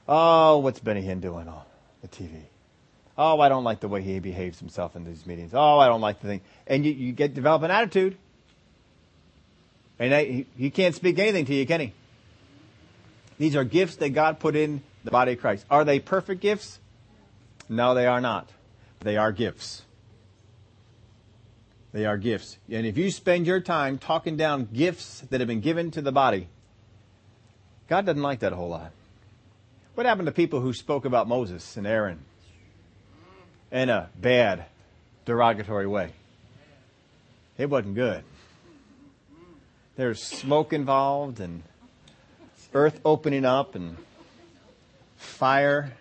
Oh, 0.08 0.60
what's 0.60 0.80
Benny 0.80 1.02
Hinn 1.02 1.20
doing 1.20 1.48
on 1.48 1.64
the 2.02 2.08
TV? 2.08 2.44
Oh, 3.18 3.40
I 3.40 3.50
don't 3.50 3.64
like 3.64 3.82
the 3.82 3.88
way 3.88 4.02
he 4.02 4.20
behaves 4.20 4.60
himself 4.60 4.96
in 4.96 5.04
these 5.04 5.26
meetings. 5.26 5.52
Oh, 5.54 5.80
I 5.80 5.88
don't 5.88 6.02
like 6.02 6.22
the 6.22 6.28
thing. 6.28 6.42
And 6.66 6.86
you, 6.86 6.92
you 6.92 7.12
get 7.12 7.34
develop 7.34 7.64
an 7.64 7.72
attitude. 7.72 8.18
And 10.00 10.14
I, 10.14 10.26
he, 10.26 10.46
he 10.58 10.70
can't 10.70 10.96
speak 10.96 11.20
anything 11.20 11.46
to 11.46 11.54
you, 11.54 11.68
can 11.68 11.82
he? 11.82 11.94
These 13.38 13.56
are 13.56 13.64
gifts 13.64 13.98
that 13.98 14.10
God 14.10 14.40
put 14.40 14.56
in 14.56 14.82
the 15.04 15.12
body 15.12 15.34
of 15.34 15.40
Christ. 15.40 15.66
Are 15.70 15.84
they 15.84 16.00
perfect 16.00 16.42
gifts? 16.42 16.80
No, 17.68 17.94
they 17.94 18.06
are 18.06 18.22
not. 18.22 18.50
They 19.00 19.18
are 19.18 19.32
gifts. 19.32 19.84
They 21.93 22.06
are 22.06 22.17
gifts. 22.17 22.58
And 22.71 22.86
if 22.86 22.97
you 22.97 23.12
spend 23.12 23.45
your 23.45 23.60
time 23.60 23.97
talking 23.97 24.38
down 24.38 24.69
gifts 24.71 25.21
that 25.30 25.41
have 25.41 25.47
been 25.47 25.60
given 25.60 25.91
to 25.91 26.01
the 26.01 26.12
body, 26.12 26.47
God 27.89 28.06
doesn't 28.06 28.21
like 28.21 28.39
that 28.39 28.54
a 28.54 28.56
whole 28.56 28.69
lot. 28.69 28.91
What 29.95 30.06
happened 30.06 30.27
to 30.27 30.32
people 30.32 30.62
who 30.62 30.71
spoke 30.71 31.04
about 31.04 31.27
Moses 31.27 31.75
and 31.75 31.86
Aaron 31.86 32.19
in 33.71 33.89
a 33.89 34.10
bad, 34.15 34.65
derogatory 35.25 35.88
way? 35.88 36.12
It 37.58 37.69
wasn't 37.69 37.95
good. 37.95 38.23
There's 39.97 40.23
smoke 40.23 40.71
involved 40.71 41.41
and 41.41 41.63
earth 42.73 43.01
opening 43.04 43.43
up 43.43 43.75
and 43.75 43.97
fire. 45.17 45.91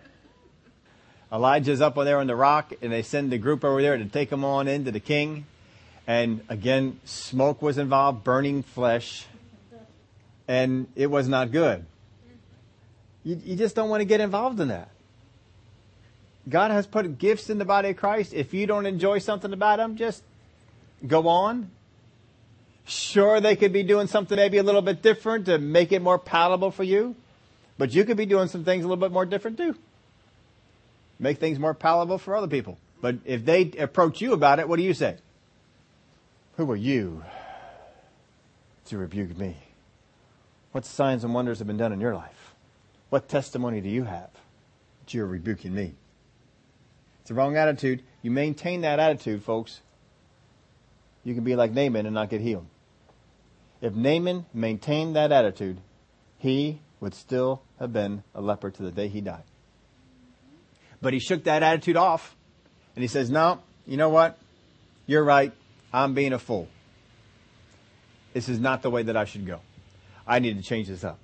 Elijah's 1.31 1.81
up 1.81 1.95
there 1.95 2.19
on 2.19 2.27
the 2.27 2.35
rock 2.35 2.71
and 2.81 2.93
they 2.93 3.01
send 3.01 3.31
the 3.31 3.37
group 3.37 3.65
over 3.65 3.81
there 3.81 3.97
to 3.97 4.05
take 4.05 4.31
him 4.31 4.45
on 4.45 4.69
into 4.69 4.91
the 4.91 5.01
king. 5.01 5.45
And 6.07 6.41
again, 6.49 6.99
smoke 7.05 7.61
was 7.61 7.77
involved, 7.77 8.23
burning 8.23 8.63
flesh, 8.63 9.25
and 10.47 10.87
it 10.95 11.07
was 11.07 11.27
not 11.27 11.51
good. 11.51 11.85
You, 13.23 13.39
you 13.45 13.55
just 13.55 13.75
don't 13.75 13.89
want 13.89 14.01
to 14.01 14.05
get 14.05 14.19
involved 14.19 14.59
in 14.59 14.69
that. 14.69 14.89
God 16.49 16.71
has 16.71 16.87
put 16.87 17.19
gifts 17.19 17.49
in 17.49 17.59
the 17.59 17.65
body 17.65 17.89
of 17.89 17.97
Christ. 17.97 18.33
If 18.33 18.53
you 18.53 18.65
don't 18.65 18.85
enjoy 18.85 19.19
something 19.19 19.53
about 19.53 19.77
them, 19.77 19.95
just 19.95 20.23
go 21.05 21.27
on. 21.27 21.69
Sure, 22.85 23.39
they 23.39 23.55
could 23.55 23.71
be 23.71 23.83
doing 23.83 24.07
something 24.07 24.35
maybe 24.35 24.57
a 24.57 24.63
little 24.63 24.81
bit 24.81 25.03
different 25.03 25.45
to 25.45 25.59
make 25.59 25.91
it 25.91 26.01
more 26.01 26.17
palatable 26.17 26.71
for 26.71 26.83
you, 26.83 27.15
but 27.77 27.93
you 27.93 28.03
could 28.05 28.17
be 28.17 28.25
doing 28.25 28.47
some 28.47 28.65
things 28.65 28.83
a 28.83 28.87
little 28.87 29.01
bit 29.01 29.11
more 29.11 29.25
different 29.25 29.57
too. 29.57 29.75
Make 31.19 31.37
things 31.37 31.59
more 31.59 31.75
palatable 31.75 32.17
for 32.17 32.35
other 32.35 32.47
people. 32.47 32.79
But 33.01 33.17
if 33.23 33.45
they 33.45 33.71
approach 33.77 34.19
you 34.19 34.33
about 34.33 34.59
it, 34.59 34.67
what 34.67 34.77
do 34.77 34.83
you 34.83 34.95
say? 34.95 35.17
Who 36.57 36.69
are 36.71 36.75
you 36.75 37.23
to 38.85 38.97
rebuke 38.97 39.37
me? 39.37 39.57
What 40.71 40.85
signs 40.85 41.23
and 41.23 41.33
wonders 41.33 41.59
have 41.59 41.67
been 41.67 41.77
done 41.77 41.93
in 41.93 41.99
your 42.01 42.15
life? 42.15 42.53
What 43.09 43.27
testimony 43.27 43.81
do 43.81 43.89
you 43.89 44.03
have 44.03 44.29
that 44.99 45.13
you're 45.13 45.25
rebuking 45.25 45.73
me? 45.73 45.93
It's 47.21 47.31
a 47.31 47.33
wrong 47.33 47.57
attitude. 47.57 48.03
You 48.21 48.31
maintain 48.31 48.81
that 48.81 48.99
attitude, 48.99 49.43
folks. 49.43 49.81
You 51.23 51.33
can 51.33 51.43
be 51.43 51.55
like 51.55 51.71
Naaman 51.71 52.05
and 52.05 52.15
not 52.15 52.29
get 52.29 52.41
healed. 52.41 52.65
If 53.81 53.93
Naaman 53.93 54.45
maintained 54.53 55.15
that 55.15 55.31
attitude, 55.31 55.77
he 56.37 56.79
would 56.99 57.13
still 57.13 57.61
have 57.79 57.91
been 57.91 58.23
a 58.33 58.41
leper 58.41 58.71
to 58.71 58.83
the 58.83 58.91
day 58.91 59.07
he 59.07 59.21
died. 59.21 59.43
But 61.01 61.13
he 61.13 61.19
shook 61.19 61.43
that 61.45 61.63
attitude 61.63 61.97
off 61.97 62.35
and 62.95 63.01
he 63.03 63.07
says, 63.07 63.29
no, 63.29 63.61
you 63.85 63.97
know 63.97 64.09
what? 64.09 64.37
You're 65.07 65.23
right. 65.23 65.51
I'm 65.93 66.13
being 66.13 66.33
a 66.33 66.39
fool. 66.39 66.67
This 68.33 68.47
is 68.47 68.59
not 68.59 68.81
the 68.81 68.89
way 68.89 69.03
that 69.03 69.17
I 69.17 69.25
should 69.25 69.45
go. 69.45 69.59
I 70.25 70.39
need 70.39 70.57
to 70.57 70.63
change 70.63 70.87
this 70.87 71.03
up. 71.03 71.19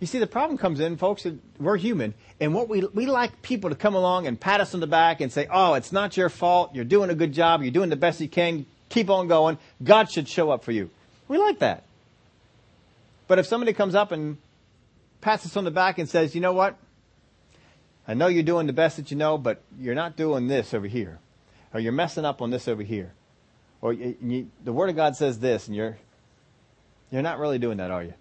You 0.00 0.06
see, 0.06 0.18
the 0.18 0.26
problem 0.26 0.58
comes 0.58 0.80
in, 0.80 0.96
folks, 0.96 1.26
we're 1.58 1.78
human, 1.78 2.12
and 2.38 2.54
what 2.54 2.68
we, 2.68 2.84
we 2.92 3.06
like 3.06 3.40
people 3.40 3.70
to 3.70 3.76
come 3.76 3.94
along 3.94 4.26
and 4.26 4.38
pat 4.38 4.60
us 4.60 4.74
on 4.74 4.80
the 4.80 4.86
back 4.86 5.22
and 5.22 5.32
say, 5.32 5.46
oh, 5.50 5.74
it's 5.74 5.90
not 5.90 6.16
your 6.16 6.28
fault. 6.28 6.74
You're 6.74 6.84
doing 6.84 7.08
a 7.08 7.14
good 7.14 7.32
job. 7.32 7.62
You're 7.62 7.70
doing 7.70 7.88
the 7.88 7.96
best 7.96 8.20
you 8.20 8.28
can. 8.28 8.66
Keep 8.90 9.08
on 9.08 9.26
going. 9.26 9.56
God 9.82 10.10
should 10.10 10.28
show 10.28 10.50
up 10.50 10.64
for 10.64 10.72
you. 10.72 10.90
We 11.28 11.38
like 11.38 11.60
that. 11.60 11.84
But 13.26 13.38
if 13.38 13.46
somebody 13.46 13.72
comes 13.72 13.94
up 13.94 14.12
and 14.12 14.36
pats 15.22 15.46
us 15.46 15.56
on 15.56 15.64
the 15.64 15.70
back 15.70 15.98
and 15.98 16.08
says, 16.08 16.34
you 16.34 16.40
know 16.40 16.52
what? 16.52 16.76
I 18.06 18.14
know 18.14 18.28
you're 18.28 18.42
doing 18.42 18.66
the 18.66 18.72
best 18.72 18.98
that 18.98 19.10
you 19.10 19.16
know, 19.16 19.38
but 19.38 19.62
you're 19.80 19.94
not 19.94 20.16
doing 20.16 20.46
this 20.46 20.74
over 20.74 20.86
here. 20.86 21.18
Or 21.74 21.80
you're 21.80 21.92
messing 21.92 22.24
up 22.24 22.40
on 22.42 22.50
this 22.50 22.68
over 22.68 22.82
here. 22.82 23.12
Or 23.80 23.92
you, 23.92 24.16
you, 24.22 24.50
the 24.64 24.72
Word 24.72 24.90
of 24.90 24.96
God 24.96 25.16
says 25.16 25.38
this, 25.38 25.66
and 25.66 25.76
you're 25.76 25.98
you're 27.10 27.22
not 27.22 27.38
really 27.38 27.58
doing 27.58 27.78
that, 27.78 27.90
are 27.90 28.02
you? 28.02 28.14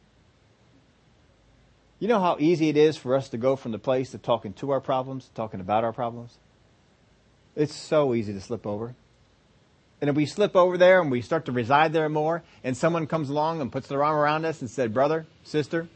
You 2.00 2.08
know 2.08 2.20
how 2.20 2.38
easy 2.40 2.70
it 2.70 2.78
is 2.78 2.98
for 2.98 3.16
us 3.16 3.30
to 3.30 3.38
go 3.38 3.56
from 3.56 3.72
the 3.72 3.80
place 3.80 4.14
of 4.14 4.22
talking 4.22 4.54
to 4.54 4.72
our 4.72 4.82
problems, 4.82 5.30
talking 5.34 5.60
about 5.60 5.84
our 5.84 5.94
problems? 5.94 6.38
It's 7.56 7.74
so 7.74 8.14
easy 8.14 8.34
to 8.34 8.42
slip 8.42 8.68
over. 8.68 8.96
And 10.02 10.10
if 10.10 10.16
we 10.16 10.26
slip 10.26 10.56
over 10.56 10.78
there 10.78 11.02
and 11.02 11.10
we 11.10 11.22
start 11.22 11.46
to 11.46 11.52
reside 11.54 11.94
there 11.94 12.10
more, 12.10 12.44
and 12.64 12.76
someone 12.76 13.08
comes 13.08 13.30
along 13.30 13.62
and 13.62 13.72
puts 13.72 13.88
their 13.88 14.04
arm 14.04 14.18
around 14.18 14.46
us 14.46 14.60
and 14.60 14.70
said, 14.70 14.94
brother, 14.94 15.26
sister, 15.44 15.88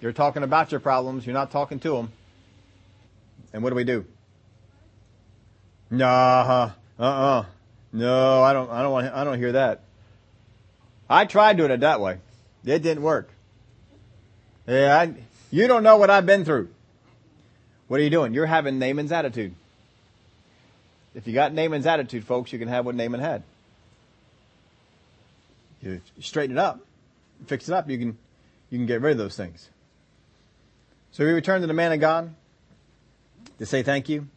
you're 0.00 0.12
talking 0.12 0.44
about 0.44 0.70
your 0.70 0.80
problems, 0.80 1.26
you're 1.26 1.34
not 1.34 1.50
talking 1.50 1.80
to 1.80 1.96
them. 1.96 2.12
And 3.52 3.62
what 3.62 3.70
do 3.70 3.76
we 3.76 3.84
do? 3.84 4.06
Nah, 5.90 6.70
uh-uh. 6.98 7.46
No, 7.92 8.42
I 8.42 8.52
don't, 8.52 8.70
I 8.70 8.82
don't 8.82 8.92
want, 8.92 9.12
I 9.14 9.24
don't 9.24 9.38
hear 9.38 9.52
that. 9.52 9.80
I 11.08 11.24
tried 11.24 11.56
doing 11.56 11.70
it 11.70 11.80
that 11.80 12.00
way. 12.00 12.18
It 12.64 12.82
didn't 12.82 13.02
work. 13.02 13.30
Yeah, 14.66 14.98
I, 14.98 15.14
you 15.50 15.66
don't 15.66 15.82
know 15.82 15.96
what 15.96 16.10
I've 16.10 16.26
been 16.26 16.44
through. 16.44 16.68
What 17.86 18.00
are 18.00 18.02
you 18.02 18.10
doing? 18.10 18.34
You're 18.34 18.46
having 18.46 18.78
Naaman's 18.78 19.12
attitude. 19.12 19.54
if 21.14 21.26
you 21.26 21.32
got 21.32 21.54
Naaman's 21.54 21.86
attitude, 21.86 22.24
folks, 22.24 22.52
you 22.52 22.58
can 22.58 22.68
have 22.68 22.84
what 22.84 22.94
Naaman 22.94 23.20
had. 23.20 23.42
You 25.80 26.02
straighten 26.20 26.58
it 26.58 26.60
up, 26.60 26.80
fix 27.46 27.68
it 27.68 27.72
up, 27.72 27.88
you 27.88 27.96
can, 27.96 28.18
you 28.68 28.78
can 28.78 28.86
get 28.86 29.00
rid 29.00 29.12
of 29.12 29.18
those 29.18 29.36
things. 29.36 29.70
So 31.12 31.24
he 31.24 31.32
returned 31.32 31.62
to 31.62 31.66
the 31.66 31.72
man 31.72 31.92
of 31.92 32.00
God 32.00 32.34
to 33.58 33.64
say 33.64 33.82
thank 33.82 34.08
you. 34.08 34.28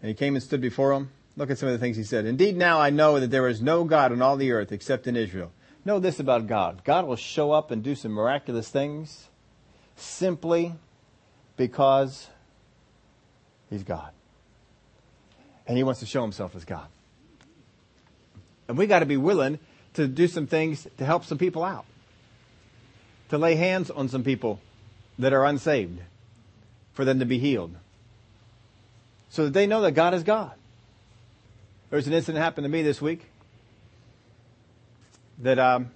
And 0.00 0.08
he 0.08 0.14
came 0.14 0.34
and 0.34 0.42
stood 0.42 0.60
before 0.60 0.92
him. 0.92 1.10
Look 1.36 1.50
at 1.50 1.58
some 1.58 1.68
of 1.68 1.72
the 1.72 1.78
things 1.78 1.96
he 1.96 2.04
said. 2.04 2.26
Indeed, 2.26 2.56
now 2.56 2.80
I 2.80 2.90
know 2.90 3.18
that 3.18 3.30
there 3.30 3.48
is 3.48 3.60
no 3.60 3.84
God 3.84 4.12
on 4.12 4.22
all 4.22 4.36
the 4.36 4.52
earth 4.52 4.70
except 4.70 5.06
in 5.06 5.16
Israel. 5.16 5.52
Know 5.84 5.98
this 5.98 6.20
about 6.20 6.46
God. 6.46 6.82
God 6.84 7.06
will 7.06 7.16
show 7.16 7.52
up 7.52 7.70
and 7.70 7.82
do 7.82 7.94
some 7.94 8.12
miraculous 8.12 8.68
things 8.68 9.28
simply 9.96 10.74
because 11.56 12.28
he's 13.68 13.82
God. 13.82 14.10
And 15.66 15.76
he 15.76 15.82
wants 15.82 16.00
to 16.00 16.06
show 16.06 16.22
himself 16.22 16.54
as 16.54 16.64
God. 16.64 16.86
And 18.68 18.78
we 18.78 18.86
got 18.86 19.00
to 19.00 19.06
be 19.06 19.16
willing 19.16 19.58
to 19.94 20.06
do 20.06 20.28
some 20.28 20.46
things 20.46 20.86
to 20.98 21.04
help 21.04 21.24
some 21.24 21.38
people 21.38 21.64
out. 21.64 21.84
To 23.30 23.38
lay 23.38 23.56
hands 23.56 23.90
on 23.90 24.08
some 24.08 24.22
people 24.22 24.60
that 25.18 25.32
are 25.32 25.44
unsaved 25.44 26.00
for 26.92 27.04
them 27.04 27.18
to 27.18 27.26
be 27.26 27.38
healed. 27.38 27.74
So 29.28 29.44
that 29.44 29.52
they 29.52 29.66
know 29.66 29.80
that 29.82 29.92
God 29.92 30.14
is 30.14 30.22
God. 30.22 30.52
There's 31.94 32.08
an 32.08 32.12
incident 32.12 32.42
happened 32.42 32.64
to 32.64 32.68
me 32.68 32.82
this 32.82 33.00
week 33.00 33.24
that 35.38 35.60
um, 35.60 35.92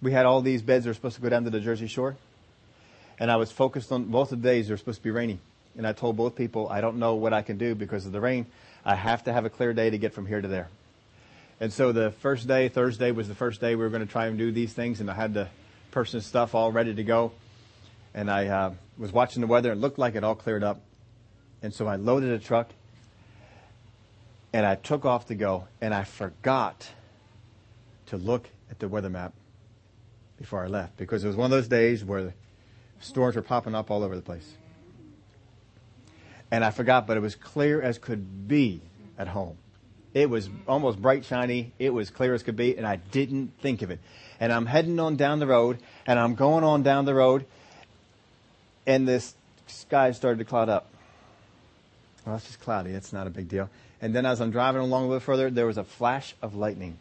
we 0.00 0.10
had 0.10 0.24
all 0.24 0.40
these 0.40 0.62
beds 0.62 0.86
that 0.86 0.88
were 0.88 0.94
supposed 0.94 1.16
to 1.16 1.20
go 1.20 1.28
down 1.28 1.44
to 1.44 1.50
the 1.50 1.60
Jersey 1.60 1.86
Shore. 1.86 2.16
And 3.18 3.30
I 3.30 3.36
was 3.36 3.52
focused 3.52 3.92
on 3.92 4.04
both 4.04 4.32
of 4.32 4.40
the 4.40 4.48
days, 4.48 4.66
they 4.66 4.72
were 4.72 4.78
supposed 4.78 5.00
to 5.00 5.04
be 5.04 5.10
rainy. 5.10 5.38
And 5.76 5.86
I 5.86 5.92
told 5.92 6.16
both 6.16 6.34
people, 6.34 6.66
I 6.66 6.80
don't 6.80 6.96
know 6.96 7.16
what 7.16 7.34
I 7.34 7.42
can 7.42 7.58
do 7.58 7.74
because 7.74 8.06
of 8.06 8.12
the 8.12 8.22
rain. 8.22 8.46
I 8.86 8.94
have 8.94 9.24
to 9.24 9.34
have 9.34 9.44
a 9.44 9.50
clear 9.50 9.74
day 9.74 9.90
to 9.90 9.98
get 9.98 10.14
from 10.14 10.24
here 10.24 10.40
to 10.40 10.48
there. 10.48 10.68
And 11.60 11.70
so 11.70 11.92
the 11.92 12.10
first 12.10 12.48
day, 12.48 12.70
Thursday, 12.70 13.10
was 13.10 13.28
the 13.28 13.34
first 13.34 13.60
day 13.60 13.74
we 13.74 13.82
were 13.82 13.90
going 13.90 14.06
to 14.06 14.10
try 14.10 14.28
and 14.28 14.38
do 14.38 14.50
these 14.50 14.72
things. 14.72 15.02
And 15.02 15.10
I 15.10 15.14
had 15.14 15.34
the 15.34 15.48
person's 15.90 16.24
stuff 16.24 16.54
all 16.54 16.72
ready 16.72 16.94
to 16.94 17.04
go. 17.04 17.32
And 18.14 18.30
I 18.30 18.46
uh, 18.46 18.74
was 18.96 19.12
watching 19.12 19.42
the 19.42 19.46
weather 19.46 19.70
and 19.70 19.78
it 19.78 19.82
looked 19.82 19.98
like 19.98 20.14
it 20.14 20.24
all 20.24 20.36
cleared 20.36 20.64
up. 20.64 20.80
And 21.62 21.74
so 21.74 21.86
I 21.86 21.96
loaded 21.96 22.30
a 22.30 22.38
truck 22.38 22.70
and 24.52 24.64
I 24.64 24.74
took 24.74 25.04
off 25.04 25.26
to 25.26 25.34
go. 25.34 25.66
And 25.80 25.94
I 25.94 26.04
forgot 26.04 26.88
to 28.06 28.16
look 28.16 28.48
at 28.70 28.78
the 28.78 28.88
weather 28.88 29.10
map 29.10 29.32
before 30.38 30.64
I 30.64 30.68
left 30.68 30.96
because 30.96 31.24
it 31.24 31.26
was 31.26 31.36
one 31.36 31.46
of 31.46 31.50
those 31.50 31.68
days 31.68 32.04
where 32.04 32.34
storms 33.00 33.36
were 33.36 33.42
popping 33.42 33.74
up 33.74 33.90
all 33.90 34.02
over 34.02 34.16
the 34.16 34.22
place. 34.22 34.54
And 36.50 36.64
I 36.64 36.70
forgot, 36.70 37.06
but 37.06 37.16
it 37.16 37.20
was 37.20 37.34
clear 37.34 37.82
as 37.82 37.98
could 37.98 38.48
be 38.48 38.80
at 39.18 39.28
home. 39.28 39.58
It 40.14 40.30
was 40.30 40.48
almost 40.66 41.00
bright, 41.00 41.24
shiny. 41.24 41.72
It 41.78 41.90
was 41.90 42.08
clear 42.08 42.32
as 42.32 42.42
could 42.42 42.56
be, 42.56 42.76
and 42.76 42.86
I 42.86 42.96
didn't 42.96 43.52
think 43.60 43.82
of 43.82 43.90
it. 43.90 44.00
And 44.40 44.52
I'm 44.52 44.64
heading 44.64 44.98
on 44.98 45.16
down 45.16 45.38
the 45.38 45.46
road, 45.46 45.78
and 46.06 46.18
I'm 46.18 46.34
going 46.34 46.64
on 46.64 46.82
down 46.82 47.04
the 47.04 47.14
road, 47.14 47.44
and 48.86 49.06
this 49.06 49.34
sky 49.66 50.12
started 50.12 50.38
to 50.38 50.44
cloud 50.46 50.70
up. 50.70 50.88
Well, 52.24 52.36
it's 52.36 52.46
just 52.46 52.60
cloudy. 52.60 52.90
It's 52.90 53.12
not 53.12 53.26
a 53.26 53.30
big 53.30 53.48
deal. 53.48 53.70
And 54.00 54.14
then 54.14 54.26
as 54.26 54.40
I'm 54.40 54.50
driving 54.50 54.80
along 54.80 55.04
a 55.04 55.06
little 55.06 55.20
further, 55.20 55.50
there 55.50 55.66
was 55.66 55.78
a 55.78 55.84
flash 55.84 56.34
of 56.42 56.54
lightning. 56.54 56.98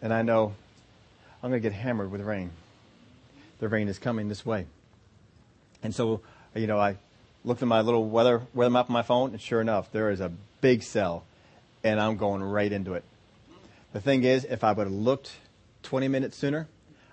And 0.00 0.12
I 0.12 0.22
know 0.22 0.54
I'm 1.42 1.50
going 1.50 1.62
to 1.62 1.68
get 1.68 1.76
hammered 1.76 2.10
with 2.10 2.20
rain. 2.20 2.50
The 3.58 3.68
rain 3.68 3.88
is 3.88 3.98
coming 3.98 4.28
this 4.28 4.46
way. 4.46 4.66
And 5.82 5.94
so, 5.94 6.20
you 6.54 6.66
know, 6.66 6.78
I 6.78 6.96
looked 7.44 7.62
at 7.62 7.68
my 7.68 7.80
little 7.80 8.08
weather, 8.08 8.42
weather 8.54 8.70
map 8.70 8.88
on 8.88 8.92
my 8.92 9.02
phone, 9.02 9.32
and 9.32 9.40
sure 9.40 9.60
enough, 9.60 9.90
there 9.92 10.10
is 10.10 10.20
a 10.20 10.32
big 10.60 10.82
cell, 10.82 11.24
and 11.82 12.00
I'm 12.00 12.16
going 12.16 12.42
right 12.42 12.70
into 12.70 12.94
it. 12.94 13.04
The 13.92 14.00
thing 14.00 14.24
is, 14.24 14.44
if 14.44 14.64
I 14.64 14.72
would 14.72 14.86
have 14.86 14.92
looked 14.92 15.32
20 15.82 16.08
minutes 16.08 16.36
sooner, 16.36 16.68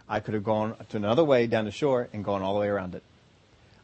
I 0.07 0.19
could 0.19 0.33
have 0.33 0.43
gone 0.43 0.75
to 0.89 0.97
another 0.97 1.23
way 1.23 1.47
down 1.47 1.65
the 1.65 1.71
shore 1.71 2.07
and 2.13 2.23
gone 2.23 2.41
all 2.41 2.53
the 2.53 2.59
way 2.59 2.67
around 2.67 2.95
it. 2.95 3.03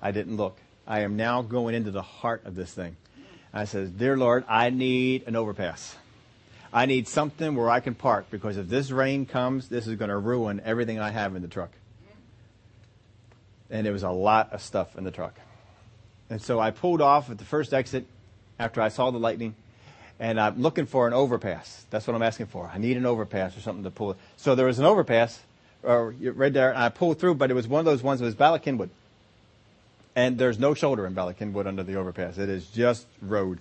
I 0.01 0.11
didn't 0.11 0.37
look. 0.37 0.57
I 0.87 1.01
am 1.01 1.15
now 1.15 1.41
going 1.41 1.75
into 1.75 1.91
the 1.91 2.01
heart 2.01 2.45
of 2.45 2.55
this 2.55 2.71
thing. 2.71 2.95
I 3.53 3.65
says, 3.65 3.89
Dear 3.89 4.17
Lord, 4.17 4.43
I 4.47 4.69
need 4.69 5.23
an 5.27 5.35
overpass. 5.35 5.95
I 6.73 6.85
need 6.85 7.07
something 7.07 7.55
where 7.55 7.69
I 7.69 7.79
can 7.79 7.95
park 7.95 8.25
because 8.29 8.57
if 8.57 8.67
this 8.67 8.91
rain 8.91 9.25
comes, 9.25 9.69
this 9.69 9.87
is 9.87 9.95
going 9.95 10.09
to 10.09 10.17
ruin 10.17 10.61
everything 10.65 10.99
I 10.99 11.09
have 11.09 11.35
in 11.35 11.41
the 11.41 11.47
truck. 11.47 11.71
And 13.69 13.85
there 13.85 13.93
was 13.93 14.03
a 14.03 14.11
lot 14.11 14.51
of 14.51 14.61
stuff 14.61 14.97
in 14.97 15.05
the 15.05 15.11
truck. 15.11 15.39
And 16.29 16.41
so 16.41 16.59
I 16.59 16.71
pulled 16.71 17.01
off 17.01 17.29
at 17.29 17.37
the 17.37 17.45
first 17.45 17.73
exit 17.73 18.05
after 18.59 18.81
I 18.81 18.89
saw 18.89 19.09
the 19.11 19.17
lightning, 19.17 19.55
and 20.19 20.39
I'm 20.39 20.61
looking 20.61 20.85
for 20.85 21.07
an 21.07 21.13
overpass. 21.13 21.85
That's 21.89 22.05
what 22.07 22.15
I'm 22.15 22.21
asking 22.21 22.47
for. 22.47 22.69
I 22.73 22.77
need 22.77 22.97
an 22.97 23.05
overpass 23.05 23.57
or 23.57 23.61
something 23.61 23.83
to 23.83 23.91
pull. 23.91 24.17
So 24.37 24.55
there 24.55 24.65
was 24.65 24.79
an 24.79 24.85
overpass 24.85 25.39
uh, 25.87 25.97
right 25.97 26.51
there, 26.51 26.71
and 26.71 26.79
I 26.79 26.89
pulled 26.89 27.19
through, 27.19 27.35
but 27.35 27.51
it 27.51 27.53
was 27.53 27.67
one 27.67 27.79
of 27.79 27.85
those 27.85 28.03
ones 28.03 28.19
that 28.19 28.25
was 28.25 28.35
Bala 28.35 28.59
Cynwyd. 28.59 28.89
And 30.15 30.37
there's 30.37 30.57
no 30.57 30.73
shoulder 30.73 31.05
in 31.05 31.13
Cynwyd 31.13 31.67
under 31.67 31.83
the 31.83 31.95
overpass. 31.95 32.37
It 32.37 32.49
is 32.49 32.67
just 32.67 33.05
road. 33.21 33.59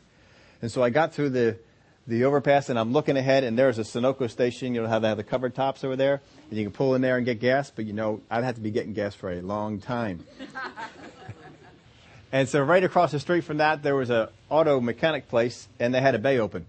And 0.63 0.71
so 0.71 0.83
I 0.83 0.91
got 0.91 1.13
through 1.13 1.31
the 1.31 1.59
the 2.07 2.25
overpass 2.25 2.69
and 2.69 2.79
I'm 2.79 2.93
looking 2.93 3.17
ahead 3.17 3.45
and 3.45 3.59
there's 3.59 3.79
a 3.79 3.83
Sunoco 3.83 4.31
station, 4.31 4.75
you 4.75 4.83
know 4.83 4.89
how 4.89 4.99
they 4.99 5.09
have 5.09 5.17
the 5.17 5.25
covered 5.25 5.55
tops 5.55 5.85
over 5.85 5.97
there 5.97 6.21
and 6.51 6.59
you 6.59 6.65
can 6.65 6.73
pull 6.73 6.95
in 6.95 7.01
there 7.01 7.17
and 7.17 7.25
get 7.25 7.41
gas, 7.41 7.71
but 7.71 7.87
you 7.87 7.95
know, 7.95 8.21
I'd 8.31 8.45
have 8.45 8.57
to 8.57 8.61
be 8.61 8.71
getting 8.71 8.93
gas 8.93 9.15
for 9.15 9.33
a 9.33 9.41
long 9.41 9.81
time. 9.81 10.25
and 12.33 12.49
so 12.49 12.63
right 12.63 12.85
across 12.85 13.13
the 13.13 13.21
street 13.21 13.43
from 13.43 13.57
that, 13.59 13.83
there 13.83 13.97
was 13.97 14.11
a 14.11 14.31
auto 14.51 14.81
mechanic 14.81 15.29
place 15.29 15.67
and 15.81 15.95
they 15.95 16.01
had 16.01 16.15
a 16.15 16.19
bay 16.19 16.39
open. 16.39 16.67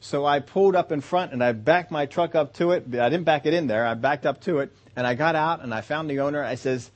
So 0.00 0.26
I 0.26 0.40
pulled 0.40 0.76
up 0.76 0.92
in 0.92 1.00
front 1.00 1.32
and 1.32 1.42
I 1.42 1.52
backed 1.52 1.90
my 1.90 2.04
truck 2.04 2.34
up 2.34 2.52
to 2.54 2.72
it. 2.72 2.84
I 2.94 3.08
didn't 3.08 3.24
back 3.24 3.46
it 3.46 3.54
in 3.54 3.66
there. 3.66 3.86
I 3.86 3.94
backed 3.94 4.26
up 4.26 4.42
to 4.42 4.58
it 4.58 4.70
and 4.94 5.06
I 5.06 5.14
got 5.14 5.34
out 5.34 5.62
and 5.62 5.72
I 5.72 5.80
found 5.80 6.10
the 6.10 6.20
owner. 6.20 6.44
I 6.44 6.56
says, 6.56 6.90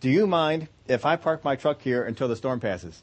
do 0.00 0.10
you 0.10 0.26
mind 0.26 0.68
if 0.88 1.04
I 1.04 1.16
park 1.16 1.44
my 1.44 1.56
truck 1.56 1.82
here 1.82 2.04
until 2.04 2.28
the 2.28 2.36
storm 2.36 2.60
passes? 2.60 3.02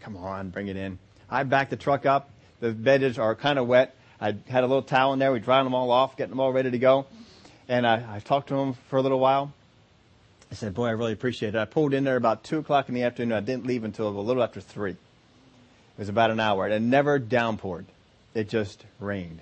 Come 0.00 0.16
on, 0.16 0.50
bring 0.50 0.68
it 0.68 0.76
in. 0.76 0.98
I 1.28 1.42
backed 1.42 1.70
the 1.70 1.76
truck 1.76 2.06
up 2.06 2.30
the 2.60 2.72
beds 2.72 3.18
are 3.18 3.34
kind 3.34 3.58
of 3.58 3.66
wet. 3.66 3.96
I 4.20 4.36
had 4.48 4.64
a 4.64 4.66
little 4.66 4.82
towel 4.82 5.14
in 5.14 5.18
there. 5.18 5.32
We 5.32 5.40
dried 5.40 5.64
them 5.64 5.74
all 5.74 5.90
off, 5.90 6.16
getting 6.16 6.30
them 6.30 6.40
all 6.40 6.52
ready 6.52 6.70
to 6.70 6.78
go. 6.78 7.06
And 7.68 7.86
I, 7.86 8.16
I 8.16 8.18
talked 8.20 8.48
to 8.48 8.54
them 8.54 8.74
for 8.88 8.98
a 8.98 9.02
little 9.02 9.18
while. 9.18 9.52
I 10.52 10.54
said, 10.54 10.74
boy, 10.74 10.86
I 10.86 10.90
really 10.90 11.12
appreciate 11.12 11.54
it. 11.54 11.58
I 11.58 11.64
pulled 11.64 11.94
in 11.94 12.04
there 12.04 12.16
about 12.16 12.44
2 12.44 12.58
o'clock 12.58 12.88
in 12.88 12.94
the 12.94 13.02
afternoon. 13.02 13.32
I 13.32 13.40
didn't 13.40 13.66
leave 13.66 13.84
until 13.84 14.08
a 14.08 14.10
little 14.10 14.42
after 14.42 14.60
3. 14.60 14.90
It 14.90 14.96
was 15.96 16.08
about 16.08 16.30
an 16.30 16.40
hour. 16.40 16.68
It 16.68 16.80
never 16.80 17.18
downpoured. 17.18 17.84
It 18.34 18.48
just 18.48 18.84
rained. 18.98 19.40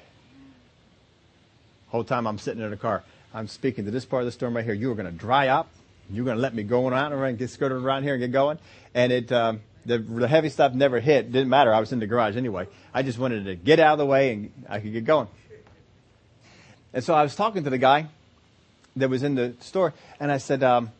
Whole 1.88 2.04
time 2.04 2.26
I'm 2.26 2.38
sitting 2.38 2.62
in 2.62 2.70
the 2.70 2.76
car. 2.76 3.02
I'm 3.34 3.48
speaking 3.48 3.84
to 3.86 3.90
this 3.90 4.04
part 4.04 4.22
of 4.22 4.26
the 4.26 4.32
storm 4.32 4.54
right 4.54 4.64
here. 4.64 4.74
You 4.74 4.92
are 4.92 4.94
going 4.94 5.10
to 5.10 5.12
dry 5.12 5.48
up. 5.48 5.68
You're 6.10 6.24
going 6.24 6.36
to 6.36 6.42
let 6.42 6.54
me 6.54 6.62
go 6.62 6.86
on 6.86 7.12
and 7.12 7.38
get 7.38 7.50
skirted 7.50 7.82
around 7.82 8.02
here 8.02 8.14
and 8.14 8.20
get 8.20 8.32
going. 8.32 8.58
And 8.94 9.12
it, 9.12 9.30
um, 9.32 9.60
the, 9.84 9.98
the 9.98 10.28
heavy 10.28 10.48
stuff 10.48 10.72
never 10.74 11.00
hit. 11.00 11.30
Didn't 11.32 11.48
matter. 11.48 11.72
I 11.72 11.80
was 11.80 11.92
in 11.92 11.98
the 11.98 12.06
garage 12.06 12.36
anyway. 12.36 12.66
I 12.94 13.02
just 13.02 13.18
wanted 13.18 13.44
to 13.44 13.54
get 13.54 13.80
out 13.80 13.92
of 13.92 13.98
the 13.98 14.06
way 14.06 14.32
and 14.32 14.52
I 14.68 14.80
could 14.80 14.92
get 14.92 15.04
going. 15.04 15.28
And 16.92 17.04
so 17.04 17.14
I 17.14 17.22
was 17.22 17.36
talking 17.36 17.64
to 17.64 17.70
the 17.70 17.78
guy 17.78 18.06
that 18.96 19.10
was 19.10 19.22
in 19.22 19.34
the 19.34 19.54
store, 19.60 19.94
and 20.18 20.32
I 20.32 20.38
said, 20.38 20.62
um, 20.62 20.90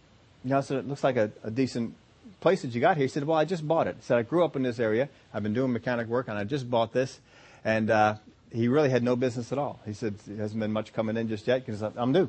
you 0.44 0.50
know, 0.50 0.58
I 0.58 0.60
said, 0.60 0.78
it 0.78 0.86
looks 0.86 1.02
like 1.02 1.16
a, 1.16 1.32
a 1.42 1.50
decent 1.50 1.94
place 2.40 2.62
that 2.62 2.68
you 2.68 2.80
got 2.80 2.96
here. 2.96 3.06
He 3.06 3.08
said, 3.08 3.24
well, 3.24 3.38
I 3.38 3.44
just 3.44 3.66
bought 3.66 3.86
it. 3.86 3.96
He 3.96 4.02
said, 4.02 4.18
I 4.18 4.22
grew 4.22 4.44
up 4.44 4.54
in 4.54 4.62
this 4.62 4.78
area. 4.78 5.08
I've 5.32 5.42
been 5.42 5.54
doing 5.54 5.72
mechanic 5.72 6.06
work, 6.06 6.28
and 6.28 6.38
I 6.38 6.44
just 6.44 6.70
bought 6.70 6.92
this. 6.92 7.18
And 7.64 7.90
uh, 7.90 8.16
he 8.52 8.68
really 8.68 8.90
had 8.90 9.02
no 9.02 9.16
business 9.16 9.50
at 9.50 9.58
all. 9.58 9.80
He 9.84 9.92
said, 9.92 10.18
there 10.26 10.36
hasn't 10.36 10.60
been 10.60 10.72
much 10.72 10.92
coming 10.92 11.16
in 11.16 11.28
just 11.28 11.46
yet 11.46 11.64
because 11.66 11.82
I'm 11.82 12.12
new. 12.12 12.28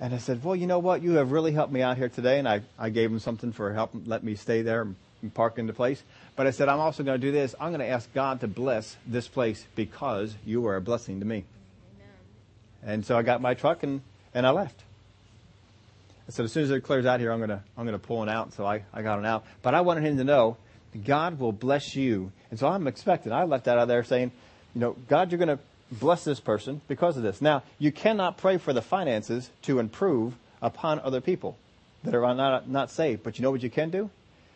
And 0.00 0.14
I 0.14 0.18
said, 0.18 0.44
well, 0.44 0.54
you 0.54 0.66
know 0.66 0.78
what? 0.78 1.02
You 1.02 1.14
have 1.14 1.32
really 1.32 1.52
helped 1.52 1.72
me 1.72 1.82
out 1.82 1.96
here 1.96 2.08
today. 2.08 2.38
And 2.38 2.48
I, 2.48 2.62
I 2.78 2.90
gave 2.90 3.10
him 3.10 3.18
something 3.18 3.52
for 3.52 3.72
help, 3.72 3.90
let 4.06 4.22
me 4.22 4.34
stay 4.34 4.62
there 4.62 4.82
and 5.22 5.34
park 5.34 5.58
into 5.58 5.72
place. 5.72 6.02
But 6.36 6.46
I 6.46 6.50
said, 6.50 6.68
I'm 6.68 6.78
also 6.78 7.02
going 7.02 7.20
to 7.20 7.26
do 7.26 7.32
this. 7.32 7.54
I'm 7.60 7.70
going 7.70 7.80
to 7.80 7.88
ask 7.88 8.12
God 8.14 8.40
to 8.40 8.48
bless 8.48 8.96
this 9.06 9.26
place 9.26 9.66
because 9.74 10.34
you 10.46 10.66
are 10.66 10.76
a 10.76 10.80
blessing 10.80 11.18
to 11.20 11.26
me. 11.26 11.44
Amen. 12.84 12.94
And 12.94 13.06
so 13.06 13.18
I 13.18 13.22
got 13.22 13.40
my 13.40 13.54
truck 13.54 13.82
and, 13.82 14.02
and 14.34 14.46
I 14.46 14.50
left. 14.50 14.82
I 16.28 16.30
said, 16.30 16.44
as 16.44 16.52
soon 16.52 16.64
as 16.64 16.70
it 16.70 16.82
clears 16.82 17.06
out 17.06 17.20
here, 17.20 17.32
I'm 17.32 17.38
going 17.38 17.50
to, 17.50 17.62
I'm 17.76 17.84
going 17.84 17.98
to 17.98 18.06
pull 18.06 18.22
it 18.22 18.28
out. 18.28 18.52
So 18.52 18.64
I, 18.64 18.84
I 18.92 19.02
got 19.02 19.18
it 19.18 19.24
out. 19.24 19.44
But 19.62 19.74
I 19.74 19.80
wanted 19.80 20.04
him 20.04 20.18
to 20.18 20.24
know 20.24 20.56
God 21.04 21.38
will 21.38 21.52
bless 21.52 21.96
you. 21.96 22.32
And 22.50 22.58
so 22.58 22.68
I'm 22.68 22.86
expecting, 22.86 23.32
I 23.32 23.44
left 23.44 23.64
that 23.64 23.78
out 23.78 23.88
there 23.88 24.04
saying, 24.04 24.32
you 24.74 24.80
know, 24.80 24.96
God, 25.08 25.30
you're 25.30 25.38
going 25.38 25.56
to 25.56 25.62
bless 25.90 26.24
this 26.24 26.40
person 26.40 26.80
because 26.88 27.16
of 27.16 27.22
this. 27.22 27.40
Now, 27.40 27.62
you 27.78 27.92
cannot 27.92 28.36
pray 28.36 28.58
for 28.58 28.72
the 28.72 28.82
finances 28.82 29.50
to 29.62 29.78
improve 29.78 30.34
upon 30.60 31.00
other 31.00 31.20
people 31.20 31.56
that 32.04 32.14
are 32.14 32.34
not, 32.34 32.68
not 32.68 32.90
saved. 32.90 33.22
But 33.22 33.38
you 33.38 33.42
know 33.42 33.50
what 33.50 33.62
you 33.62 33.70
can 33.70 33.90
do? 33.90 34.10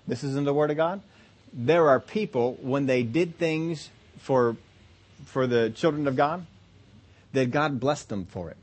This 0.07 0.25
is 0.25 0.37
in 0.37 0.45
the 0.45 0.55
Word 0.55 0.71
of 0.71 0.77
God. 0.77 1.01
There 1.53 1.89
are 1.89 2.01
people, 2.01 2.59
when 2.61 2.87
they 2.87 3.03
did 3.03 3.39
things 3.39 3.91
for, 4.19 4.57
for 5.27 5.47
the 5.47 5.71
children 5.71 6.09
of 6.09 6.17
God, 6.17 6.47
that 7.33 7.51
God 7.51 7.81
blessed 7.81 8.09
them 8.09 8.27
for 8.27 8.51
it. 8.51 8.57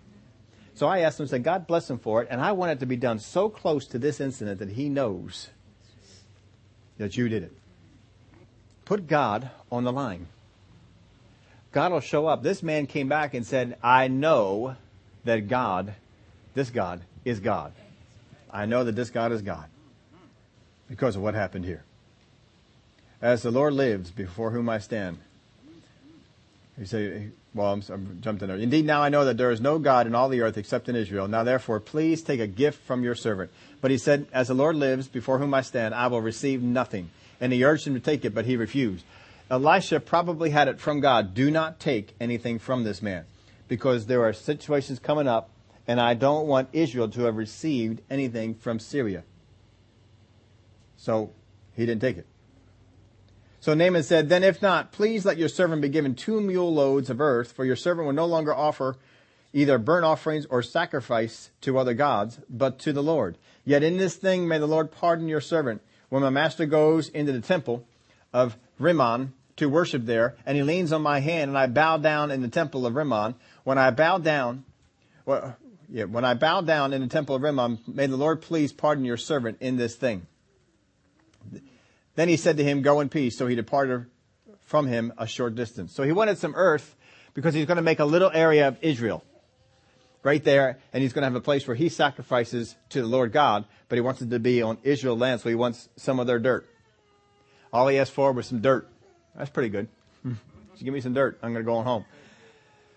So 0.75 0.87
I 0.87 0.99
asked 0.99 1.19
him, 1.19 1.27
said, 1.27 1.43
God 1.43 1.67
bless 1.67 1.87
them 1.87 1.99
for 1.99 2.21
it, 2.21 2.29
and 2.31 2.39
I 2.39 2.53
want 2.53 2.71
it 2.71 2.79
to 2.79 2.85
be 2.85 2.95
done 2.95 3.19
so 3.19 3.49
close 3.49 3.85
to 3.87 3.99
this 3.99 4.21
incident 4.21 4.59
that 4.59 4.69
he 4.69 4.87
knows 4.89 5.49
that 6.97 7.17
you 7.17 7.27
did 7.29 7.43
it. 7.43 7.53
put 8.85 9.07
God 9.07 9.49
on 9.71 9.83
the 9.83 9.91
line. 9.91 10.27
God 11.71 11.91
will 11.91 11.99
show 11.99 12.27
up. 12.27 12.41
This 12.41 12.63
man 12.63 12.87
came 12.87 13.07
back 13.07 13.33
and 13.33 13.45
said, 13.45 13.77
I 13.83 14.07
know 14.07 14.75
that 15.25 15.47
God, 15.47 15.93
this 16.55 16.69
God, 16.69 17.01
is 17.25 17.39
God. 17.39 17.73
I 18.51 18.65
know 18.65 18.83
that 18.83 18.95
this 18.95 19.11
God 19.11 19.31
is 19.31 19.41
God 19.41 19.65
because 20.87 21.15
of 21.15 21.21
what 21.21 21.35
happened 21.35 21.65
here. 21.65 21.83
As 23.21 23.43
the 23.43 23.51
Lord 23.51 23.73
lives 23.73 24.09
before 24.09 24.51
whom 24.51 24.69
I 24.69 24.79
stand. 24.79 25.19
He 26.79 26.85
said, 26.85 27.33
well, 27.53 27.73
I'm, 27.73 27.83
I'm 27.89 28.21
jumped 28.21 28.41
in 28.41 28.47
there. 28.47 28.57
Indeed, 28.57 28.85
now 28.85 29.03
I 29.03 29.09
know 29.09 29.25
that 29.25 29.37
there 29.37 29.51
is 29.51 29.59
no 29.59 29.77
God 29.79 30.07
in 30.07 30.15
all 30.15 30.29
the 30.29 30.41
earth 30.41 30.57
except 30.57 30.87
in 30.87 30.95
Israel. 30.95 31.27
Now 31.27 31.43
therefore, 31.43 31.79
please 31.79 32.23
take 32.23 32.39
a 32.39 32.47
gift 32.47 32.81
from 32.83 33.03
your 33.03 33.15
servant. 33.15 33.51
But 33.81 33.91
he 33.91 33.97
said, 33.97 34.27
as 34.31 34.47
the 34.47 34.53
Lord 34.53 34.77
lives 34.77 35.07
before 35.07 35.39
whom 35.39 35.53
I 35.53 35.61
stand, 35.61 35.93
I 35.93 36.07
will 36.07 36.21
receive 36.21 36.63
nothing. 36.63 37.09
And 37.41 37.51
he 37.51 37.63
urged 37.63 37.85
him 37.85 37.93
to 37.93 37.99
take 37.99 38.23
it, 38.23 38.33
but 38.33 38.45
he 38.45 38.55
refused. 38.55 39.03
Elisha 39.49 39.99
probably 39.99 40.51
had 40.51 40.67
it 40.67 40.79
from 40.79 40.99
God. 40.99 41.33
Do 41.33 41.49
not 41.49 41.79
take 41.79 42.15
anything 42.19 42.59
from 42.59 42.83
this 42.83 43.01
man 43.01 43.25
because 43.67 44.05
there 44.05 44.23
are 44.23 44.33
situations 44.33 44.99
coming 44.99 45.27
up 45.27 45.49
and 45.87 45.99
I 45.99 46.13
don't 46.13 46.47
want 46.47 46.69
Israel 46.71 47.09
to 47.09 47.23
have 47.23 47.35
received 47.35 48.01
anything 48.09 48.53
from 48.53 48.77
Syria. 48.79 49.23
So 50.97 51.31
he 51.75 51.85
didn't 51.85 52.01
take 52.01 52.17
it. 52.17 52.27
So 53.59 53.73
Naaman 53.73 54.03
said, 54.03 54.29
Then 54.29 54.43
if 54.43 54.61
not, 54.61 54.91
please 54.91 55.25
let 55.25 55.37
your 55.37 55.49
servant 55.49 55.81
be 55.81 55.89
given 55.89 56.13
two 56.13 56.41
mule 56.41 56.71
loads 56.73 57.09
of 57.09 57.19
earth, 57.19 57.51
for 57.51 57.65
your 57.65 57.75
servant 57.75 58.05
will 58.05 58.13
no 58.13 58.25
longer 58.25 58.53
offer 58.53 58.97
either 59.51 59.79
burnt 59.79 60.05
offerings 60.05 60.45
or 60.45 60.61
sacrifice 60.61 61.49
to 61.61 61.77
other 61.77 61.95
gods, 61.95 62.39
but 62.49 62.77
to 62.79 62.93
the 62.93 63.01
Lord. 63.01 63.37
Yet 63.65 63.81
in 63.81 63.97
this 63.97 64.15
thing 64.15 64.47
may 64.47 64.59
the 64.59 64.67
Lord 64.67 64.91
pardon 64.91 65.27
your 65.27 65.41
servant. 65.41 65.81
When 66.09 66.21
my 66.21 66.29
master 66.29 66.65
goes 66.65 67.09
into 67.09 67.31
the 67.31 67.41
temple 67.41 67.87
of 68.31 68.57
Rimmon 68.77 69.33
to 69.59 69.69
worship 69.69 70.05
there, 70.05 70.35
and 70.45 70.57
he 70.57 70.63
leans 70.63 70.91
on 70.91 71.01
my 71.01 71.19
hand, 71.19 71.49
and 71.49 71.57
I 71.57 71.67
bow 71.67 71.97
down 71.97 72.31
in 72.31 72.41
the 72.41 72.47
temple 72.47 72.85
of 72.85 72.95
Rimmon, 72.95 73.35
when 73.63 73.77
I 73.77 73.91
bow 73.91 74.17
down, 74.17 74.65
well, 75.25 75.55
yeah, 75.89 76.03
when 76.03 76.25
I 76.25 76.33
bow 76.33 76.61
down 76.61 76.93
in 76.93 77.01
the 77.01 77.07
temple 77.07 77.35
of 77.35 77.41
Rimmon, 77.41 77.79
may 77.87 78.07
the 78.07 78.17
Lord 78.17 78.41
please 78.41 78.73
pardon 78.73 79.05
your 79.05 79.17
servant 79.17 79.57
in 79.61 79.77
this 79.77 79.95
thing. 79.95 80.27
Then 82.15 82.27
he 82.27 82.37
said 82.37 82.57
to 82.57 82.63
him, 82.63 82.81
Go 82.81 82.99
in 82.99 83.09
peace. 83.09 83.37
So 83.37 83.47
he 83.47 83.55
departed 83.55 84.05
from 84.65 84.87
him 84.87 85.13
a 85.17 85.25
short 85.25 85.55
distance. 85.55 85.93
So 85.93 86.03
he 86.03 86.11
wanted 86.11 86.37
some 86.37 86.53
earth 86.53 86.95
because 87.33 87.53
he's 87.53 87.65
going 87.65 87.77
to 87.77 87.81
make 87.81 87.99
a 87.99 88.05
little 88.05 88.29
area 88.33 88.67
of 88.67 88.77
Israel 88.81 89.23
right 90.21 90.43
there, 90.43 90.79
and 90.91 91.01
he's 91.01 91.13
going 91.13 91.21
to 91.21 91.27
have 91.27 91.35
a 91.35 91.41
place 91.41 91.65
where 91.65 91.75
he 91.75 91.87
sacrifices 91.89 92.75
to 92.89 93.01
the 93.01 93.07
Lord 93.07 93.31
God, 93.31 93.65
but 93.87 93.95
he 93.95 94.01
wants 94.01 94.21
it 94.21 94.29
to 94.29 94.39
be 94.39 94.61
on 94.61 94.77
Israel 94.83 95.17
land, 95.17 95.41
so 95.41 95.49
he 95.49 95.55
wants 95.55 95.87
some 95.95 96.19
of 96.19 96.27
their 96.27 96.39
dirt. 96.39 96.67
All 97.71 97.87
he 97.87 97.97
asked 97.97 98.11
for 98.11 98.31
was 98.33 98.47
some 98.47 98.59
dirt. 98.61 98.89
That's 99.35 99.49
pretty 99.49 99.69
good. 99.69 99.87
Give 100.81 100.93
me 100.93 101.01
some 101.01 101.13
dirt. 101.13 101.39
I'm 101.43 101.53
going 101.53 101.63
to 101.63 101.69
go 101.69 101.77
on 101.77 101.85
home. 101.85 102.05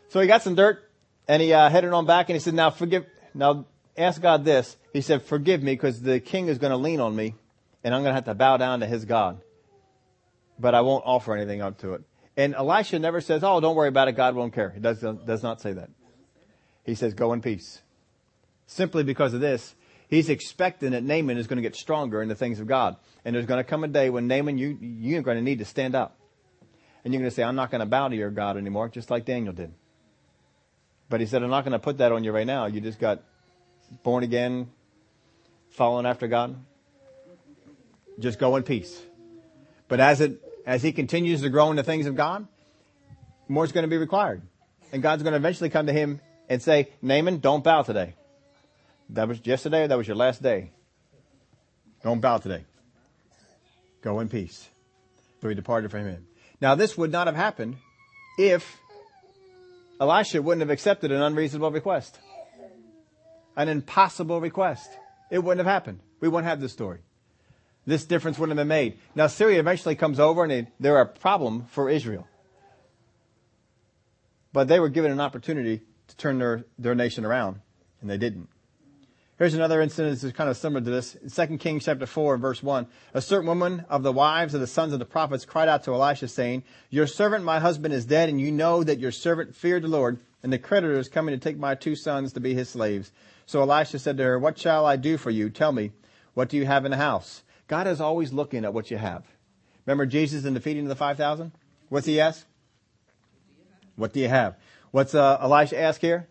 So 0.09 0.21
he 0.21 0.27
got 0.27 0.43
some 0.43 0.55
dirt, 0.55 0.89
and 1.27 1.43
he 1.43 1.53
uh, 1.53 1.69
headed 1.69 1.93
on 1.93 2.07
back, 2.07 2.29
and 2.29 2.37
he 2.37 2.41
said, 2.41 2.55
"Now 2.55 2.71
forgive. 2.71 3.07
Now 3.35 3.67
ask 3.97 4.21
God 4.21 4.45
this." 4.45 4.77
He 4.93 5.01
said, 5.01 5.23
"Forgive 5.23 5.63
me, 5.63 5.73
because 5.73 6.01
the 6.01 6.21
king 6.21 6.49
is 6.49 6.59
going 6.59 6.71
to 6.71 6.77
lean 6.77 7.01
on 7.01 7.17
me, 7.17 7.35
and 7.83 7.95
I'm 7.95 8.03
going 8.03 8.11
to 8.11 8.15
have 8.15 8.27
to 8.27 8.35
bow 8.35 8.57
down 8.57 8.81
to 8.81 8.87
his 8.87 9.05
God. 9.05 9.41
But 10.59 10.75
I 10.75 10.83
won't 10.83 11.05
offer 11.07 11.35
anything 11.35 11.61
up 11.61 11.79
to 11.79 11.95
it. 11.95 12.03
And 12.37 12.55
Elisha 12.55 12.99
never 12.99 13.21
says, 13.21 13.43
oh, 13.45 13.61
don't 13.61 13.77
worry 13.77 13.89
about 13.89 14.09
it. 14.09 14.13
God 14.13 14.35
won't 14.35 14.55
care. 14.55 14.71
He 14.71 14.81
does, 14.81 15.01
does 15.01 15.43
not 15.43 15.61
say 15.61 15.73
that. 15.73 15.91
He 16.85 16.95
says, 16.95 17.15
go 17.15 17.33
in 17.33 17.43
peace. 17.43 17.83
Simply 18.67 19.03
because 19.03 19.35
of 19.35 19.41
this, 19.41 19.75
he's 20.09 20.29
expecting 20.29 20.93
that 20.93 21.03
Naaman 21.03 21.37
is 21.37 21.47
going 21.47 21.57
to 21.57 21.63
get 21.63 21.77
stronger 21.77 22.23
in 22.23 22.29
the 22.29 22.35
things 22.35 22.59
of 22.59 22.67
God. 22.67 22.97
And 23.25 23.35
there's 23.35 23.47
going 23.47 23.63
to 23.63 23.69
come 23.69 23.85
a 23.85 23.89
day 23.89 24.09
when 24.09 24.29
Naaman, 24.29 24.57
you, 24.57 24.79
you're 24.81 25.23
going 25.23 25.37
to 25.37 25.43
need 25.43 25.59
to 25.59 25.65
stand 25.65 25.95
up. 25.95 26.17
And 27.05 27.13
you're 27.13 27.21
going 27.21 27.31
to 27.31 27.35
say, 27.35 27.43
I'm 27.43 27.57
not 27.57 27.71
going 27.71 27.81
to 27.81 27.87
bow 27.87 28.09
to 28.09 28.17
your 28.17 28.31
God 28.31 28.57
anymore, 28.57 28.89
just 28.89 29.11
like 29.11 29.25
Daniel 29.25 29.53
did. 29.53 29.73
But 31.09 31.21
he 31.21 31.27
said, 31.27 31.43
I'm 31.43 31.51
not 31.51 31.65
going 31.65 31.73
to 31.73 31.79
put 31.79 31.99
that 31.99 32.13
on 32.13 32.25
you 32.25 32.33
right 32.33 32.47
now. 32.47 32.67
You 32.67 32.81
just 32.81 32.99
got 32.99 33.23
born 34.03 34.25
again, 34.25 34.71
following 35.71 36.07
after 36.07 36.27
God. 36.29 36.57
Just 38.19 38.39
go 38.39 38.57
in 38.57 38.63
peace. 38.63 39.01
But 39.89 40.01
as 40.01 40.21
it, 40.21 40.41
as 40.65 40.83
he 40.83 40.93
continues 40.93 41.43
to 41.43 41.49
grow 41.49 41.71
in 41.71 41.77
the 41.77 41.83
things 41.83 42.07
of 42.07 42.15
God, 42.15 42.47
more 43.49 43.65
is 43.65 43.73
going 43.73 43.85
to 43.85 43.91
be 43.91 43.99
required. 43.99 44.43
And 44.93 45.03
God's 45.03 45.23
going 45.23 45.33
to 45.33 45.39
eventually 45.39 45.71
come 45.71 45.87
to 45.87 45.93
him 45.93 46.21
and 46.49 46.63
say, 46.63 46.91
Naaman, 47.03 47.39
don't 47.39 47.65
bow 47.65 47.83
today. 47.83 48.15
That 49.11 49.29
was 49.29 49.41
yesterday, 49.45 49.87
that 49.87 49.99
was 49.99 50.07
your 50.07 50.17
last 50.17 50.43
day. 50.43 50.71
Don't 52.03 52.21
bow 52.21 52.39
today. 52.39 52.65
Go 54.01 54.21
in 54.21 54.29
peace. 54.29 54.69
So 55.41 55.49
he 55.49 55.55
departed 55.55 55.91
from 55.91 56.07
him. 56.07 56.27
Now 56.63 56.75
this 56.75 56.97
would 56.97 57.13
not 57.13 57.27
have 57.27 57.37
happened 57.37 57.77
if 58.39 58.79
Elisha 60.01 60.41
wouldn't 60.41 60.63
have 60.63 60.71
accepted 60.71 61.13
an 61.13 61.21
unreasonable 61.21 61.71
request. 61.71 62.19
An 63.57 63.69
impossible 63.69 64.41
request. 64.41 64.89
It 65.31 65.41
wouldn't 65.41 65.67
have 65.67 65.73
happened. 65.73 66.01
We 66.21 66.29
wouldn't 66.29 66.49
have 66.49 66.61
this 66.61 66.73
story 66.73 67.01
this 67.87 68.05
difference 68.05 68.39
wouldn't 68.39 68.59
have 68.59 68.63
been 68.63 68.69
made. 68.69 68.99
Now 69.15 69.27
Syria 69.27 69.59
eventually 69.59 69.97
comes 69.97 70.21
over 70.21 70.43
and 70.43 70.51
they, 70.51 70.69
they're 70.79 71.01
a 71.01 71.07
problem 71.07 71.67
for 71.67 71.91
Israel. 71.91 72.27
But 74.53 74.69
they 74.69 74.79
were 74.79 74.89
given 74.89 75.11
an 75.11 75.21
opportunity 75.21 75.83
to 76.09 76.17
turn 76.17 76.39
their, 76.39 76.65
their 76.79 76.95
nation 76.95 77.25
around, 77.25 77.61
and 78.01 78.11
they 78.11 78.19
didn't. 78.19 78.49
Here's 79.43 79.55
another 79.55 79.81
incident 79.81 80.21
that's 80.21 80.37
kind 80.37 80.49
of 80.49 80.57
similar 80.57 80.85
to 80.85 80.91
this. 80.93 81.17
In 81.17 81.49
2 81.49 81.59
Kings 81.59 81.85
chapter 81.85 82.07
4, 82.07 82.37
verse 82.37 82.63
1. 82.63 82.87
A 83.13 83.21
certain 83.21 83.49
woman 83.49 83.85
of 83.89 84.05
the 84.05 84.13
wives 84.13 84.55
of 84.55 84.61
the 84.61 84.69
sons 84.69 84.93
of 84.93 85.01
the 85.01 85.05
prophets 85.05 85.45
cried 85.45 85.69
out 85.69 85.83
to 85.83 85.93
Elisha, 85.93 86.29
saying, 86.29 86.63
Your 86.91 87.09
servant, 87.09 87.45
my 87.45 87.59
husband, 87.59 87.93
is 87.93 88.05
dead, 88.05 88.29
and 88.29 88.41
you 88.41 88.53
know 88.53 88.85
that 88.85 89.01
your 89.01 89.11
servant 89.11 89.57
feared 89.57 89.83
the 89.83 89.89
Lord, 89.89 90.21
and 90.45 90.53
the 90.53 90.61
creditor 90.61 90.97
is 90.97 91.09
coming 91.09 91.35
to 91.35 91.41
take 91.41 91.59
my 91.59 91.75
two 91.75 91.97
sons 91.97 92.33
to 92.35 92.41
be 92.41 92.55
his 92.55 92.69
slaves. 92.69 93.11
So 93.45 93.63
Elisha 93.63 93.99
said 93.99 94.17
to 94.19 94.23
her, 94.23 94.39
What 94.39 94.61
shall 94.61 94.87
I 94.87 94.95
do 94.95 95.17
for 95.17 95.33
you? 95.33 95.51
Tell 95.51 95.73
me, 95.73 95.91
what 96.35 96.49
do 96.49 96.57
you 96.57 96.67
have 96.67 96.85
in 96.85 96.93
the 96.93 96.97
house? 96.97 97.43
God 97.67 97.89
is 97.89 98.01
always 98.01 98.33
looking 98.33 98.65
at 98.65 98.73
what 98.73 98.93
you 98.93 98.97
have. 98.97 99.25
Remember 99.87 100.07
Jesus 100.07 100.45
in 100.45 100.55
the 100.55 100.61
feeding 100.61 100.85
of 100.85 100.89
the 100.89 100.95
5,000? 100.95 101.51
What's 101.89 102.07
he 102.07 102.21
ask? 102.21 102.47
What 103.97 104.13
do 104.13 104.21
you 104.21 104.29
have? 104.29 104.55
What's 104.93 105.17
uh, 105.17 105.39
Elisha 105.41 105.81
ask 105.81 106.01
here? 106.01 106.29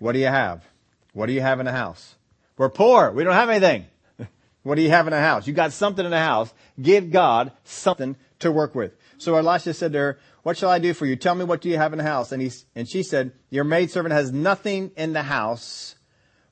What 0.00 0.14
do 0.14 0.18
you 0.18 0.26
have? 0.26 0.64
What 1.12 1.26
do 1.26 1.32
you 1.32 1.40
have 1.40 1.60
in 1.60 1.66
the 1.66 1.72
house? 1.72 2.14
We're 2.56 2.68
poor. 2.68 3.10
We 3.10 3.24
don't 3.24 3.34
have 3.34 3.50
anything. 3.50 3.86
what 4.62 4.74
do 4.74 4.82
you 4.82 4.90
have 4.90 5.06
in 5.06 5.12
the 5.12 5.20
house? 5.20 5.46
You 5.46 5.52
got 5.52 5.72
something 5.72 6.04
in 6.04 6.10
the 6.10 6.18
house. 6.18 6.52
Give 6.80 7.10
God 7.10 7.52
something 7.64 8.16
to 8.40 8.52
work 8.52 8.74
with. 8.74 8.92
So 9.18 9.36
Elisha 9.36 9.74
said 9.74 9.92
to 9.92 9.98
her, 9.98 10.18
what 10.42 10.56
shall 10.56 10.70
I 10.70 10.78
do 10.78 10.94
for 10.94 11.06
you? 11.06 11.16
Tell 11.16 11.34
me 11.34 11.44
what 11.44 11.60
do 11.60 11.68
you 11.68 11.76
have 11.76 11.92
in 11.92 11.98
the 11.98 12.04
house? 12.04 12.32
And 12.32 12.40
he, 12.42 12.50
and 12.74 12.88
she 12.88 13.02
said, 13.02 13.32
your 13.50 13.64
maidservant 13.64 14.12
has 14.12 14.32
nothing 14.32 14.92
in 14.96 15.12
the 15.12 15.22
house 15.22 15.94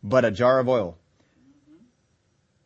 but 0.03 0.25
a 0.25 0.31
jar 0.31 0.61
of 0.61 0.69
oil. 0.69 0.99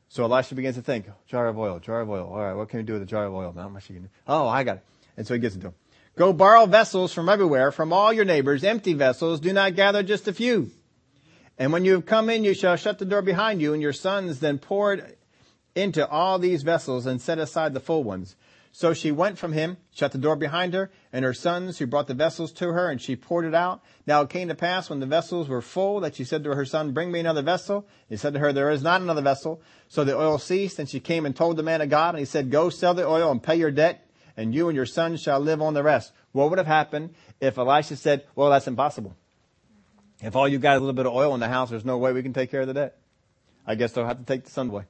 So 0.08 0.24
Elisha 0.24 0.54
begins 0.54 0.76
to 0.76 0.82
think, 0.82 1.06
jar 1.26 1.46
of 1.46 1.58
oil, 1.58 1.78
jar 1.78 2.02
of 2.02 2.10
oil. 2.10 2.26
All 2.26 2.38
right, 2.38 2.52
what 2.52 2.68
can 2.68 2.78
we 2.78 2.82
do 2.82 2.94
with 2.94 3.02
a 3.02 3.06
jar 3.06 3.24
of 3.24 3.32
oil? 3.32 3.52
Not 3.54 3.72
much 3.72 3.88
you 3.88 3.94
can 3.94 4.02
do. 4.04 4.10
Oh, 4.26 4.46
I 4.46 4.62
got 4.62 4.78
it. 4.78 4.84
And 5.16 5.26
so 5.26 5.34
he 5.34 5.40
gives 5.40 5.56
it 5.56 5.60
to 5.60 5.68
him. 5.68 5.74
Go 6.16 6.32
borrow 6.32 6.66
vessels 6.66 7.14
from 7.14 7.28
everywhere, 7.28 7.72
from 7.72 7.92
all 7.92 8.12
your 8.12 8.26
neighbors, 8.26 8.62
empty 8.62 8.92
vessels. 8.92 9.40
Do 9.40 9.52
not 9.52 9.74
gather 9.74 10.02
just 10.02 10.28
a 10.28 10.32
few. 10.34 10.70
And 11.58 11.72
when 11.72 11.84
you 11.84 11.92
have 11.92 12.06
come 12.06 12.30
in, 12.30 12.44
you 12.44 12.54
shall 12.54 12.76
shut 12.76 12.98
the 12.98 13.04
door 13.04 13.22
behind 13.22 13.60
you, 13.60 13.72
and 13.72 13.82
your 13.82 13.92
sons 13.92 14.40
then 14.40 14.58
poured 14.58 15.16
into 15.74 16.06
all 16.08 16.38
these 16.38 16.62
vessels 16.62 17.06
and 17.06 17.20
set 17.20 17.38
aside 17.38 17.74
the 17.74 17.80
full 17.80 18.04
ones. 18.04 18.36
So 18.74 18.94
she 18.94 19.12
went 19.12 19.36
from 19.36 19.52
him, 19.52 19.76
shut 19.94 20.12
the 20.12 20.18
door 20.18 20.34
behind 20.34 20.72
her, 20.72 20.90
and 21.12 21.26
her 21.26 21.34
sons 21.34 21.78
who 21.78 21.86
brought 21.86 22.06
the 22.06 22.14
vessels 22.14 22.52
to 22.52 22.72
her, 22.72 22.88
and 22.88 23.00
she 23.00 23.16
poured 23.16 23.44
it 23.44 23.54
out. 23.54 23.82
Now 24.06 24.22
it 24.22 24.30
came 24.30 24.48
to 24.48 24.54
pass 24.54 24.88
when 24.88 24.98
the 24.98 25.06
vessels 25.06 25.46
were 25.46 25.60
full 25.60 26.00
that 26.00 26.14
she 26.14 26.24
said 26.24 26.42
to 26.44 26.54
her 26.54 26.64
son, 26.64 26.92
Bring 26.92 27.12
me 27.12 27.20
another 27.20 27.42
vessel. 27.42 27.86
He 28.08 28.16
said 28.16 28.32
to 28.32 28.38
her, 28.40 28.50
There 28.50 28.70
is 28.70 28.82
not 28.82 29.02
another 29.02 29.20
vessel. 29.20 29.60
So 29.88 30.04
the 30.04 30.16
oil 30.16 30.38
ceased, 30.38 30.78
and 30.78 30.88
she 30.88 31.00
came 31.00 31.26
and 31.26 31.36
told 31.36 31.58
the 31.58 31.62
man 31.62 31.82
of 31.82 31.90
God, 31.90 32.14
and 32.14 32.20
he 32.20 32.24
said, 32.24 32.50
Go 32.50 32.70
sell 32.70 32.94
the 32.94 33.06
oil 33.06 33.30
and 33.30 33.42
pay 33.42 33.56
your 33.56 33.70
debt, 33.70 34.08
and 34.38 34.54
you 34.54 34.68
and 34.68 34.76
your 34.76 34.86
sons 34.86 35.20
shall 35.20 35.38
live 35.38 35.60
on 35.60 35.74
the 35.74 35.82
rest. 35.82 36.12
What 36.32 36.48
would 36.48 36.58
have 36.58 36.66
happened 36.66 37.14
if 37.40 37.58
Elisha 37.58 37.96
said, 37.96 38.24
Well, 38.34 38.48
that's 38.48 38.68
impossible. 38.68 39.14
If 40.22 40.36
all 40.36 40.46
you 40.46 40.58
got 40.58 40.74
is 40.74 40.78
a 40.78 40.80
little 40.80 40.94
bit 40.94 41.06
of 41.06 41.12
oil 41.12 41.34
in 41.34 41.40
the 41.40 41.48
house, 41.48 41.70
there's 41.70 41.84
no 41.84 41.98
way 41.98 42.12
we 42.12 42.22
can 42.22 42.32
take 42.32 42.50
care 42.50 42.60
of 42.60 42.68
the 42.68 42.74
debt. 42.74 42.96
I 43.66 43.74
guess 43.74 43.92
they'll 43.92 44.06
have 44.06 44.18
to 44.18 44.24
take 44.24 44.44
the 44.44 44.50
son 44.50 44.70
away. 44.70 44.84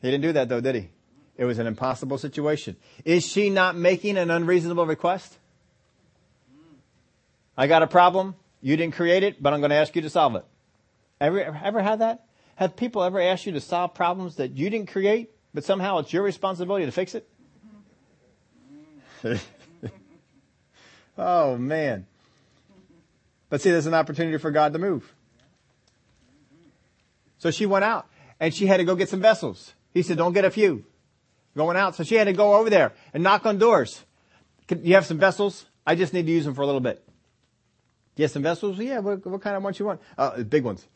He 0.00 0.10
didn't 0.10 0.22
do 0.22 0.32
that 0.32 0.48
though, 0.48 0.60
did 0.60 0.76
he? 0.76 0.90
It 1.36 1.44
was 1.44 1.58
an 1.58 1.66
impossible 1.66 2.16
situation. 2.16 2.76
Is 3.04 3.26
she 3.26 3.50
not 3.50 3.76
making 3.76 4.16
an 4.16 4.30
unreasonable 4.30 4.86
request? 4.86 5.36
I 7.58 7.66
got 7.66 7.82
a 7.82 7.86
problem. 7.86 8.36
You 8.62 8.76
didn't 8.76 8.94
create 8.94 9.22
it, 9.22 9.42
but 9.42 9.52
I'm 9.52 9.60
going 9.60 9.70
to 9.70 9.76
ask 9.76 9.94
you 9.96 10.02
to 10.02 10.10
solve 10.10 10.36
it. 10.36 10.44
Ever, 11.20 11.40
ever 11.40 11.82
had 11.82 11.98
that? 12.00 12.26
Have 12.56 12.76
people 12.76 13.02
ever 13.02 13.20
asked 13.20 13.44
you 13.46 13.52
to 13.52 13.60
solve 13.60 13.94
problems 13.94 14.36
that 14.36 14.56
you 14.56 14.70
didn't 14.70 14.88
create, 14.88 15.30
but 15.52 15.64
somehow 15.64 15.98
it's 15.98 16.12
your 16.12 16.22
responsibility 16.22 16.86
to 16.86 16.92
fix 16.92 17.14
it? 17.14 17.28
oh 21.18 21.56
man. 21.58 22.06
But 23.56 23.62
see, 23.62 23.70
there's 23.70 23.86
an 23.86 23.94
opportunity 23.94 24.36
for 24.36 24.50
God 24.50 24.74
to 24.74 24.78
move. 24.78 25.14
So 27.38 27.50
she 27.50 27.64
went 27.64 27.86
out 27.86 28.06
and 28.38 28.52
she 28.52 28.66
had 28.66 28.76
to 28.76 28.84
go 28.84 28.94
get 28.94 29.08
some 29.08 29.22
vessels. 29.22 29.72
He 29.94 30.02
said, 30.02 30.18
don't 30.18 30.34
get 30.34 30.44
a 30.44 30.50
few. 30.50 30.84
going 31.56 31.78
out. 31.78 31.94
So 31.94 32.04
she 32.04 32.16
had 32.16 32.24
to 32.24 32.34
go 32.34 32.56
over 32.56 32.68
there 32.68 32.92
and 33.14 33.22
knock 33.22 33.46
on 33.46 33.56
doors. 33.56 34.04
Can 34.68 34.84
you 34.84 34.92
have 34.92 35.06
some 35.06 35.16
vessels? 35.16 35.64
I 35.86 35.94
just 35.94 36.12
need 36.12 36.26
to 36.26 36.32
use 36.32 36.44
them 36.44 36.52
for 36.52 36.60
a 36.60 36.66
little 36.66 36.82
bit. 36.82 37.02
You 38.16 38.24
have 38.24 38.30
some 38.30 38.42
vessels? 38.42 38.78
Yeah, 38.78 38.98
what, 38.98 39.26
what 39.26 39.40
kind 39.40 39.56
of 39.56 39.62
ones 39.62 39.78
you 39.78 39.86
want? 39.86 40.02
Uh, 40.18 40.42
big 40.42 40.62
ones. 40.62 40.86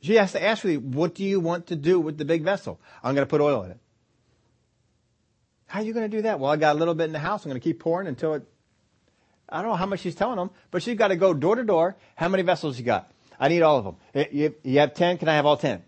She 0.00 0.16
has 0.16 0.32
to 0.32 0.42
ask 0.42 0.64
me, 0.64 0.76
what 0.76 1.14
do 1.14 1.22
you 1.22 1.38
want 1.38 1.68
to 1.68 1.76
do 1.76 2.00
with 2.00 2.18
the 2.18 2.24
big 2.24 2.42
vessel? 2.42 2.80
I'm 3.04 3.14
going 3.14 3.24
to 3.24 3.30
put 3.30 3.40
oil 3.40 3.62
in 3.62 3.70
it. 3.70 3.78
How 5.68 5.82
are 5.82 5.84
you 5.84 5.92
going 5.92 6.10
to 6.10 6.16
do 6.16 6.22
that? 6.22 6.40
Well, 6.40 6.50
I 6.50 6.56
got 6.56 6.74
a 6.74 6.78
little 6.80 6.94
bit 6.94 7.04
in 7.04 7.12
the 7.12 7.20
house. 7.20 7.44
I'm 7.44 7.50
going 7.50 7.60
to 7.60 7.64
keep 7.64 7.78
pouring 7.78 8.08
until 8.08 8.34
it, 8.34 8.42
I 9.48 9.62
don't 9.62 9.70
know 9.70 9.76
how 9.76 9.86
much 9.86 10.00
she's 10.00 10.14
telling 10.14 10.36
them, 10.36 10.50
but 10.70 10.82
she's 10.82 10.96
got 10.96 11.08
to 11.08 11.16
go 11.16 11.32
door 11.32 11.56
to 11.56 11.64
door. 11.64 11.96
How 12.16 12.28
many 12.28 12.42
vessels 12.42 12.78
you 12.78 12.84
got? 12.84 13.10
I 13.38 13.48
need 13.48 13.62
all 13.62 13.78
of 13.78 13.84
them. 13.84 13.96
Eh, 14.14 14.24
you, 14.32 14.54
you 14.62 14.78
have 14.80 14.94
10? 14.94 15.18
Can 15.18 15.28
I 15.28 15.34
have 15.34 15.46
all 15.46 15.56
10? 15.56 15.82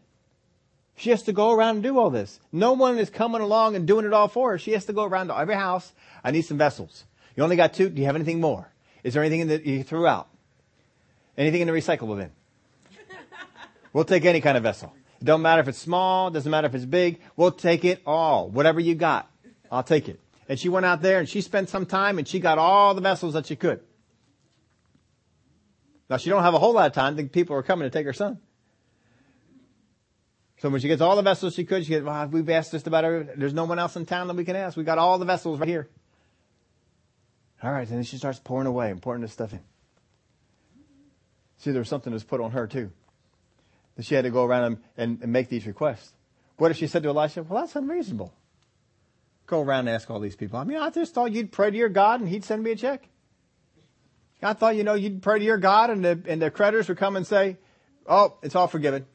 She 0.97 1.11
has 1.11 1.23
to 1.25 1.33
go 1.33 1.53
around 1.53 1.77
and 1.77 1.83
do 1.83 1.99
all 1.99 2.11
this. 2.11 2.41
No 2.53 2.73
one 2.73 2.99
is 2.99 3.09
coming 3.09 3.41
along 3.41 3.77
and 3.77 3.87
doing 3.87 4.05
it 4.05 4.13
all 4.13 4.29
for 4.29 4.53
her. 4.53 4.59
She 4.59 4.73
has 4.73 4.85
to 4.87 4.93
go 4.93 5.05
around 5.05 5.29
to 5.29 5.39
every 5.39 5.55
house. 5.55 5.93
I 6.25 6.31
need 6.31 6.43
some 6.43 6.59
vessels. 6.59 7.05
You 7.37 7.45
only 7.45 7.57
got 7.57 7.73
two. 7.73 7.89
Do 7.89 8.01
you 8.01 8.07
have 8.07 8.17
anything 8.17 8.41
more? 8.41 8.69
Is 9.05 9.15
there 9.15 9.23
anything 9.23 9.47
that 9.49 9.65
you 9.65 9.85
threw 9.85 10.07
out? 10.07 10.29
Anything 11.37 11.61
in 11.61 11.69
the 11.69 11.73
recyclable 11.73 12.19
bin? 12.19 12.33
We'll 13.93 14.05
take 14.05 14.25
any 14.25 14.41
kind 14.41 14.57
of 14.57 14.63
vessel. 14.63 14.93
It 15.21 15.25
don't 15.25 15.41
matter 15.41 15.63
if 15.63 15.69
it's 15.69 15.79
small, 15.79 16.31
doesn't 16.31 16.51
matter 16.51 16.67
if 16.67 16.75
it's 16.75 16.85
big. 16.85 17.21
We'll 17.37 17.53
take 17.53 17.85
it 17.85 18.03
all. 18.05 18.49
Whatever 18.49 18.81
you 18.81 18.95
got, 18.95 19.31
I'll 19.71 19.83
take 19.83 20.09
it. 20.09 20.21
And 20.49 20.59
she 20.59 20.71
went 20.71 20.87
out 20.87 21.03
there 21.03 21.19
and 21.19 21.29
she 21.29 21.43
spent 21.43 21.69
some 21.69 21.85
time 21.85 22.19
and 22.19 22.27
she 22.27 22.41
got 22.41 22.59
all 22.59 22.95
the 22.95 23.03
vessels 23.03 23.35
that 23.35 23.47
she 23.47 23.55
could. 23.55 23.81
Now 26.09 26.17
she 26.17 26.31
don't 26.31 26.43
have 26.43 26.55
a 26.55 26.59
whole 26.59 26.73
lot 26.73 26.87
of 26.87 26.95
time. 26.95 27.17
The 27.17 27.25
people 27.25 27.55
are 27.55 27.63
coming 27.63 27.85
to 27.85 27.91
take 27.91 28.07
her 28.07 28.15
son. 28.15 28.39
So 30.61 30.71
when 30.71 30.81
she 30.81 30.89
gets 30.89 31.03
all 31.03 31.15
the 31.15 31.23
vessels 31.23 31.55
she 31.55 31.65
could, 31.65 31.85
she 31.85 31.91
gets, 31.91 32.05
well, 32.05 32.27
we've 32.27 32.49
asked 32.49 32.73
just 32.73 32.87
about 32.87 33.05
every, 33.05 33.29
there's 33.37 33.55
no 33.55 33.65
one 33.65 33.79
else 33.79 33.95
in 33.95 34.07
town 34.07 34.27
that 34.27 34.35
we 34.35 34.45
can 34.45 34.57
ask. 34.57 34.77
We 34.77 34.85
got 34.85 34.99
all 34.99 35.19
the 35.19 35.27
vessels 35.27 35.61
right 35.61 35.69
here. 35.69 35.89
All 37.63 37.71
right. 37.71 37.87
And 37.87 37.99
then 37.99 38.05
she 38.05 38.17
starts 38.17 38.39
pouring 38.39 38.67
away 38.67 38.91
and 38.91 39.03
pouring 39.03 39.21
this 39.21 39.33
stuff 39.33 39.53
in. 39.53 39.61
See, 41.59 41.73
there 41.73 41.81
was 41.81 41.89
something 41.89 42.11
that 42.11 42.15
was 42.15 42.25
put 42.25 42.41
on 42.41 42.53
her 42.53 42.67
too. 42.67 42.91
That 43.97 44.07
she 44.07 44.15
had 44.15 44.25
to 44.25 44.31
go 44.31 44.45
around 44.45 44.65
and, 44.65 44.79
and, 44.97 45.23
and 45.23 45.33
make 45.33 45.49
these 45.49 45.67
requests. 45.67 46.13
What 46.57 46.71
if 46.71 46.77
she 46.77 46.87
said 46.87 47.03
to 47.03 47.11
Elisha, 47.11 47.43
well, 47.43 47.61
that's 47.61 47.77
unreasonable. 47.77 48.33
Go 49.49 49.63
around 49.63 49.81
and 49.81 49.91
ask 49.91 50.09
all 50.11 50.21
these 50.21 50.37
people. 50.37 50.59
I 50.59 50.65
mean, 50.65 50.77
I 50.77 50.91
just 50.91 51.15
thought 51.15 51.33
you'd 51.33 51.51
pray 51.51 51.71
to 51.71 51.77
your 51.77 51.89
God 51.89 52.21
and 52.21 52.29
he'd 52.29 52.45
send 52.45 52.63
me 52.63 52.71
a 52.73 52.77
check. 52.77 53.09
I 54.43 54.53
thought, 54.53 54.77
you 54.77 54.85
know, 54.85 54.95
you'd 54.95 55.23
pray 55.23 55.39
to 55.39 55.45
your 55.45 55.57
God 55.57 55.91
and 55.91 56.05
the, 56.05 56.23
and 56.27 56.41
the 56.41 56.51
creditors 56.51 56.87
would 56.89 56.99
come 56.99 57.17
and 57.17 57.27
say, 57.27 57.57
oh, 58.07 58.37
it's 58.43 58.55
all 58.55 58.69
forgiven. 58.69 59.07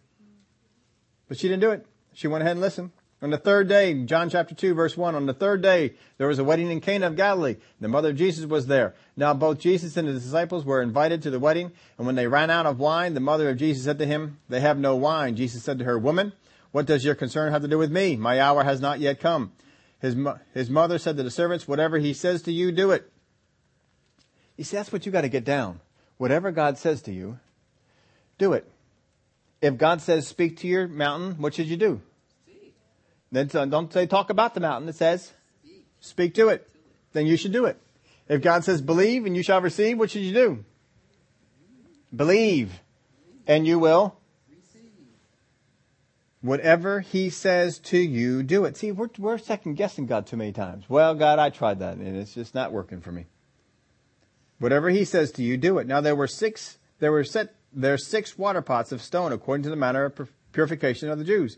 But 1.29 1.37
she 1.37 1.47
didn't 1.47 1.61
do 1.61 1.71
it. 1.71 1.85
She 2.13 2.27
went 2.27 2.41
ahead 2.41 2.53
and 2.53 2.61
listened. 2.61 2.91
On 3.21 3.29
the 3.29 3.37
third 3.37 3.69
day, 3.69 3.93
John 4.05 4.29
chapter 4.29 4.53
2 4.53 4.73
verse 4.73 4.97
1, 4.97 5.15
on 5.15 5.27
the 5.27 5.33
third 5.33 5.61
day, 5.61 5.93
there 6.17 6.27
was 6.27 6.39
a 6.39 6.43
wedding 6.43 6.69
in 6.69 6.81
Cana 6.81 7.07
of 7.07 7.15
Galilee. 7.15 7.55
The 7.79 7.87
mother 7.87 8.09
of 8.09 8.17
Jesus 8.17 8.45
was 8.45 8.67
there. 8.67 8.95
Now 9.15 9.33
both 9.33 9.59
Jesus 9.59 9.95
and 9.95 10.07
his 10.07 10.23
disciples 10.23 10.65
were 10.65 10.81
invited 10.81 11.21
to 11.21 11.29
the 11.29 11.39
wedding, 11.39 11.71
and 11.97 12.05
when 12.05 12.15
they 12.15 12.27
ran 12.27 12.49
out 12.49 12.65
of 12.65 12.79
wine, 12.79 13.13
the 13.13 13.21
mother 13.21 13.49
of 13.49 13.57
Jesus 13.57 13.85
said 13.85 13.99
to 13.99 14.05
him, 14.05 14.39
they 14.49 14.59
have 14.59 14.77
no 14.77 14.97
wine. 14.97 15.37
Jesus 15.37 15.63
said 15.63 15.79
to 15.79 15.85
her, 15.85 15.97
woman, 15.97 16.33
what 16.73 16.85
does 16.85 17.05
your 17.05 17.15
concern 17.15 17.53
have 17.53 17.61
to 17.61 17.67
do 17.69 17.77
with 17.77 17.91
me? 17.91 18.17
My 18.17 18.41
hour 18.41 18.63
has 18.63 18.81
not 18.81 18.99
yet 18.99 19.21
come. 19.21 19.53
His, 20.03 20.17
his 20.53 20.69
mother 20.69 20.99
said 20.99 21.15
to 21.15 21.23
the 21.23 21.31
servants, 21.31 21.65
whatever 21.65 21.97
he 21.97 22.13
says 22.13 22.41
to 22.41 22.51
you, 22.51 22.73
do 22.73 22.91
it. 22.91 23.09
You 24.57 24.65
see, 24.65 24.75
that's 24.75 24.91
what 24.91 25.05
you 25.05 25.13
got 25.13 25.21
to 25.21 25.29
get 25.29 25.45
down. 25.45 25.79
Whatever 26.17 26.51
God 26.51 26.77
says 26.77 27.01
to 27.03 27.13
you, 27.13 27.39
do 28.37 28.51
it. 28.51 28.69
If 29.61 29.77
God 29.77 30.01
says 30.01 30.27
speak 30.27 30.57
to 30.57 30.67
your 30.67 30.89
mountain, 30.89 31.35
what 31.37 31.53
should 31.53 31.67
you 31.67 31.77
do? 31.77 32.01
Then 33.31 33.47
don't 33.47 33.93
say 33.93 34.05
talk 34.05 34.29
about 34.29 34.53
the 34.53 34.59
mountain. 34.59 34.89
It 34.89 34.95
says 34.95 35.31
speak 36.01 36.33
to 36.33 36.49
it. 36.49 36.69
Then 37.13 37.25
you 37.25 37.37
should 37.37 37.53
do 37.53 37.63
it. 37.63 37.79
If 38.27 38.41
God 38.41 38.65
says 38.65 38.81
believe 38.81 39.25
and 39.25 39.37
you 39.37 39.41
shall 39.41 39.61
receive, 39.61 39.97
what 39.97 40.11
should 40.11 40.23
you 40.23 40.33
do? 40.33 40.65
Believe 42.13 42.73
and 43.47 43.65
you 43.65 43.79
will 43.79 44.17
Whatever 46.43 46.99
he 46.99 47.29
says 47.29 47.79
to 47.79 47.97
you, 47.97 48.43
do 48.43 48.65
it. 48.65 48.75
See, 48.75 48.91
we're, 48.91 49.07
we're 49.17 49.37
second 49.37 49.75
guessing 49.75 50.07
God 50.07 50.27
too 50.27 50.35
many 50.35 50.51
times. 50.51 50.83
Well, 50.89 51.15
God, 51.15 51.39
I 51.39 51.49
tried 51.49 51.79
that 51.79 51.95
and 51.95 52.17
it's 52.17 52.33
just 52.33 52.53
not 52.53 52.73
working 52.73 52.99
for 52.99 53.13
me. 53.13 53.27
Whatever 54.59 54.89
he 54.89 55.05
says 55.05 55.31
to 55.33 55.41
you, 55.41 55.55
do 55.55 55.77
it. 55.77 55.87
Now 55.87 56.01
there 56.01 56.17
were 56.17 56.27
six, 56.27 56.77
there 56.99 57.13
were 57.13 57.23
set 57.23 57.55
there 57.71 57.93
are 57.93 57.97
six 57.97 58.37
water 58.37 58.61
pots 58.61 58.91
of 58.91 59.01
stone 59.01 59.31
according 59.31 59.63
to 59.63 59.69
the 59.69 59.77
manner 59.77 60.03
of 60.03 60.29
purification 60.51 61.09
of 61.09 61.17
the 61.17 61.23
Jews, 61.23 61.57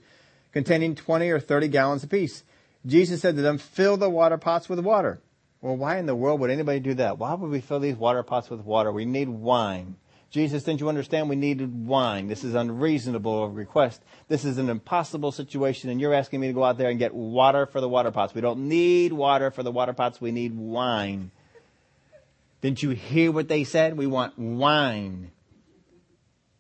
containing 0.54 0.94
20 0.94 1.32
or 1.32 1.40
30 1.40 1.68
gallons 1.68 2.04
apiece. 2.04 2.44
Jesus 2.86 3.22
said 3.22 3.36
to 3.38 3.42
them, 3.42 3.58
fill 3.58 3.98
the 3.98 4.10
water 4.10 4.38
pots 4.38 4.70
with 4.70 4.80
water. 4.80 5.20
Well, 5.62 5.76
why 5.76 5.98
in 5.98 6.06
the 6.06 6.16
world 6.16 6.40
would 6.42 6.52
anybody 6.52 6.80
do 6.80 6.94
that? 6.94 7.18
Why 7.18 7.34
would 7.34 7.50
we 7.50 7.60
fill 7.60 7.80
these 7.80 7.96
water 7.96 8.22
pots 8.22 8.52
with 8.52 8.62
water? 8.62 8.92
We 8.92 9.06
need 9.06 9.30
wine. 9.30 9.96
Jesus, 10.32 10.64
didn't 10.64 10.82
you 10.82 10.90
understand 10.90 11.30
we 11.30 11.36
needed 11.36 11.88
wine? 11.88 12.28
This 12.28 12.44
is 12.44 12.56
unreasonable 12.56 13.50
request. 13.50 14.02
This 14.28 14.44
is 14.44 14.58
an 14.58 14.70
impossible 14.70 15.32
situation 15.32 15.90
and 15.90 16.02
you're 16.02 16.14
asking 16.14 16.42
me 16.42 16.48
to 16.48 16.54
go 16.54 16.64
out 16.64 16.78
there 16.78 16.90
and 16.90 17.00
get 17.00 17.14
water 17.14 17.66
for 17.66 17.80
the 17.80 17.88
water 17.88 18.12
pots. 18.12 18.34
We 18.34 18.42
don't 18.42 18.68
need 18.68 19.14
water 19.14 19.52
for 19.52 19.64
the 19.64 19.72
water 19.72 19.94
pots. 19.94 20.20
We 20.20 20.32
need 20.32 20.58
wine. 20.58 21.32
Didn't 22.62 22.84
you 22.84 22.90
hear 22.90 23.32
what 23.32 23.48
they 23.48 23.64
said? 23.64 23.98
We 23.98 24.08
want 24.08 24.38
wine. 24.38 25.32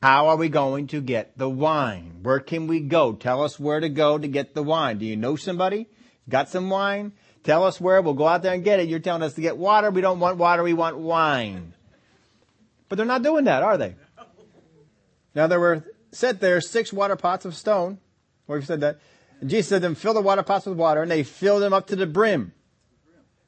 How 0.01 0.28
are 0.28 0.38
we 0.38 0.49
going 0.49 0.88
to 0.88 1.01
get 1.01 1.36
the 1.38 1.49
wine? 1.49 2.20
Where 2.22 2.39
can 2.39 2.68
we 2.68 2.80
go? 2.80 3.13
Tell 3.13 3.43
us 3.43 3.59
where 3.59 3.80
to 3.80 3.89
go 3.89 4.18
to 4.18 4.28
get 4.28 4.53
the 4.53 4.61
wine. 4.61 4.99
Do 4.99 5.05
you 5.05 5.16
know 5.16 5.36
somebody? 5.36 5.88
Got 6.30 6.49
some 6.49 6.70
wine? 6.70 7.13
Tell 7.43 7.63
us 7.63 7.82
where. 7.82 8.01
We'll 8.01 8.13
go 8.13 8.28
out 8.28 8.43
there 8.43 8.53
and 8.53 8.63
get 8.63 8.80
it. 8.80 8.88
You're 8.88 8.99
telling 8.99 9.24
us 9.24 9.34
to 9.34 9.41
get 9.41 9.57
water. 9.57 9.89
We 9.89 10.01
don't 10.01 10.20
want 10.20 10.38
water. 10.38 10.61
We 10.61 10.74
want 10.74 10.97
wine. 10.97 11.74
But 12.88 12.98
they're 12.98 13.06
not 13.06 13.24
doing 13.24 13.46
that, 13.46 13.64
are 13.64 13.78
they? 13.78 13.96
Now 15.34 15.48
there 15.48 15.60
were 15.60 15.84
set 16.12 16.40
there 16.40 16.62
six 16.62 16.94
water 16.94 17.16
pots 17.16 17.46
of 17.46 17.56
stone. 17.56 18.00
We've 18.48 18.66
said 18.66 18.82
that. 18.82 19.00
And 19.42 19.50
Jesus 19.50 19.70
said 19.70 19.78
to 19.78 19.82
them, 19.82 19.96
fill 19.96 20.14
the 20.14 20.22
water 20.22 20.44
pots 20.44 20.66
with 20.66 20.78
water, 20.78 21.02
and 21.02 21.12
they 21.12 21.24
filled 21.24 21.62
them 21.62 21.74
up 21.74 21.88
to 21.88 21.96
the 21.96 22.06
brim. 22.06 22.54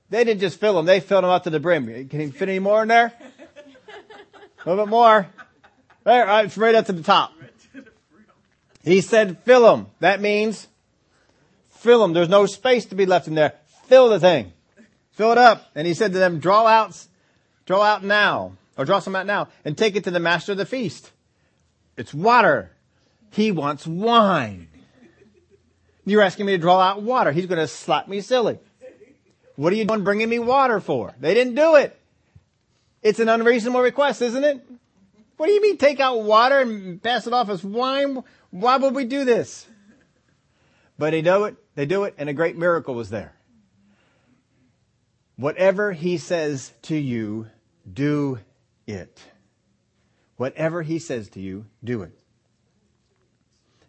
They 0.09 0.23
didn't 0.23 0.41
just 0.41 0.59
fill 0.59 0.73
them, 0.73 0.85
they 0.85 0.99
filled 0.99 1.23
them 1.23 1.31
up 1.31 1.43
to 1.43 1.49
the 1.49 1.59
brim. 1.59 2.07
Can 2.07 2.19
you 2.19 2.31
fit 2.31 2.49
any 2.49 2.59
more 2.59 2.81
in 2.81 2.87
there? 2.87 3.13
A 4.65 4.69
little 4.69 4.85
bit 4.85 4.89
more. 4.89 5.27
Right, 6.05 6.45
it's 6.45 6.57
right 6.57 6.75
up 6.75 6.85
to 6.87 6.93
the 6.93 7.03
top. 7.03 7.33
He 8.83 9.01
said, 9.01 9.39
fill 9.39 9.63
them. 9.63 9.87
That 9.99 10.21
means 10.21 10.67
fill 11.69 11.99
them. 11.99 12.13
There's 12.13 12.29
no 12.29 12.45
space 12.45 12.85
to 12.85 12.95
be 12.95 13.05
left 13.05 13.27
in 13.27 13.35
there. 13.35 13.53
Fill 13.85 14.09
the 14.09 14.19
thing. 14.19 14.53
Fill 15.11 15.31
it 15.33 15.37
up. 15.37 15.69
And 15.75 15.85
he 15.85 15.93
said 15.93 16.13
to 16.13 16.19
them, 16.19 16.39
draw 16.39 16.65
out, 16.65 17.05
draw 17.65 17.81
out 17.81 18.03
now, 18.03 18.53
or 18.77 18.85
draw 18.85 18.99
some 18.99 19.15
out 19.15 19.25
now, 19.25 19.47
and 19.65 19.77
take 19.77 19.95
it 19.95 20.03
to 20.03 20.11
the 20.11 20.19
master 20.19 20.53
of 20.53 20.57
the 20.57 20.65
feast. 20.65 21.11
It's 21.97 22.13
water. 22.13 22.71
He 23.31 23.51
wants 23.51 23.87
wine. 23.87 24.69
You're 26.05 26.21
asking 26.21 26.45
me 26.45 26.53
to 26.53 26.57
draw 26.57 26.79
out 26.79 27.01
water. 27.01 27.31
He's 27.31 27.47
going 27.47 27.59
to 27.59 27.67
slap 27.67 28.07
me 28.07 28.21
silly. 28.21 28.59
What 29.55 29.73
are 29.73 29.75
you 29.75 29.85
doing 29.85 30.03
bringing 30.03 30.29
me 30.29 30.39
water 30.39 30.79
for? 30.79 31.13
They 31.19 31.33
didn't 31.33 31.55
do 31.55 31.75
it. 31.75 31.99
It's 33.01 33.19
an 33.19 33.29
unreasonable 33.29 33.81
request, 33.81 34.21
isn't 34.21 34.43
it? 34.43 34.65
What 35.37 35.47
do 35.47 35.53
you 35.53 35.61
mean 35.61 35.77
take 35.77 35.99
out 35.99 36.23
water 36.23 36.59
and 36.59 37.01
pass 37.01 37.27
it 37.27 37.33
off 37.33 37.49
as 37.49 37.63
wine? 37.63 38.23
Why 38.51 38.77
would 38.77 38.95
we 38.95 39.05
do 39.05 39.25
this? 39.25 39.67
But 40.97 41.11
they 41.11 41.21
do 41.21 41.45
it, 41.45 41.55
they 41.75 41.85
do 41.85 42.05
it, 42.05 42.15
and 42.17 42.27
a 42.27 42.33
great 42.33 42.57
miracle 42.57 42.95
was 42.95 43.09
there. 43.09 43.35
Whatever 45.35 45.93
he 45.93 46.17
says 46.17 46.73
to 46.83 46.95
you, 46.95 47.47
do 47.91 48.39
it. 48.87 49.21
Whatever 50.37 50.81
he 50.81 50.97
says 50.99 51.29
to 51.29 51.39
you, 51.39 51.65
do 51.83 52.01
it. 52.01 52.17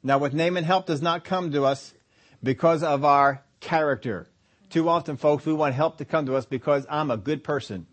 Now 0.03 0.19
with 0.19 0.35
Naaman 0.35 0.65
help 0.65 0.87
does 0.87 1.03
not 1.03 1.25
come 1.25 1.53
to 1.53 1.65
us 1.65 1.95
because 2.43 2.83
of 2.83 3.05
our 3.05 3.43
character. 3.61 4.27
Too 4.71 4.89
often 4.89 5.17
folks, 5.17 5.47
we 5.47 5.53
want 5.53 5.75
help 5.75 5.99
to 5.99 6.05
come 6.05 6.27
to 6.27 6.37
us 6.37 6.45
because 6.45 6.87
I'm 6.91 7.11
a 7.11 7.17
good 7.17 7.43
person. 7.43 7.87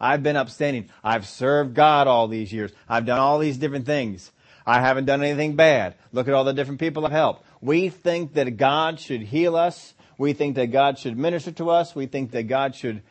I've 0.00 0.22
been 0.22 0.36
upstanding. 0.36 0.90
I've 1.02 1.26
served 1.26 1.74
God 1.74 2.06
all 2.06 2.28
these 2.28 2.52
years. 2.52 2.70
I've 2.88 3.06
done 3.06 3.18
all 3.18 3.38
these 3.38 3.58
different 3.58 3.86
things. 3.86 4.30
I 4.66 4.80
haven't 4.80 5.06
done 5.06 5.22
anything 5.22 5.56
bad. 5.56 5.94
Look 6.12 6.28
at 6.28 6.34
all 6.34 6.44
the 6.44 6.52
different 6.52 6.78
people 6.78 7.04
I've 7.06 7.12
helped. 7.12 7.44
We 7.60 7.88
think 7.88 8.34
that 8.34 8.56
God 8.56 9.00
should 9.00 9.22
heal 9.22 9.56
us. 9.56 9.94
We 10.18 10.34
think 10.34 10.56
that 10.56 10.66
God 10.66 10.98
should 10.98 11.16
minister 11.16 11.52
to 11.52 11.70
us. 11.70 11.94
We 11.94 12.06
think 12.06 12.32
that 12.32 12.44
God 12.44 12.74
should 12.74 13.02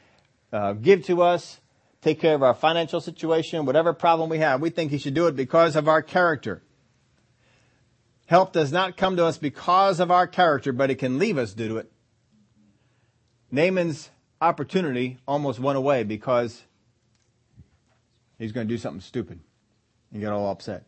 uh, 0.54 0.74
give 0.74 1.06
to 1.06 1.24
us, 1.24 1.60
take 2.08 2.22
care 2.22 2.36
of 2.36 2.44
our 2.44 2.54
financial 2.54 3.02
situation, 3.02 3.66
whatever 3.66 3.92
problem 3.92 4.30
we 4.30 4.38
have. 4.38 4.62
We 4.62 4.70
think 4.70 4.92
He 4.92 4.98
should 4.98 5.14
do 5.14 5.28
it 5.28 5.36
because 5.36 5.76
of 5.76 5.90
our 5.90 6.02
character. 6.02 6.64
Help 8.28 8.54
does 8.54 8.72
not 8.72 8.96
come 8.96 9.18
to 9.18 9.26
us 9.26 9.38
because 9.38 10.00
of 10.00 10.10
our 10.10 10.26
character, 10.26 10.72
but 10.72 10.90
it 10.90 10.96
can 10.96 11.20
leave 11.20 11.38
us 11.38 11.54
due 11.54 11.68
to 11.68 11.78
it. 11.78 11.92
Naaman's 13.52 14.10
opportunity 14.40 15.18
almost 15.28 15.60
went 15.60 15.78
away 15.78 16.04
because 16.04 16.62
he's 18.38 18.54
going 18.54 18.68
to 18.68 18.74
do 18.74 18.78
something 18.78 19.02
stupid. 19.02 19.40
He 20.14 20.20
got 20.20 20.32
all 20.32 20.50
upset. 20.50 20.84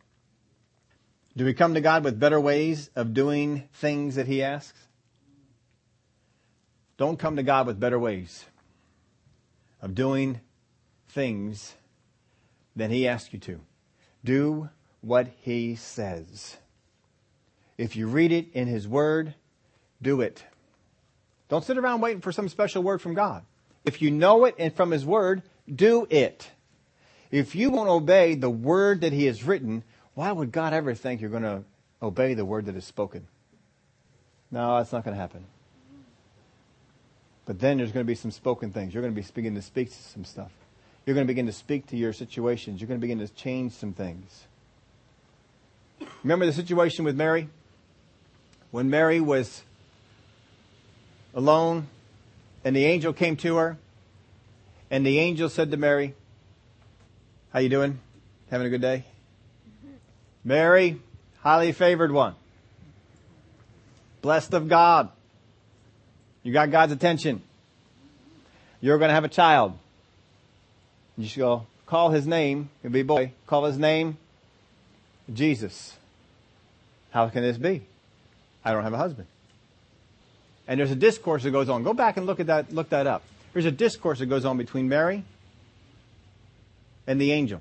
Do 1.36 1.44
we 1.44 1.52
come 1.52 1.74
to 1.74 1.80
God 1.82 2.02
with 2.02 2.18
better 2.18 2.40
ways 2.40 2.90
of 2.96 3.12
doing 3.12 3.68
things 3.74 4.14
that 4.14 4.26
he 4.26 4.42
asks? 4.42 4.78
Don't 6.96 7.18
come 7.18 7.36
to 7.36 7.42
God 7.42 7.66
with 7.66 7.78
better 7.78 7.98
ways 7.98 8.44
of 9.82 9.94
doing 9.94 10.40
things 11.10 11.74
than 12.76 12.90
He 12.90 13.06
asks 13.06 13.32
you 13.32 13.38
to. 13.40 13.60
Do 14.24 14.68
what 15.00 15.28
He 15.42 15.74
says. 15.74 16.56
If 17.78 17.96
you 17.96 18.06
read 18.06 18.32
it 18.32 18.48
in 18.52 18.68
His 18.68 18.86
Word, 18.86 19.34
do 20.02 20.20
it. 20.20 20.44
Don't 21.48 21.64
sit 21.64 21.78
around 21.78 22.00
waiting 22.00 22.20
for 22.20 22.32
some 22.32 22.48
special 22.48 22.82
word 22.82 23.00
from 23.00 23.14
God. 23.14 23.42
If 23.84 24.00
you 24.02 24.10
know 24.10 24.44
it 24.44 24.54
and 24.58 24.74
from 24.74 24.90
His 24.90 25.04
Word, 25.04 25.42
do 25.72 26.06
it. 26.10 26.50
If 27.30 27.54
you 27.54 27.70
won't 27.70 27.88
obey 27.88 28.34
the 28.34 28.50
word 28.50 29.00
that 29.02 29.12
He 29.12 29.26
has 29.26 29.44
written, 29.44 29.82
why 30.14 30.32
would 30.32 30.52
God 30.52 30.72
ever 30.72 30.94
think 30.94 31.20
you're 31.20 31.30
going 31.30 31.42
to 31.42 31.64
obey 32.02 32.34
the 32.34 32.44
word 32.44 32.66
that 32.66 32.76
is 32.76 32.84
spoken? 32.84 33.26
No, 34.50 34.76
that's 34.76 34.92
not 34.92 35.04
going 35.04 35.14
to 35.14 35.20
happen. 35.20 35.46
But 37.46 37.58
then 37.58 37.78
there's 37.78 37.92
going 37.92 38.04
to 38.04 38.08
be 38.08 38.14
some 38.14 38.30
spoken 38.30 38.72
things. 38.72 38.92
You're 38.92 39.02
going 39.02 39.14
to 39.14 39.20
be 39.20 39.26
beginning 39.32 39.56
to 39.56 39.66
speak 39.66 39.90
to 39.90 39.96
some 39.96 40.24
stuff. 40.24 40.52
You're 41.10 41.16
going 41.16 41.26
to 41.26 41.32
begin 41.32 41.46
to 41.46 41.52
speak 41.52 41.88
to 41.88 41.96
your 41.96 42.12
situations. 42.12 42.80
You're 42.80 42.86
going 42.86 43.00
to 43.00 43.04
begin 43.04 43.18
to 43.18 43.26
change 43.26 43.72
some 43.72 43.92
things. 43.92 44.44
Remember 46.22 46.46
the 46.46 46.52
situation 46.52 47.04
with 47.04 47.16
Mary? 47.16 47.48
When 48.70 48.90
Mary 48.90 49.20
was 49.20 49.62
alone 51.34 51.88
and 52.64 52.76
the 52.76 52.84
angel 52.84 53.12
came 53.12 53.36
to 53.38 53.56
her 53.56 53.76
and 54.88 55.04
the 55.04 55.18
angel 55.18 55.48
said 55.48 55.72
to 55.72 55.76
Mary, 55.76 56.14
how 57.52 57.58
you 57.58 57.70
doing? 57.70 57.98
Having 58.48 58.68
a 58.68 58.70
good 58.70 58.80
day? 58.80 59.04
Mary, 60.44 61.00
highly 61.40 61.72
favored 61.72 62.12
one. 62.12 62.36
Blessed 64.22 64.54
of 64.54 64.68
God. 64.68 65.08
You 66.44 66.52
got 66.52 66.70
God's 66.70 66.92
attention. 66.92 67.42
You're 68.80 68.98
going 68.98 69.08
to 69.08 69.14
have 69.14 69.24
a 69.24 69.28
child. 69.28 69.76
You 71.22 71.28
should 71.28 71.40
go 71.40 71.66
call 71.86 72.10
his 72.10 72.26
name. 72.26 72.70
It'll 72.82 72.92
be 72.92 73.02
boy. 73.02 73.32
Call 73.46 73.64
his 73.64 73.78
name 73.78 74.16
Jesus. 75.32 75.96
How 77.10 77.28
can 77.28 77.42
this 77.42 77.58
be? 77.58 77.82
I 78.64 78.72
don't 78.72 78.84
have 78.84 78.92
a 78.92 78.98
husband. 78.98 79.26
And 80.68 80.78
there's 80.78 80.90
a 80.90 80.96
discourse 80.96 81.42
that 81.42 81.50
goes 81.50 81.68
on. 81.68 81.82
Go 81.82 81.92
back 81.92 82.16
and 82.16 82.26
look 82.26 82.40
at 82.40 82.46
that, 82.46 82.72
look 82.72 82.90
that 82.90 83.06
up. 83.06 83.22
There's 83.52 83.64
a 83.64 83.72
discourse 83.72 84.20
that 84.20 84.26
goes 84.26 84.44
on 84.44 84.56
between 84.56 84.88
Mary 84.88 85.24
and 87.06 87.20
the 87.20 87.32
angel. 87.32 87.60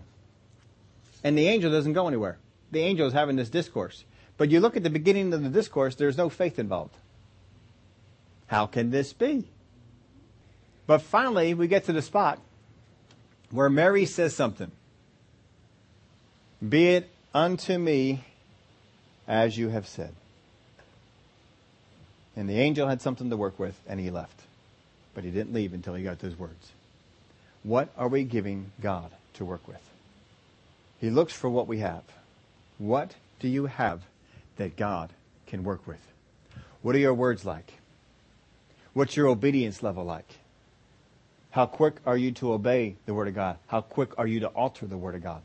And 1.24 1.38
the 1.38 1.48
angel 1.48 1.72
doesn't 1.72 1.94
go 1.94 2.08
anywhere. 2.08 2.38
The 2.72 2.82
angel 2.82 3.08
is 3.08 3.14
having 3.14 3.36
this 3.36 3.50
discourse. 3.50 4.04
But 4.38 4.52
you 4.52 4.60
look 4.60 4.78
at 4.78 4.84
the 4.84 4.90
beginning 4.90 5.34
of 5.34 5.42
the 5.42 5.50
discourse, 5.50 5.96
there's 5.96 6.18
no 6.18 6.30
faith 6.30 6.60
involved. 6.60 6.96
How 8.48 8.68
can 8.68 8.92
this 8.92 9.12
be? 9.12 9.46
But 10.86 11.02
finally, 11.02 11.54
we 11.54 11.68
get 11.68 11.86
to 11.86 11.94
the 11.94 12.02
spot 12.02 12.40
where 13.52 13.70
Mary 13.70 14.06
says 14.06 14.36
something. 14.36 14.72
Be 16.68 16.90
it 16.90 17.10
unto 17.34 17.78
me 17.78 18.24
as 19.28 19.58
you 19.58 19.70
have 19.70 19.88
said. 19.88 20.14
And 22.36 22.50
the 22.50 22.60
angel 22.60 22.88
had 22.88 23.02
something 23.02 23.30
to 23.30 23.38
work 23.38 23.60
with, 23.60 23.80
and 23.88 24.00
he 24.00 24.10
left. 24.10 24.42
But 25.14 25.24
he 25.24 25.32
didn't 25.32 25.54
leave 25.54 25.74
until 25.74 25.94
he 25.94 26.04
got 26.04 26.20
those 26.20 26.38
words. 26.38 26.72
What 27.64 27.90
are 27.98 28.08
we 28.08 28.24
giving 28.24 28.72
God 28.82 29.12
to 29.34 29.46
work 29.46 29.68
with? 29.68 29.82
He 31.00 31.10
looks 31.10 31.34
for 31.34 31.50
what 31.50 31.68
we 31.68 31.80
have. 31.80 32.04
What 32.78 33.16
do 33.40 33.48
you 33.48 33.66
have 33.66 34.02
that 34.58 34.78
God 34.78 35.10
can 35.48 35.64
work 35.64 35.86
with? 35.86 36.00
What 36.82 36.96
are 36.96 37.00
your 37.00 37.14
words 37.14 37.46
like? 37.46 37.74
What's 38.94 39.16
your 39.16 39.28
obedience 39.28 39.84
level 39.84 40.04
like? 40.04 40.40
How 41.52 41.66
quick 41.66 41.96
are 42.06 42.18
you 42.18 42.32
to 42.34 42.54
obey 42.54 42.96
the 43.06 43.14
Word 43.14 43.28
of 43.28 43.36
God? 43.36 43.58
How 43.68 43.82
quick 43.82 44.18
are 44.18 44.28
you 44.28 44.42
to 44.42 44.48
alter 44.48 44.86
the 44.86 44.98
Word 44.98 45.16
of 45.16 45.24
God 45.24 45.42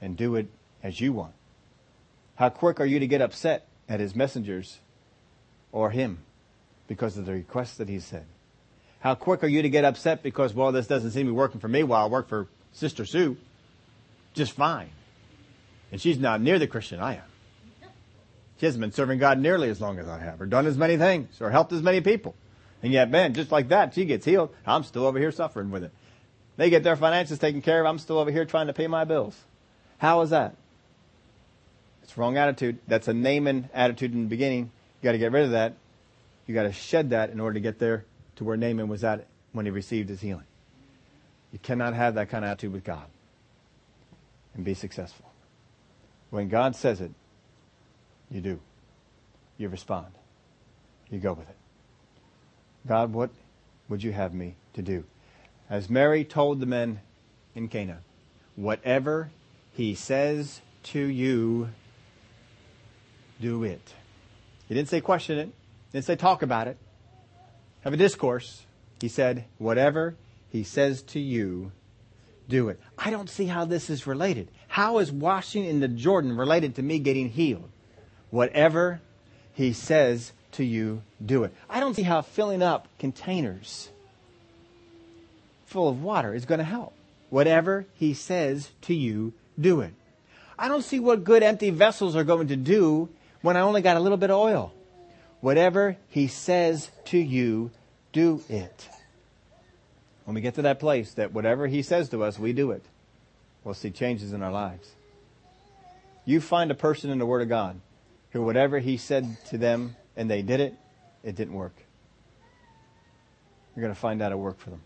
and 0.00 0.16
do 0.16 0.36
it 0.36 0.48
as 0.82 1.00
you 1.00 1.12
want? 1.12 1.32
How 2.36 2.50
quick 2.50 2.80
are 2.80 2.86
you 2.86 3.00
to 3.00 3.06
get 3.06 3.22
upset 3.22 3.66
at 3.88 4.00
His 4.00 4.14
messengers 4.14 4.78
or 5.72 5.90
Him 5.90 6.18
because 6.86 7.16
of 7.16 7.26
the 7.26 7.32
requests 7.32 7.76
that 7.78 7.88
He 7.88 7.98
said? 7.98 8.26
How 9.00 9.14
quick 9.14 9.42
are 9.42 9.48
you 9.48 9.62
to 9.62 9.68
get 9.68 9.84
upset 9.84 10.22
because, 10.22 10.54
well, 10.54 10.72
this 10.72 10.86
doesn't 10.86 11.12
seem 11.12 11.26
to 11.26 11.32
be 11.32 11.36
working 11.36 11.60
for 11.60 11.68
me 11.68 11.82
while 11.82 12.04
I 12.04 12.08
work 12.08 12.28
for 12.28 12.48
Sister 12.72 13.04
Sue 13.04 13.36
just 14.34 14.52
fine. 14.52 14.90
And 15.90 16.00
she's 16.00 16.18
not 16.18 16.40
near 16.40 16.58
the 16.58 16.66
Christian 16.66 17.00
I 17.00 17.16
am. 17.16 17.22
She 18.58 18.66
hasn't 18.66 18.80
been 18.80 18.92
serving 18.92 19.18
God 19.18 19.38
nearly 19.38 19.70
as 19.70 19.80
long 19.80 19.98
as 19.98 20.08
I 20.08 20.18
have, 20.18 20.40
or 20.40 20.46
done 20.46 20.66
as 20.66 20.76
many 20.76 20.96
things, 20.96 21.40
or 21.40 21.50
helped 21.50 21.72
as 21.72 21.82
many 21.82 22.00
people. 22.00 22.34
And 22.82 22.92
yet, 22.92 23.10
man, 23.10 23.34
just 23.34 23.50
like 23.50 23.68
that, 23.68 23.94
she 23.94 24.04
gets 24.04 24.24
healed. 24.24 24.54
I'm 24.66 24.84
still 24.84 25.06
over 25.06 25.18
here 25.18 25.32
suffering 25.32 25.70
with 25.70 25.84
it. 25.84 25.92
They 26.56 26.70
get 26.70 26.82
their 26.82 26.96
finances 26.96 27.38
taken 27.38 27.62
care 27.62 27.80
of. 27.80 27.86
I'm 27.86 27.98
still 27.98 28.18
over 28.18 28.30
here 28.30 28.44
trying 28.44 28.66
to 28.68 28.72
pay 28.72 28.86
my 28.86 29.04
bills. 29.04 29.36
How 29.98 30.20
is 30.22 30.30
that? 30.30 30.54
It's 32.02 32.16
wrong 32.16 32.36
attitude. 32.36 32.78
That's 32.86 33.08
a 33.08 33.12
Naaman 33.12 33.68
attitude 33.74 34.12
in 34.12 34.22
the 34.22 34.28
beginning. 34.28 34.70
You 35.00 35.04
got 35.04 35.12
to 35.12 35.18
get 35.18 35.32
rid 35.32 35.44
of 35.44 35.50
that. 35.52 35.74
You 36.46 36.54
got 36.54 36.62
to 36.64 36.72
shed 36.72 37.10
that 37.10 37.30
in 37.30 37.40
order 37.40 37.54
to 37.54 37.60
get 37.60 37.78
there 37.78 38.04
to 38.36 38.44
where 38.44 38.56
Naaman 38.56 38.88
was 38.88 39.04
at 39.04 39.26
when 39.52 39.66
he 39.66 39.70
received 39.70 40.08
his 40.08 40.20
healing. 40.20 40.44
You 41.52 41.58
cannot 41.58 41.94
have 41.94 42.14
that 42.14 42.28
kind 42.28 42.44
of 42.44 42.50
attitude 42.50 42.72
with 42.72 42.84
God 42.84 43.04
and 44.54 44.64
be 44.64 44.74
successful. 44.74 45.30
When 46.30 46.48
God 46.48 46.76
says 46.76 47.00
it, 47.00 47.10
you 48.30 48.40
do. 48.40 48.60
You 49.56 49.68
respond. 49.68 50.06
You 51.10 51.18
go 51.18 51.32
with 51.32 51.48
it. 51.48 51.56
God, 52.86 53.12
what 53.12 53.30
would 53.88 54.02
you 54.02 54.12
have 54.12 54.34
me 54.34 54.56
to 54.74 54.82
do? 54.82 55.04
As 55.68 55.90
Mary 55.90 56.24
told 56.24 56.60
the 56.60 56.66
men 56.66 57.00
in 57.54 57.68
Cana, 57.68 57.98
whatever 58.56 59.30
he 59.72 59.94
says 59.94 60.60
to 60.84 61.00
you, 61.00 61.68
do 63.40 63.64
it. 63.64 63.94
He 64.66 64.74
didn't 64.74 64.88
say 64.88 65.00
question 65.00 65.38
it. 65.38 65.46
He 65.46 65.98
didn't 65.98 66.06
say 66.06 66.16
talk 66.16 66.42
about 66.42 66.68
it. 66.68 66.76
Have 67.82 67.92
a 67.92 67.96
discourse. 67.96 68.64
He 69.00 69.08
said, 69.08 69.44
whatever 69.58 70.16
he 70.50 70.64
says 70.64 71.02
to 71.02 71.20
you, 71.20 71.72
do 72.48 72.68
it. 72.68 72.80
I 72.96 73.10
don't 73.10 73.28
see 73.28 73.44
how 73.46 73.64
this 73.64 73.90
is 73.90 74.06
related. 74.06 74.50
How 74.66 74.98
is 74.98 75.12
washing 75.12 75.64
in 75.64 75.80
the 75.80 75.88
Jordan 75.88 76.36
related 76.36 76.74
to 76.76 76.82
me 76.82 76.98
getting 76.98 77.28
healed? 77.28 77.70
Whatever 78.30 79.00
he 79.52 79.72
says 79.72 80.32
to 80.52 80.64
you, 80.64 81.02
do 81.24 81.44
it. 81.44 81.54
I 81.68 81.80
don't 81.80 81.94
see 81.94 82.02
how 82.02 82.22
filling 82.22 82.62
up 82.62 82.88
containers 82.98 83.88
full 85.66 85.88
of 85.88 86.02
water 86.02 86.34
is 86.34 86.46
going 86.46 86.58
to 86.58 86.64
help. 86.64 86.94
Whatever 87.30 87.84
he 87.94 88.14
says 88.14 88.70
to 88.82 88.94
you, 88.94 89.34
do 89.60 89.80
it. 89.80 89.92
I 90.58 90.68
don't 90.68 90.82
see 90.82 90.98
what 90.98 91.24
good 91.24 91.42
empty 91.42 91.70
vessels 91.70 92.16
are 92.16 92.24
going 92.24 92.48
to 92.48 92.56
do 92.56 93.08
when 93.42 93.56
I 93.56 93.60
only 93.60 93.82
got 93.82 93.96
a 93.96 94.00
little 94.00 94.16
bit 94.18 94.30
of 94.30 94.38
oil. 94.38 94.72
Whatever 95.40 95.96
he 96.08 96.26
says 96.26 96.90
to 97.06 97.18
you, 97.18 97.70
do 98.12 98.42
it. 98.48 98.88
When 100.28 100.34
we 100.34 100.42
get 100.42 100.56
to 100.56 100.62
that 100.62 100.78
place 100.78 101.14
that 101.14 101.32
whatever 101.32 101.66
He 101.66 101.80
says 101.80 102.10
to 102.10 102.22
us, 102.22 102.38
we 102.38 102.52
do 102.52 102.70
it, 102.72 102.82
we'll 103.64 103.72
see 103.72 103.90
changes 103.90 104.34
in 104.34 104.42
our 104.42 104.52
lives. 104.52 104.90
You 106.26 106.42
find 106.42 106.70
a 106.70 106.74
person 106.74 107.08
in 107.08 107.18
the 107.18 107.24
Word 107.24 107.40
of 107.40 107.48
God 107.48 107.80
who 108.32 108.42
whatever 108.42 108.78
He 108.78 108.98
said 108.98 109.38
to 109.46 109.56
them 109.56 109.96
and 110.18 110.28
they 110.28 110.42
did 110.42 110.60
it, 110.60 110.74
it 111.22 111.36
didn't 111.36 111.54
work. 111.54 111.74
You're 113.74 113.82
going 113.82 113.94
to 113.94 114.00
find 114.00 114.20
out 114.20 114.32
it 114.32 114.38
worked 114.38 114.60
for 114.60 114.70
them. 114.70 114.82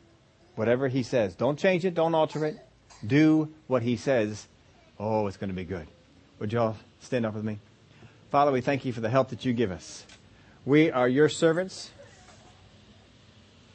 Whatever 0.55 0.87
He 0.87 1.03
says, 1.03 1.35
don't 1.35 1.59
change 1.59 1.85
it, 1.87 1.95
don't 1.95 2.15
alter 2.15 2.45
it. 2.45 2.59
Do 3.05 3.53
what 3.67 3.83
He 3.83 3.97
says. 3.97 4.47
Oh, 5.01 5.27
it's 5.27 5.39
going 5.39 5.49
to 5.49 5.57
be 5.57 5.65
good. 5.65 5.89
Would 6.39 6.53
you 6.53 6.61
all 6.61 6.77
stand 7.01 7.25
up 7.25 7.35
with 7.35 7.45
me? 7.45 7.59
Father, 8.31 8.53
we 8.53 8.61
thank 8.61 8.85
you 8.85 8.93
for 8.93 9.01
the 9.01 9.09
help 9.09 9.31
that 9.31 9.45
you 9.45 9.55
give 9.55 9.71
us. 9.71 10.07
We 10.67 10.91
are 10.91 11.09
your 11.09 11.31
servants. 11.31 11.91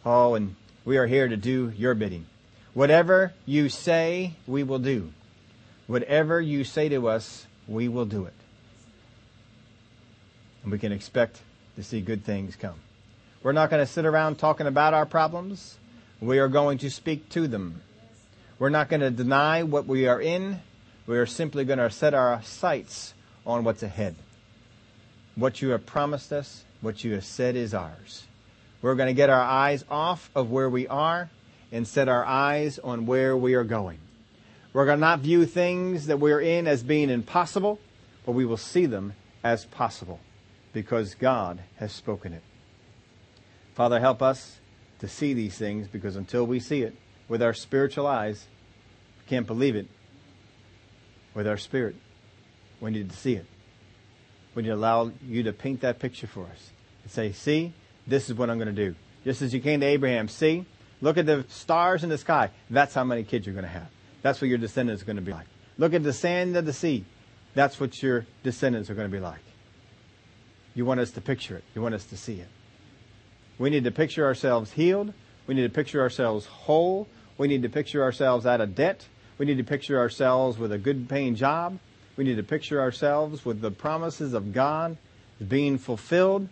Oh, 0.06 0.36
and 0.36 0.56
we 0.86 0.98
are 0.98 1.08
here 1.08 1.28
to 1.28 1.36
do 1.36 1.74
your 1.76 1.96
bidding. 1.96 2.28
Whatever 2.76 3.34
you 3.48 3.70
say, 3.70 4.34
we 4.46 4.62
will 4.62 4.80
do. 4.80 5.12
Whatever 5.88 6.40
you 6.40 6.64
say 6.64 6.90
to 6.90 7.08
us, 7.08 7.48
we 7.68 7.88
will 7.88 8.06
do 8.06 8.26
it. 8.26 8.34
And 10.62 10.72
we 10.72 10.78
can 10.78 10.92
expect 10.92 11.42
to 11.78 11.84
see 11.84 12.02
good 12.02 12.26
things 12.26 12.56
come. 12.56 12.80
We're 13.44 13.52
not 13.52 13.70
going 13.70 13.86
to 13.86 13.92
sit 13.92 14.06
around 14.06 14.40
talking 14.40 14.66
about 14.66 14.96
our 14.96 15.06
problems. 15.06 15.78
We 16.20 16.40
are 16.40 16.48
going 16.48 16.80
to 16.80 16.90
speak 16.90 17.30
to 17.30 17.48
them. 17.48 17.84
We're 18.58 18.70
not 18.70 18.90
going 18.90 19.02
to 19.02 19.12
deny 19.12 19.62
what 19.62 19.86
we 19.86 20.08
are 20.08 20.20
in. 20.20 20.60
We 21.06 21.20
are 21.20 21.28
simply 21.28 21.66
going 21.66 21.78
to 21.78 21.92
set 21.92 22.16
our 22.16 22.42
sights 22.42 23.14
on 23.46 23.64
what's 23.64 23.84
ahead. 23.84 24.16
What 25.36 25.62
you 25.62 25.70
have 25.70 25.86
promised 25.86 26.34
us, 26.34 26.64
what 26.82 27.04
you 27.04 27.14
have 27.14 27.26
said 27.26 27.56
is 27.56 27.76
ours. 27.76 28.26
We're 28.82 28.96
going 28.96 29.08
to 29.08 29.14
get 29.14 29.30
our 29.30 29.44
eyes 29.44 29.86
off 29.88 30.32
of 30.34 30.50
where 30.50 30.72
we 30.72 30.88
are 30.88 31.30
and 31.72 31.88
set 31.88 32.10
our 32.10 32.26
eyes 32.26 32.80
on 32.80 33.06
where 33.06 33.38
we 33.38 33.54
are 33.54 33.64
going. 33.64 34.00
We're 34.74 34.86
going 34.86 34.98
to 34.98 35.02
not 35.02 35.20
view 35.20 35.46
things 35.46 36.08
that 36.08 36.20
we're 36.20 36.42
in 36.42 36.66
as 36.66 36.82
being 36.82 37.12
impossible, 37.12 37.80
but 38.26 38.32
we 38.32 38.46
will 38.46 38.58
see 38.58 38.88
them 38.88 39.14
as 39.44 39.66
possible 39.66 40.20
because 40.74 41.16
God 41.16 41.60
has 41.78 41.92
spoken 41.92 42.34
it. 42.34 42.44
Father, 43.76 44.00
help 44.00 44.22
us 44.22 44.60
to 45.00 45.08
see 45.08 45.34
these 45.34 45.58
things 45.58 45.88
because 45.88 46.16
until 46.16 46.46
we 46.46 46.60
see 46.60 46.82
it 46.82 46.96
with 47.28 47.42
our 47.42 47.54
spiritual 47.54 48.08
eyes, 48.08 48.48
we 49.20 49.30
can't 49.30 49.48
believe 49.48 49.76
it 49.76 49.88
with 51.34 51.48
our 51.48 51.58
spirit. 51.58 51.96
We 52.82 52.92
need 52.92 53.10
to 53.10 53.16
see 53.16 53.34
it. 53.34 53.46
We 54.56 54.64
need 54.64 54.70
to 54.70 54.76
allow 54.76 55.12
you 55.24 55.44
to 55.44 55.54
paint 55.54 55.82
that 55.82 56.00
picture 56.00 56.28
for 56.28 56.46
us 56.46 56.72
and 57.04 57.12
say, 57.12 57.32
see, 57.32 57.74
this 58.08 58.30
is 58.30 58.36
what 58.36 58.50
I'm 58.50 58.58
going 58.58 58.74
to 58.74 58.86
do. 58.86 58.96
Just 59.24 59.42
as 59.42 59.54
you 59.54 59.60
came 59.60 59.82
to 59.82 59.86
Abraham, 59.86 60.28
see, 60.28 60.66
look 61.02 61.18
at 61.18 61.26
the 61.26 61.46
stars 61.50 62.04
in 62.04 62.10
the 62.10 62.18
sky. 62.18 62.50
That's 62.70 62.94
how 62.94 63.04
many 63.04 63.24
kids 63.24 63.46
you're 63.46 63.54
going 63.54 63.66
to 63.66 63.70
have. 63.70 63.90
That's 64.24 64.42
what 64.42 64.50
your 64.50 64.58
descendants 64.58 65.04
are 65.04 65.06
going 65.06 65.18
to 65.18 65.22
be 65.22 65.32
like. 65.32 65.46
Look 65.78 65.94
at 65.94 66.02
the 66.02 66.14
sand 66.14 66.58
of 66.58 66.66
the 66.66 66.74
sea. 66.74 67.06
That's 67.54 67.80
what 67.80 68.02
your 68.02 68.26
descendants 68.44 68.90
are 68.90 68.96
going 68.96 69.10
to 69.10 69.16
be 69.16 69.22
like. 69.22 69.40
You 70.78 70.86
want 70.86 71.00
us 71.00 71.10
to 71.14 71.22
picture 71.22 71.58
it. 71.58 71.64
You 71.74 71.82
want 71.82 71.96
us 71.96 72.06
to 72.06 72.16
see 72.16 72.40
it. 72.40 72.50
We 73.58 73.72
need 73.72 73.86
to 73.86 73.92
picture 73.92 74.24
ourselves 74.24 74.74
healed. 74.74 75.12
We 75.48 75.56
need 75.56 75.64
to 75.64 75.70
picture 75.70 76.02
ourselves 76.02 76.46
whole. 76.46 77.08
We 77.36 77.48
need 77.48 77.64
to 77.64 77.70
picture 77.70 78.04
ourselves 78.04 78.46
out 78.46 78.62
of 78.62 78.76
debt. 78.76 79.08
We 79.40 79.48
need 79.48 79.58
to 79.58 79.64
picture 79.64 79.98
ourselves 79.98 80.60
with 80.60 80.72
a 80.72 80.78
good 80.78 81.10
paying 81.10 81.34
job. 81.34 81.80
We 82.16 82.26
need 82.26 82.36
to 82.36 82.44
picture 82.44 82.80
ourselves 82.80 83.44
with 83.44 83.60
the 83.60 83.72
promises 83.72 84.36
of 84.36 84.54
God 84.54 85.00
being 85.48 85.80
fulfilled 85.80 86.48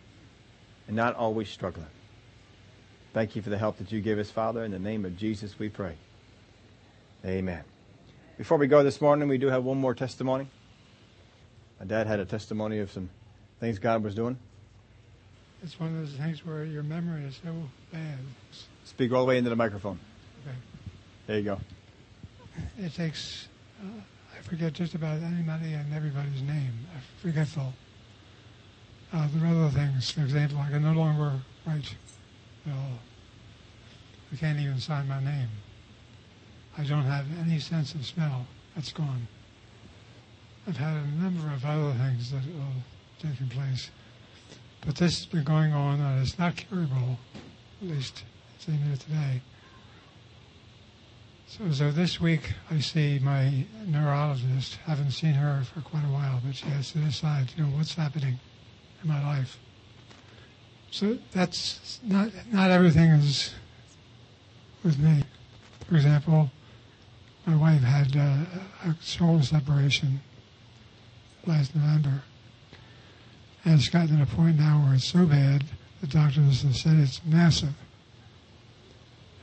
and 0.87 0.95
not 0.95 1.13
always 1.13 1.47
struggling. 1.47 1.85
Thank 3.13 3.35
you 3.35 3.43
for 3.43 3.51
the 3.51 3.59
help 3.59 3.77
that 3.77 3.91
you 3.91 4.01
give 4.01 4.17
us, 4.17 4.31
Father. 4.31 4.63
In 4.63 4.71
the 4.71 4.79
name 4.79 5.05
of 5.05 5.15
Jesus, 5.17 5.59
we 5.59 5.69
pray. 5.69 5.97
Amen. 7.23 7.63
Before 8.39 8.57
we 8.57 8.65
go 8.65 8.81
this 8.81 9.01
morning, 9.01 9.27
we 9.27 9.37
do 9.37 9.49
have 9.49 9.63
one 9.63 9.77
more 9.77 9.93
testimony. 9.93 10.47
My 11.79 11.85
dad 11.85 12.07
had 12.07 12.19
a 12.19 12.25
testimony 12.25 12.79
of 12.79 12.91
some 12.91 13.11
things 13.59 13.79
God 13.79 14.03
was 14.03 14.15
doing. 14.15 14.37
It's 15.63 15.79
one 15.79 15.95
of 15.95 16.01
those 16.01 16.17
things 16.17 16.45
where 16.45 16.63
your 16.63 16.83
memory 16.83 17.23
is 17.23 17.39
so 17.43 17.53
bad. 17.91 18.19
Speak 18.83 19.11
all 19.11 19.21
the 19.21 19.29
way 19.29 19.37
into 19.37 19.49
the 19.49 19.55
microphone. 19.55 19.99
Okay. 20.43 20.55
There 21.27 21.37
you 21.37 21.43
go. 21.43 21.59
It 22.77 22.93
takes, 22.93 23.47
uh, 23.81 23.87
I 24.37 24.41
forget 24.43 24.73
just 24.73 24.93
about 24.93 25.21
anybody 25.21 25.73
and 25.73 25.93
everybody's 25.93 26.41
name. 26.41 26.73
I'm 26.93 27.01
forgetful. 27.21 27.73
Uh, 29.11 29.27
there 29.33 29.49
are 29.49 29.65
other 29.65 29.69
things, 29.69 30.11
for 30.11 30.21
example, 30.21 30.57
I 30.59 30.69
can 30.69 30.83
no 30.83 30.93
longer 30.93 31.39
write 31.65 31.95
well, 32.65 32.99
I 34.33 34.35
can't 34.35 34.59
even 34.59 34.79
sign 34.79 35.07
my 35.07 35.23
name. 35.23 35.49
I 36.77 36.83
don't 36.83 37.03
have 37.03 37.25
any 37.39 37.59
sense 37.59 37.93
of 37.93 38.05
smell. 38.05 38.47
That's 38.75 38.91
gone. 38.91 39.27
I've 40.67 40.77
had 40.77 40.97
a 40.97 41.07
number 41.21 41.47
of 41.53 41.63
other 41.63 41.93
things 41.93 42.31
that 42.31 42.41
have 42.41 42.83
taken 43.19 43.49
place. 43.49 43.89
But 44.85 44.95
this 44.95 45.17
has 45.17 45.25
been 45.25 45.43
going 45.43 45.73
on 45.73 45.99
and 45.99 46.21
it's 46.21 46.37
not 46.37 46.55
curable, 46.55 47.17
at 47.81 47.87
least 47.87 48.23
in 48.67 48.77
here 48.77 48.97
today. 48.97 49.41
So, 51.47 51.71
so 51.71 51.91
this 51.91 52.19
week 52.19 52.53
I 52.71 52.79
see 52.79 53.19
my 53.19 53.65
neurologist. 53.85 54.75
haven't 54.85 55.11
seen 55.11 55.33
her 55.33 55.63
for 55.73 55.81
quite 55.81 56.03
a 56.03 56.11
while, 56.11 56.41
but 56.43 56.55
she 56.55 56.65
has 56.67 56.91
to 56.91 56.97
decide, 56.99 57.51
you 57.55 57.63
know, 57.63 57.69
what's 57.69 57.93
happening 57.93 58.39
in 59.03 59.07
my 59.07 59.23
life. 59.23 59.59
So 60.91 61.17
that's 61.31 61.99
not 62.03 62.29
not 62.51 62.71
everything 62.71 63.11
is 63.11 63.53
with 64.83 64.97
me. 64.97 65.23
For 65.87 65.95
example, 65.95 66.49
my 67.45 67.55
wife 67.55 67.81
had 67.81 68.15
uh, 68.15 68.89
a 68.89 68.95
shoulder 69.03 69.43
separation 69.43 70.21
last 71.45 71.75
November, 71.75 72.23
and 73.65 73.73
it's 73.73 73.89
gotten 73.89 74.19
to 74.19 74.25
the 74.25 74.35
point 74.35 74.59
now 74.59 74.83
where 74.85 74.93
it's 74.93 75.05
so 75.05 75.25
bad 75.25 75.63
the 76.01 76.07
doctors 76.07 76.61
have 76.61 76.75
said 76.75 76.97
it's 76.97 77.19
massive. 77.25 77.73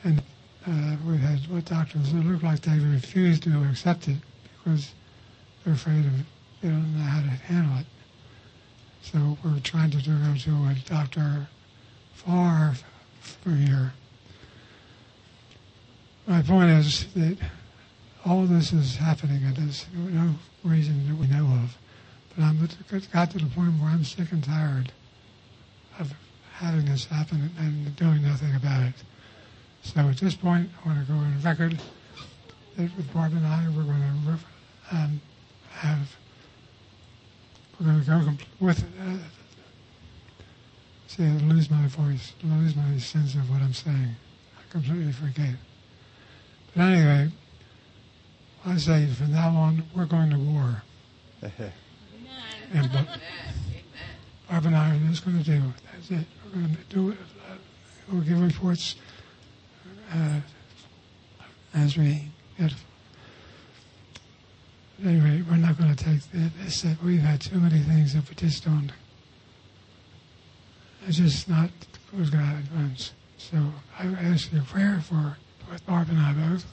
And 0.04 0.22
uh, 0.66 0.96
we've 1.04 1.18
had 1.18 1.40
what 1.50 1.64
doctors 1.64 2.12
that 2.12 2.24
look 2.24 2.42
like 2.42 2.60
they 2.60 2.78
refuse 2.78 3.40
to 3.40 3.64
accept 3.68 4.06
it 4.08 4.18
because 4.58 4.92
they're 5.64 5.74
afraid 5.74 6.06
of 6.06 6.20
it. 6.20 6.26
they 6.60 6.68
don't 6.68 6.96
know 6.96 7.04
how 7.04 7.20
to 7.20 7.28
handle 7.28 7.78
it. 7.78 7.86
So 9.02 9.36
we're 9.44 9.58
trying 9.60 9.90
to 9.90 9.96
go 9.96 10.34
to 10.38 10.50
a 10.50 10.76
doctor 10.88 11.48
far 12.14 12.74
from 13.20 13.66
here. 13.66 13.92
My 16.26 16.42
point 16.42 16.70
is 16.70 17.12
that 17.14 17.38
all 18.24 18.44
this 18.44 18.72
is 18.72 18.96
happening 18.96 19.42
and 19.42 19.56
there's 19.56 19.86
no 19.92 20.34
reason 20.62 21.08
that 21.08 21.16
we 21.16 21.26
know 21.26 21.46
of. 21.64 21.76
But 22.36 22.44
I'm 22.44 22.68
got 23.12 23.30
to 23.32 23.38
the 23.38 23.46
point 23.46 23.80
where 23.80 23.90
I'm 23.90 24.04
sick 24.04 24.32
and 24.32 24.42
tired 24.42 24.92
of 25.98 26.12
having 26.54 26.86
this 26.86 27.06
happen 27.06 27.50
and 27.58 27.94
doing 27.96 28.22
nothing 28.22 28.54
about 28.54 28.82
it. 28.82 28.94
So 29.82 30.00
at 30.00 30.16
this 30.16 30.34
point, 30.34 30.70
I 30.82 30.88
want 30.88 31.06
to 31.06 31.12
go 31.12 31.18
on 31.18 31.42
record 31.42 31.78
that 32.76 32.96
with 32.96 33.12
Barb 33.12 33.32
and 33.32 33.46
I, 33.46 33.66
we're 33.76 33.82
going 33.82 34.00
to 34.00 34.96
um, 34.96 35.20
have 35.70 36.16
we're 37.78 37.86
going 37.86 38.00
to 38.00 38.10
go 38.10 38.44
with 38.60 38.82
uh, 38.82 39.16
see, 41.06 41.24
I 41.24 41.32
lose 41.32 41.70
my 41.70 41.86
voice, 41.88 42.32
lose 42.42 42.74
my 42.76 42.96
sense 42.98 43.34
of 43.34 43.50
what 43.50 43.60
I'm 43.60 43.74
saying. 43.74 44.16
I 44.56 44.72
completely 44.72 45.12
forget. 45.12 45.54
But 46.74 46.82
anyway, 46.82 47.30
I 48.64 48.76
say 48.78 49.06
from 49.08 49.32
now 49.32 49.50
on, 49.50 49.84
we're 49.94 50.06
going 50.06 50.30
to 50.30 50.38
war. 50.38 50.82
and 52.72 52.90
but, 52.92 53.06
Barb 54.48 54.66
and 54.66 54.76
I 54.76 54.94
are 54.94 54.98
just 55.08 55.24
going 55.24 55.38
to 55.38 55.44
do 55.44 55.56
it. 55.56 55.62
That's 55.92 56.10
it. 56.10 56.26
We're 56.46 56.60
going 56.60 56.76
to 56.76 56.94
do 56.94 57.10
it. 57.10 57.18
We'll 58.10 58.22
give 58.22 58.40
reports 58.40 58.96
uh, 60.12 60.40
as 61.74 61.96
we 61.96 62.22
get 62.58 62.74
anyway, 65.04 65.42
we're 65.48 65.56
not 65.56 65.78
going 65.78 65.94
to 65.94 66.04
take 66.04 66.20
this. 66.32 66.84
We've 67.02 67.20
had 67.20 67.40
too 67.40 67.58
many 67.58 67.80
things 67.80 68.14
that 68.14 68.28
we 68.28 68.34
just 68.34 68.64
don't. 68.64 68.92
It's 71.06 71.16
just 71.16 71.48
not 71.48 71.70
what 72.12 72.30
God 72.30 72.64
wants. 72.74 73.12
So 73.36 73.56
I 73.98 74.06
ask 74.06 74.52
you 74.52 74.58
your 74.58 74.66
prayer 74.66 75.00
for 75.00 75.36
both 75.68 75.86
Barb 75.86 76.08
and 76.10 76.18
I 76.18 76.32
both. 76.32 76.64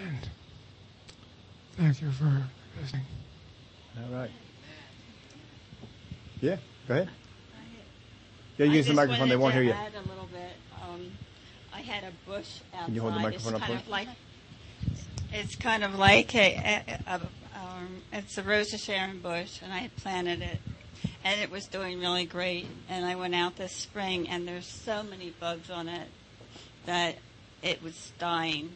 And 0.00 0.28
thank 1.76 2.02
you 2.02 2.10
for 2.10 2.42
listening. 2.80 3.04
All 3.96 4.18
right. 4.18 4.30
Yeah, 6.40 6.56
go 6.88 6.94
ahead. 6.94 7.08
Yeah, 8.58 8.66
use 8.66 8.86
the 8.86 8.94
microphone. 8.94 9.28
They 9.28 9.36
won't 9.36 9.54
hear 9.54 9.62
you. 9.62 9.72
Add 9.72 9.94
a 9.94 10.08
little 10.08 10.28
bit. 10.32 10.52
Um, 10.82 11.12
I 11.72 11.80
had 11.80 12.04
a 12.04 12.12
bush 12.28 12.60
outside. 12.74 12.86
Can 12.86 12.94
you 12.94 13.00
hold 13.00 13.14
the 13.14 13.20
microphone 13.20 13.54
it's 13.54 13.62
up, 13.62 13.68
kind 13.68 13.78
please? 13.78 13.84
of 13.84 13.88
like 13.88 14.08
it's 15.32 15.56
kind 15.56 15.84
of 15.84 15.94
like 15.94 16.34
a, 16.34 16.82
a, 17.06 17.14
a 17.14 17.20
um, 17.54 18.02
it's 18.12 18.36
a 18.36 18.42
Rose 18.42 18.72
of 18.74 18.80
Sharon 18.80 19.20
bush, 19.20 19.60
and 19.62 19.72
I 19.72 19.78
had 19.78 19.96
planted 19.96 20.42
it, 20.42 20.58
and 21.24 21.40
it 21.40 21.50
was 21.50 21.66
doing 21.66 22.00
really 22.00 22.24
great. 22.24 22.66
And 22.88 23.04
I 23.04 23.16
went 23.16 23.34
out 23.34 23.56
this 23.56 23.74
spring, 23.76 24.28
and 24.28 24.46
there's 24.46 24.66
so 24.66 25.02
many 25.02 25.30
bugs 25.30 25.70
on 25.70 25.88
it 25.88 26.08
that 26.86 27.16
it 27.62 27.82
was 27.82 28.12
dying. 28.18 28.72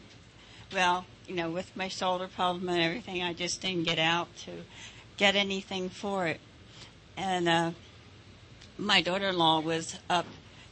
Well, 0.73 1.07
you 1.27 1.35
know, 1.35 1.51
with 1.51 1.77
my 1.77 1.89
shoulder 1.89 2.29
problem 2.29 2.69
and 2.69 2.81
everything, 2.81 3.23
I 3.23 3.33
just 3.33 3.61
didn't 3.61 3.85
get 3.85 3.99
out 3.99 4.35
to 4.45 4.51
get 5.17 5.37
anything 5.37 5.89
for 5.89 6.27
it. 6.27 6.41
And 7.17 7.49
uh, 7.49 7.71
my 8.79 9.01
daughter-in-law 9.01 9.61
was 9.61 9.97
up 10.11 10.27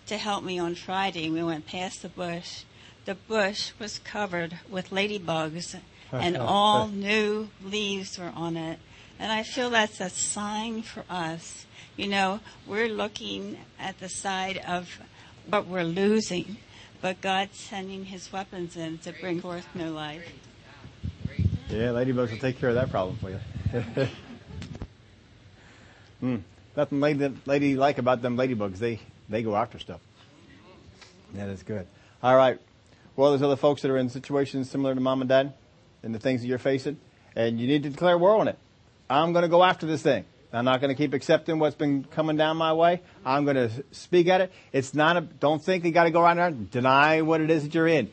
to 0.07 0.17
help 0.17 0.45
me 0.45 0.59
on 0.59 0.75
Friday. 0.75 1.31
We 1.31 1.43
went 1.43 1.67
past 1.67 2.03
the 2.03 2.09
bush. 2.09 2.65
The 3.05 3.15
bush 3.15 3.73
was 3.79 3.99
covered 3.99 4.59
with 4.69 4.91
ladybugs, 4.91 5.77
and 6.13 6.37
all 6.37 6.89
new 6.89 7.49
leaves 7.65 8.19
were 8.19 8.33
on 8.35 8.57
it. 8.57 8.79
And 9.19 9.31
I 9.31 9.43
feel 9.43 9.71
that's 9.71 10.01
a 10.01 10.11
sign 10.11 10.83
for 10.83 11.05
us. 11.09 11.67
You 11.97 12.09
know, 12.09 12.41
we're 12.67 12.89
looking 12.89 13.59
at 13.79 13.99
the 13.99 14.09
side 14.09 14.59
of 14.67 15.01
what 15.47 15.67
we're 15.67 15.85
losing, 15.85 16.57
but 17.01 17.21
God's 17.21 17.59
sending 17.59 18.07
His 18.07 18.33
weapons 18.33 18.77
in 18.77 18.99
to 18.99 19.13
bring 19.13 19.41
forth 19.41 19.67
new 19.75 19.91
life. 19.91 20.29
Yeah, 21.69 21.89
ladybugs 21.89 22.31
will 22.31 22.39
take 22.39 22.59
care 22.59 22.69
of 22.69 22.75
that 22.75 22.91
problem 22.91 23.17
for 23.17 23.31
you. 23.31 24.09
hmm. 26.23 26.37
Nothing 26.75 27.01
lady, 27.01 27.35
lady 27.45 27.77
like 27.77 27.99
about 27.99 28.23
them 28.23 28.39
ladybugs. 28.39 28.79
They 28.79 29.01
they 29.29 29.43
go 29.43 29.55
after 29.55 29.79
stuff. 29.79 30.01
Yeah, 31.35 31.47
that's 31.47 31.63
good. 31.63 31.87
All 32.23 32.37
right. 32.37 32.59
Well, 33.17 33.31
there's 33.31 33.43
other 33.43 33.57
folks 33.57 33.83
that 33.83 33.91
are 33.91 33.99
in 33.99 34.09
situations 34.09 34.71
similar 34.71 34.95
to 34.95 35.01
mom 35.01 35.21
and 35.21 35.29
dad 35.29 35.53
and 36.03 36.15
the 36.15 36.19
things 36.19 36.41
that 36.41 36.47
you're 36.47 36.59
facing, 36.59 36.99
and 37.37 37.61
you 37.61 37.67
need 37.67 37.83
to 37.83 37.91
declare 37.91 38.17
war 38.17 38.39
on 38.39 38.49
it. 38.49 38.59
I'm 39.11 39.33
going 39.33 39.43
to 39.43 39.49
go 39.49 39.63
after 39.63 39.87
this 39.87 40.03
thing. 40.03 40.25
I'm 40.55 40.65
not 40.67 40.81
going 40.81 40.95
to 40.95 40.95
keep 40.95 41.15
accepting 41.15 41.59
what's 41.59 41.77
been 41.77 42.05
coming 42.05 42.37
down 42.37 42.59
my 42.59 42.73
way. 42.73 43.01
I'm 43.25 43.45
going 43.45 43.57
to 43.57 43.71
speak 43.91 44.29
at 44.29 44.43
it. 44.43 44.53
It's 44.73 44.95
not 44.95 45.17
a, 45.17 45.23
don't 45.23 45.63
think 45.63 45.85
you 45.85 45.93
got 45.93 46.05
to 46.05 46.11
go 46.11 46.21
around 46.21 46.39
and 46.39 46.71
deny 46.71 47.23
what 47.23 47.41
it 47.41 47.51
is 47.51 47.63
that 47.63 47.75
you're 47.75 47.89
in. 47.89 48.11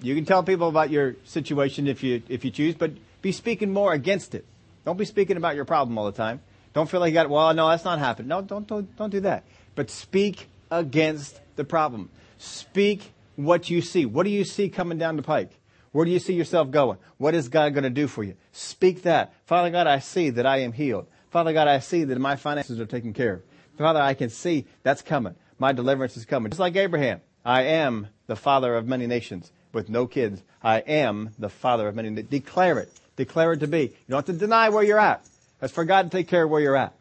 You 0.00 0.14
can 0.14 0.24
tell 0.24 0.42
people 0.42 0.68
about 0.68 0.90
your 0.90 1.16
situation 1.24 1.88
if 1.88 2.04
you, 2.04 2.22
if 2.28 2.44
you 2.44 2.50
choose, 2.50 2.74
but 2.74 2.92
be 3.22 3.32
speaking 3.32 3.72
more 3.72 3.92
against 3.92 4.34
it. 4.34 4.44
Don't 4.84 4.96
be 4.96 5.04
speaking 5.04 5.36
about 5.36 5.56
your 5.56 5.64
problem 5.64 5.98
all 5.98 6.06
the 6.06 6.12
time. 6.12 6.40
Don't 6.76 6.90
feel 6.90 7.00
like 7.00 7.08
you 7.08 7.14
got, 7.14 7.30
well, 7.30 7.54
no, 7.54 7.70
that's 7.70 7.86
not 7.86 7.98
happening. 7.98 8.28
No, 8.28 8.42
don't, 8.42 8.66
don't, 8.66 8.94
don't 8.98 9.08
do 9.08 9.20
that. 9.20 9.44
But 9.74 9.88
speak 9.88 10.50
against 10.70 11.40
the 11.56 11.64
problem. 11.64 12.10
Speak 12.36 13.14
what 13.34 13.70
you 13.70 13.80
see. 13.80 14.04
What 14.04 14.24
do 14.24 14.28
you 14.28 14.44
see 14.44 14.68
coming 14.68 14.98
down 14.98 15.16
the 15.16 15.22
pike? 15.22 15.58
Where 15.92 16.04
do 16.04 16.10
you 16.10 16.18
see 16.18 16.34
yourself 16.34 16.70
going? 16.70 16.98
What 17.16 17.34
is 17.34 17.48
God 17.48 17.72
going 17.72 17.84
to 17.84 17.88
do 17.88 18.06
for 18.06 18.22
you? 18.22 18.34
Speak 18.52 19.04
that. 19.04 19.32
Father 19.46 19.70
God, 19.70 19.86
I 19.86 20.00
see 20.00 20.28
that 20.28 20.44
I 20.44 20.58
am 20.58 20.72
healed. 20.72 21.06
Father 21.30 21.54
God, 21.54 21.66
I 21.66 21.78
see 21.78 22.04
that 22.04 22.18
my 22.18 22.36
finances 22.36 22.78
are 22.78 22.84
taken 22.84 23.14
care 23.14 23.32
of. 23.32 23.42
Father, 23.78 24.02
I 24.02 24.12
can 24.12 24.28
see 24.28 24.66
that's 24.82 25.00
coming. 25.00 25.34
My 25.58 25.72
deliverance 25.72 26.18
is 26.18 26.26
coming. 26.26 26.50
Just 26.50 26.60
like 26.60 26.76
Abraham, 26.76 27.22
I 27.42 27.62
am 27.62 28.08
the 28.26 28.36
father 28.36 28.74
of 28.74 28.86
many 28.86 29.06
nations 29.06 29.50
with 29.72 29.88
no 29.88 30.06
kids. 30.06 30.42
I 30.62 30.80
am 30.80 31.30
the 31.38 31.48
father 31.48 31.88
of 31.88 31.94
many. 31.94 32.10
Declare 32.22 32.80
it. 32.80 32.92
Declare 33.16 33.54
it 33.54 33.60
to 33.60 33.66
be. 33.66 33.80
You 33.80 33.94
don't 34.10 34.26
have 34.26 34.36
to 34.36 34.38
deny 34.38 34.68
where 34.68 34.82
you're 34.82 35.00
at. 35.00 35.26
That's 35.60 35.72
for 35.72 35.84
God 35.84 36.10
to 36.10 36.16
take 36.16 36.28
care 36.28 36.44
of 36.44 36.50
where 36.50 36.60
you're 36.60 36.76
at. 36.76 36.94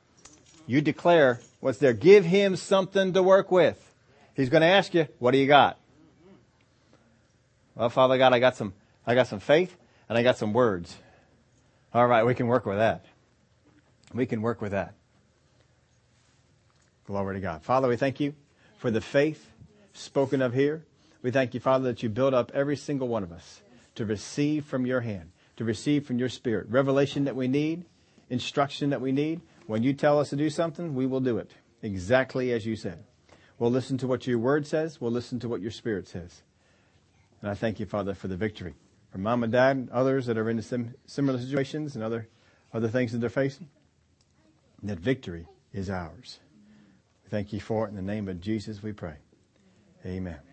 You 0.68 0.82
declare 0.82 1.39
what's 1.60 1.78
there. 1.78 1.93
Give 1.93 2.26
him 2.26 2.56
something 2.56 3.14
to 3.14 3.22
work 3.22 3.51
with. 3.51 3.82
He's 4.34 4.49
going 4.49 4.62
to 4.62 4.68
ask 4.68 4.93
you, 4.93 5.08
what 5.20 5.32
do 5.32 5.38
you 5.38 5.47
got? 5.47 5.78
Well, 7.76 7.89
Father 7.89 8.18
God, 8.18 8.34
I 8.34 8.39
got 8.39 8.56
some, 8.56 8.74
I 9.06 9.16
got 9.16 9.28
some 9.28 9.39
faith 9.39 9.76
and 10.08 10.18
I 10.18 10.24
got 10.24 10.38
some 10.38 10.53
words. 10.53 10.95
All 11.93 12.08
right, 12.08 12.26
we 12.26 12.34
can 12.34 12.47
work 12.47 12.66
with 12.66 12.78
that. 12.78 13.06
We 14.14 14.26
can 14.26 14.41
work 14.41 14.62
with 14.62 14.72
that. 14.72 14.93
Glory 17.06 17.36
to 17.36 17.41
God. 17.41 17.64
Father, 17.64 17.88
we 17.88 17.97
thank 17.97 18.20
you 18.20 18.34
for 18.78 18.89
the 18.89 19.01
faith 19.01 19.51
spoken 19.93 20.41
of 20.41 20.53
here. 20.53 20.84
We 21.22 21.32
thank 21.32 21.53
you, 21.53 21.60
Father, 21.60 21.86
that 21.86 22.03
you 22.03 22.10
build 22.10 22.34
up 22.34 22.51
every 22.53 22.76
single 22.76 23.08
one 23.08 23.24
of 23.24 23.32
us 23.32 23.62
to 23.95 24.06
receive 24.06 24.66
from 24.66 24.86
your 24.86 25.01
hand, 25.01 25.32
to 25.58 25.64
receive 25.64 26.06
from 26.06 26.20
your 26.20 26.30
spirit. 26.30 26.68
Revelation 26.70 27.26
that 27.26 27.36
we 27.36 27.47
need, 27.47 27.86
instruction 28.30 28.89
that 28.89 29.01
we 29.01 29.11
need. 29.11 29.41
When 29.67 29.84
you 29.84 29.93
tell 29.93 30.19
us 30.19 30.30
to 30.30 30.36
do 30.36 30.49
something, 30.49 30.95
we 30.95 31.05
will 31.05 31.19
do 31.19 31.38
it 31.38 31.51
exactly 31.82 32.51
as 32.51 32.65
you 32.65 32.76
said. 32.76 33.03
We'll 33.57 33.71
listen 33.71 33.97
to 33.99 34.07
what 34.07 34.28
your 34.28 34.38
word 34.38 34.67
says. 34.67 34.99
We'll 34.99 35.11
listen 35.11 35.39
to 35.39 35.49
what 35.49 35.61
your 35.61 35.71
spirit 35.71 36.07
says. 36.07 36.43
And 37.41 37.49
I 37.49 37.53
thank 37.53 37.80
you, 37.80 37.86
Father, 37.86 38.13
for 38.13 38.28
the 38.28 38.36
victory. 38.36 38.73
For 39.11 39.17
mom 39.17 39.43
and 39.43 39.51
dad 39.51 39.78
and 39.78 39.89
others 39.91 40.26
that 40.26 40.38
are 40.38 40.49
in 40.49 40.61
sim- 40.61 40.95
similar 41.05 41.39
situations 41.39 41.95
and 41.95 42.03
other, 42.03 42.28
other 42.73 42.89
things 42.89 43.11
that 43.13 43.19
they're 43.19 43.30
facing, 43.30 43.69
that 44.84 44.99
victory 44.99 45.47
is 45.71 45.89
ours. 45.89 46.39
We 47.23 47.30
thank 47.30 47.53
you 47.53 47.59
for 47.59 47.86
it. 47.86 47.89
In 47.89 47.95
the 47.95 48.01
name 48.01 48.28
of 48.28 48.41
Jesus, 48.41 48.84
we 48.84 48.91
pray. 48.91 49.15
Amen. 50.05 50.45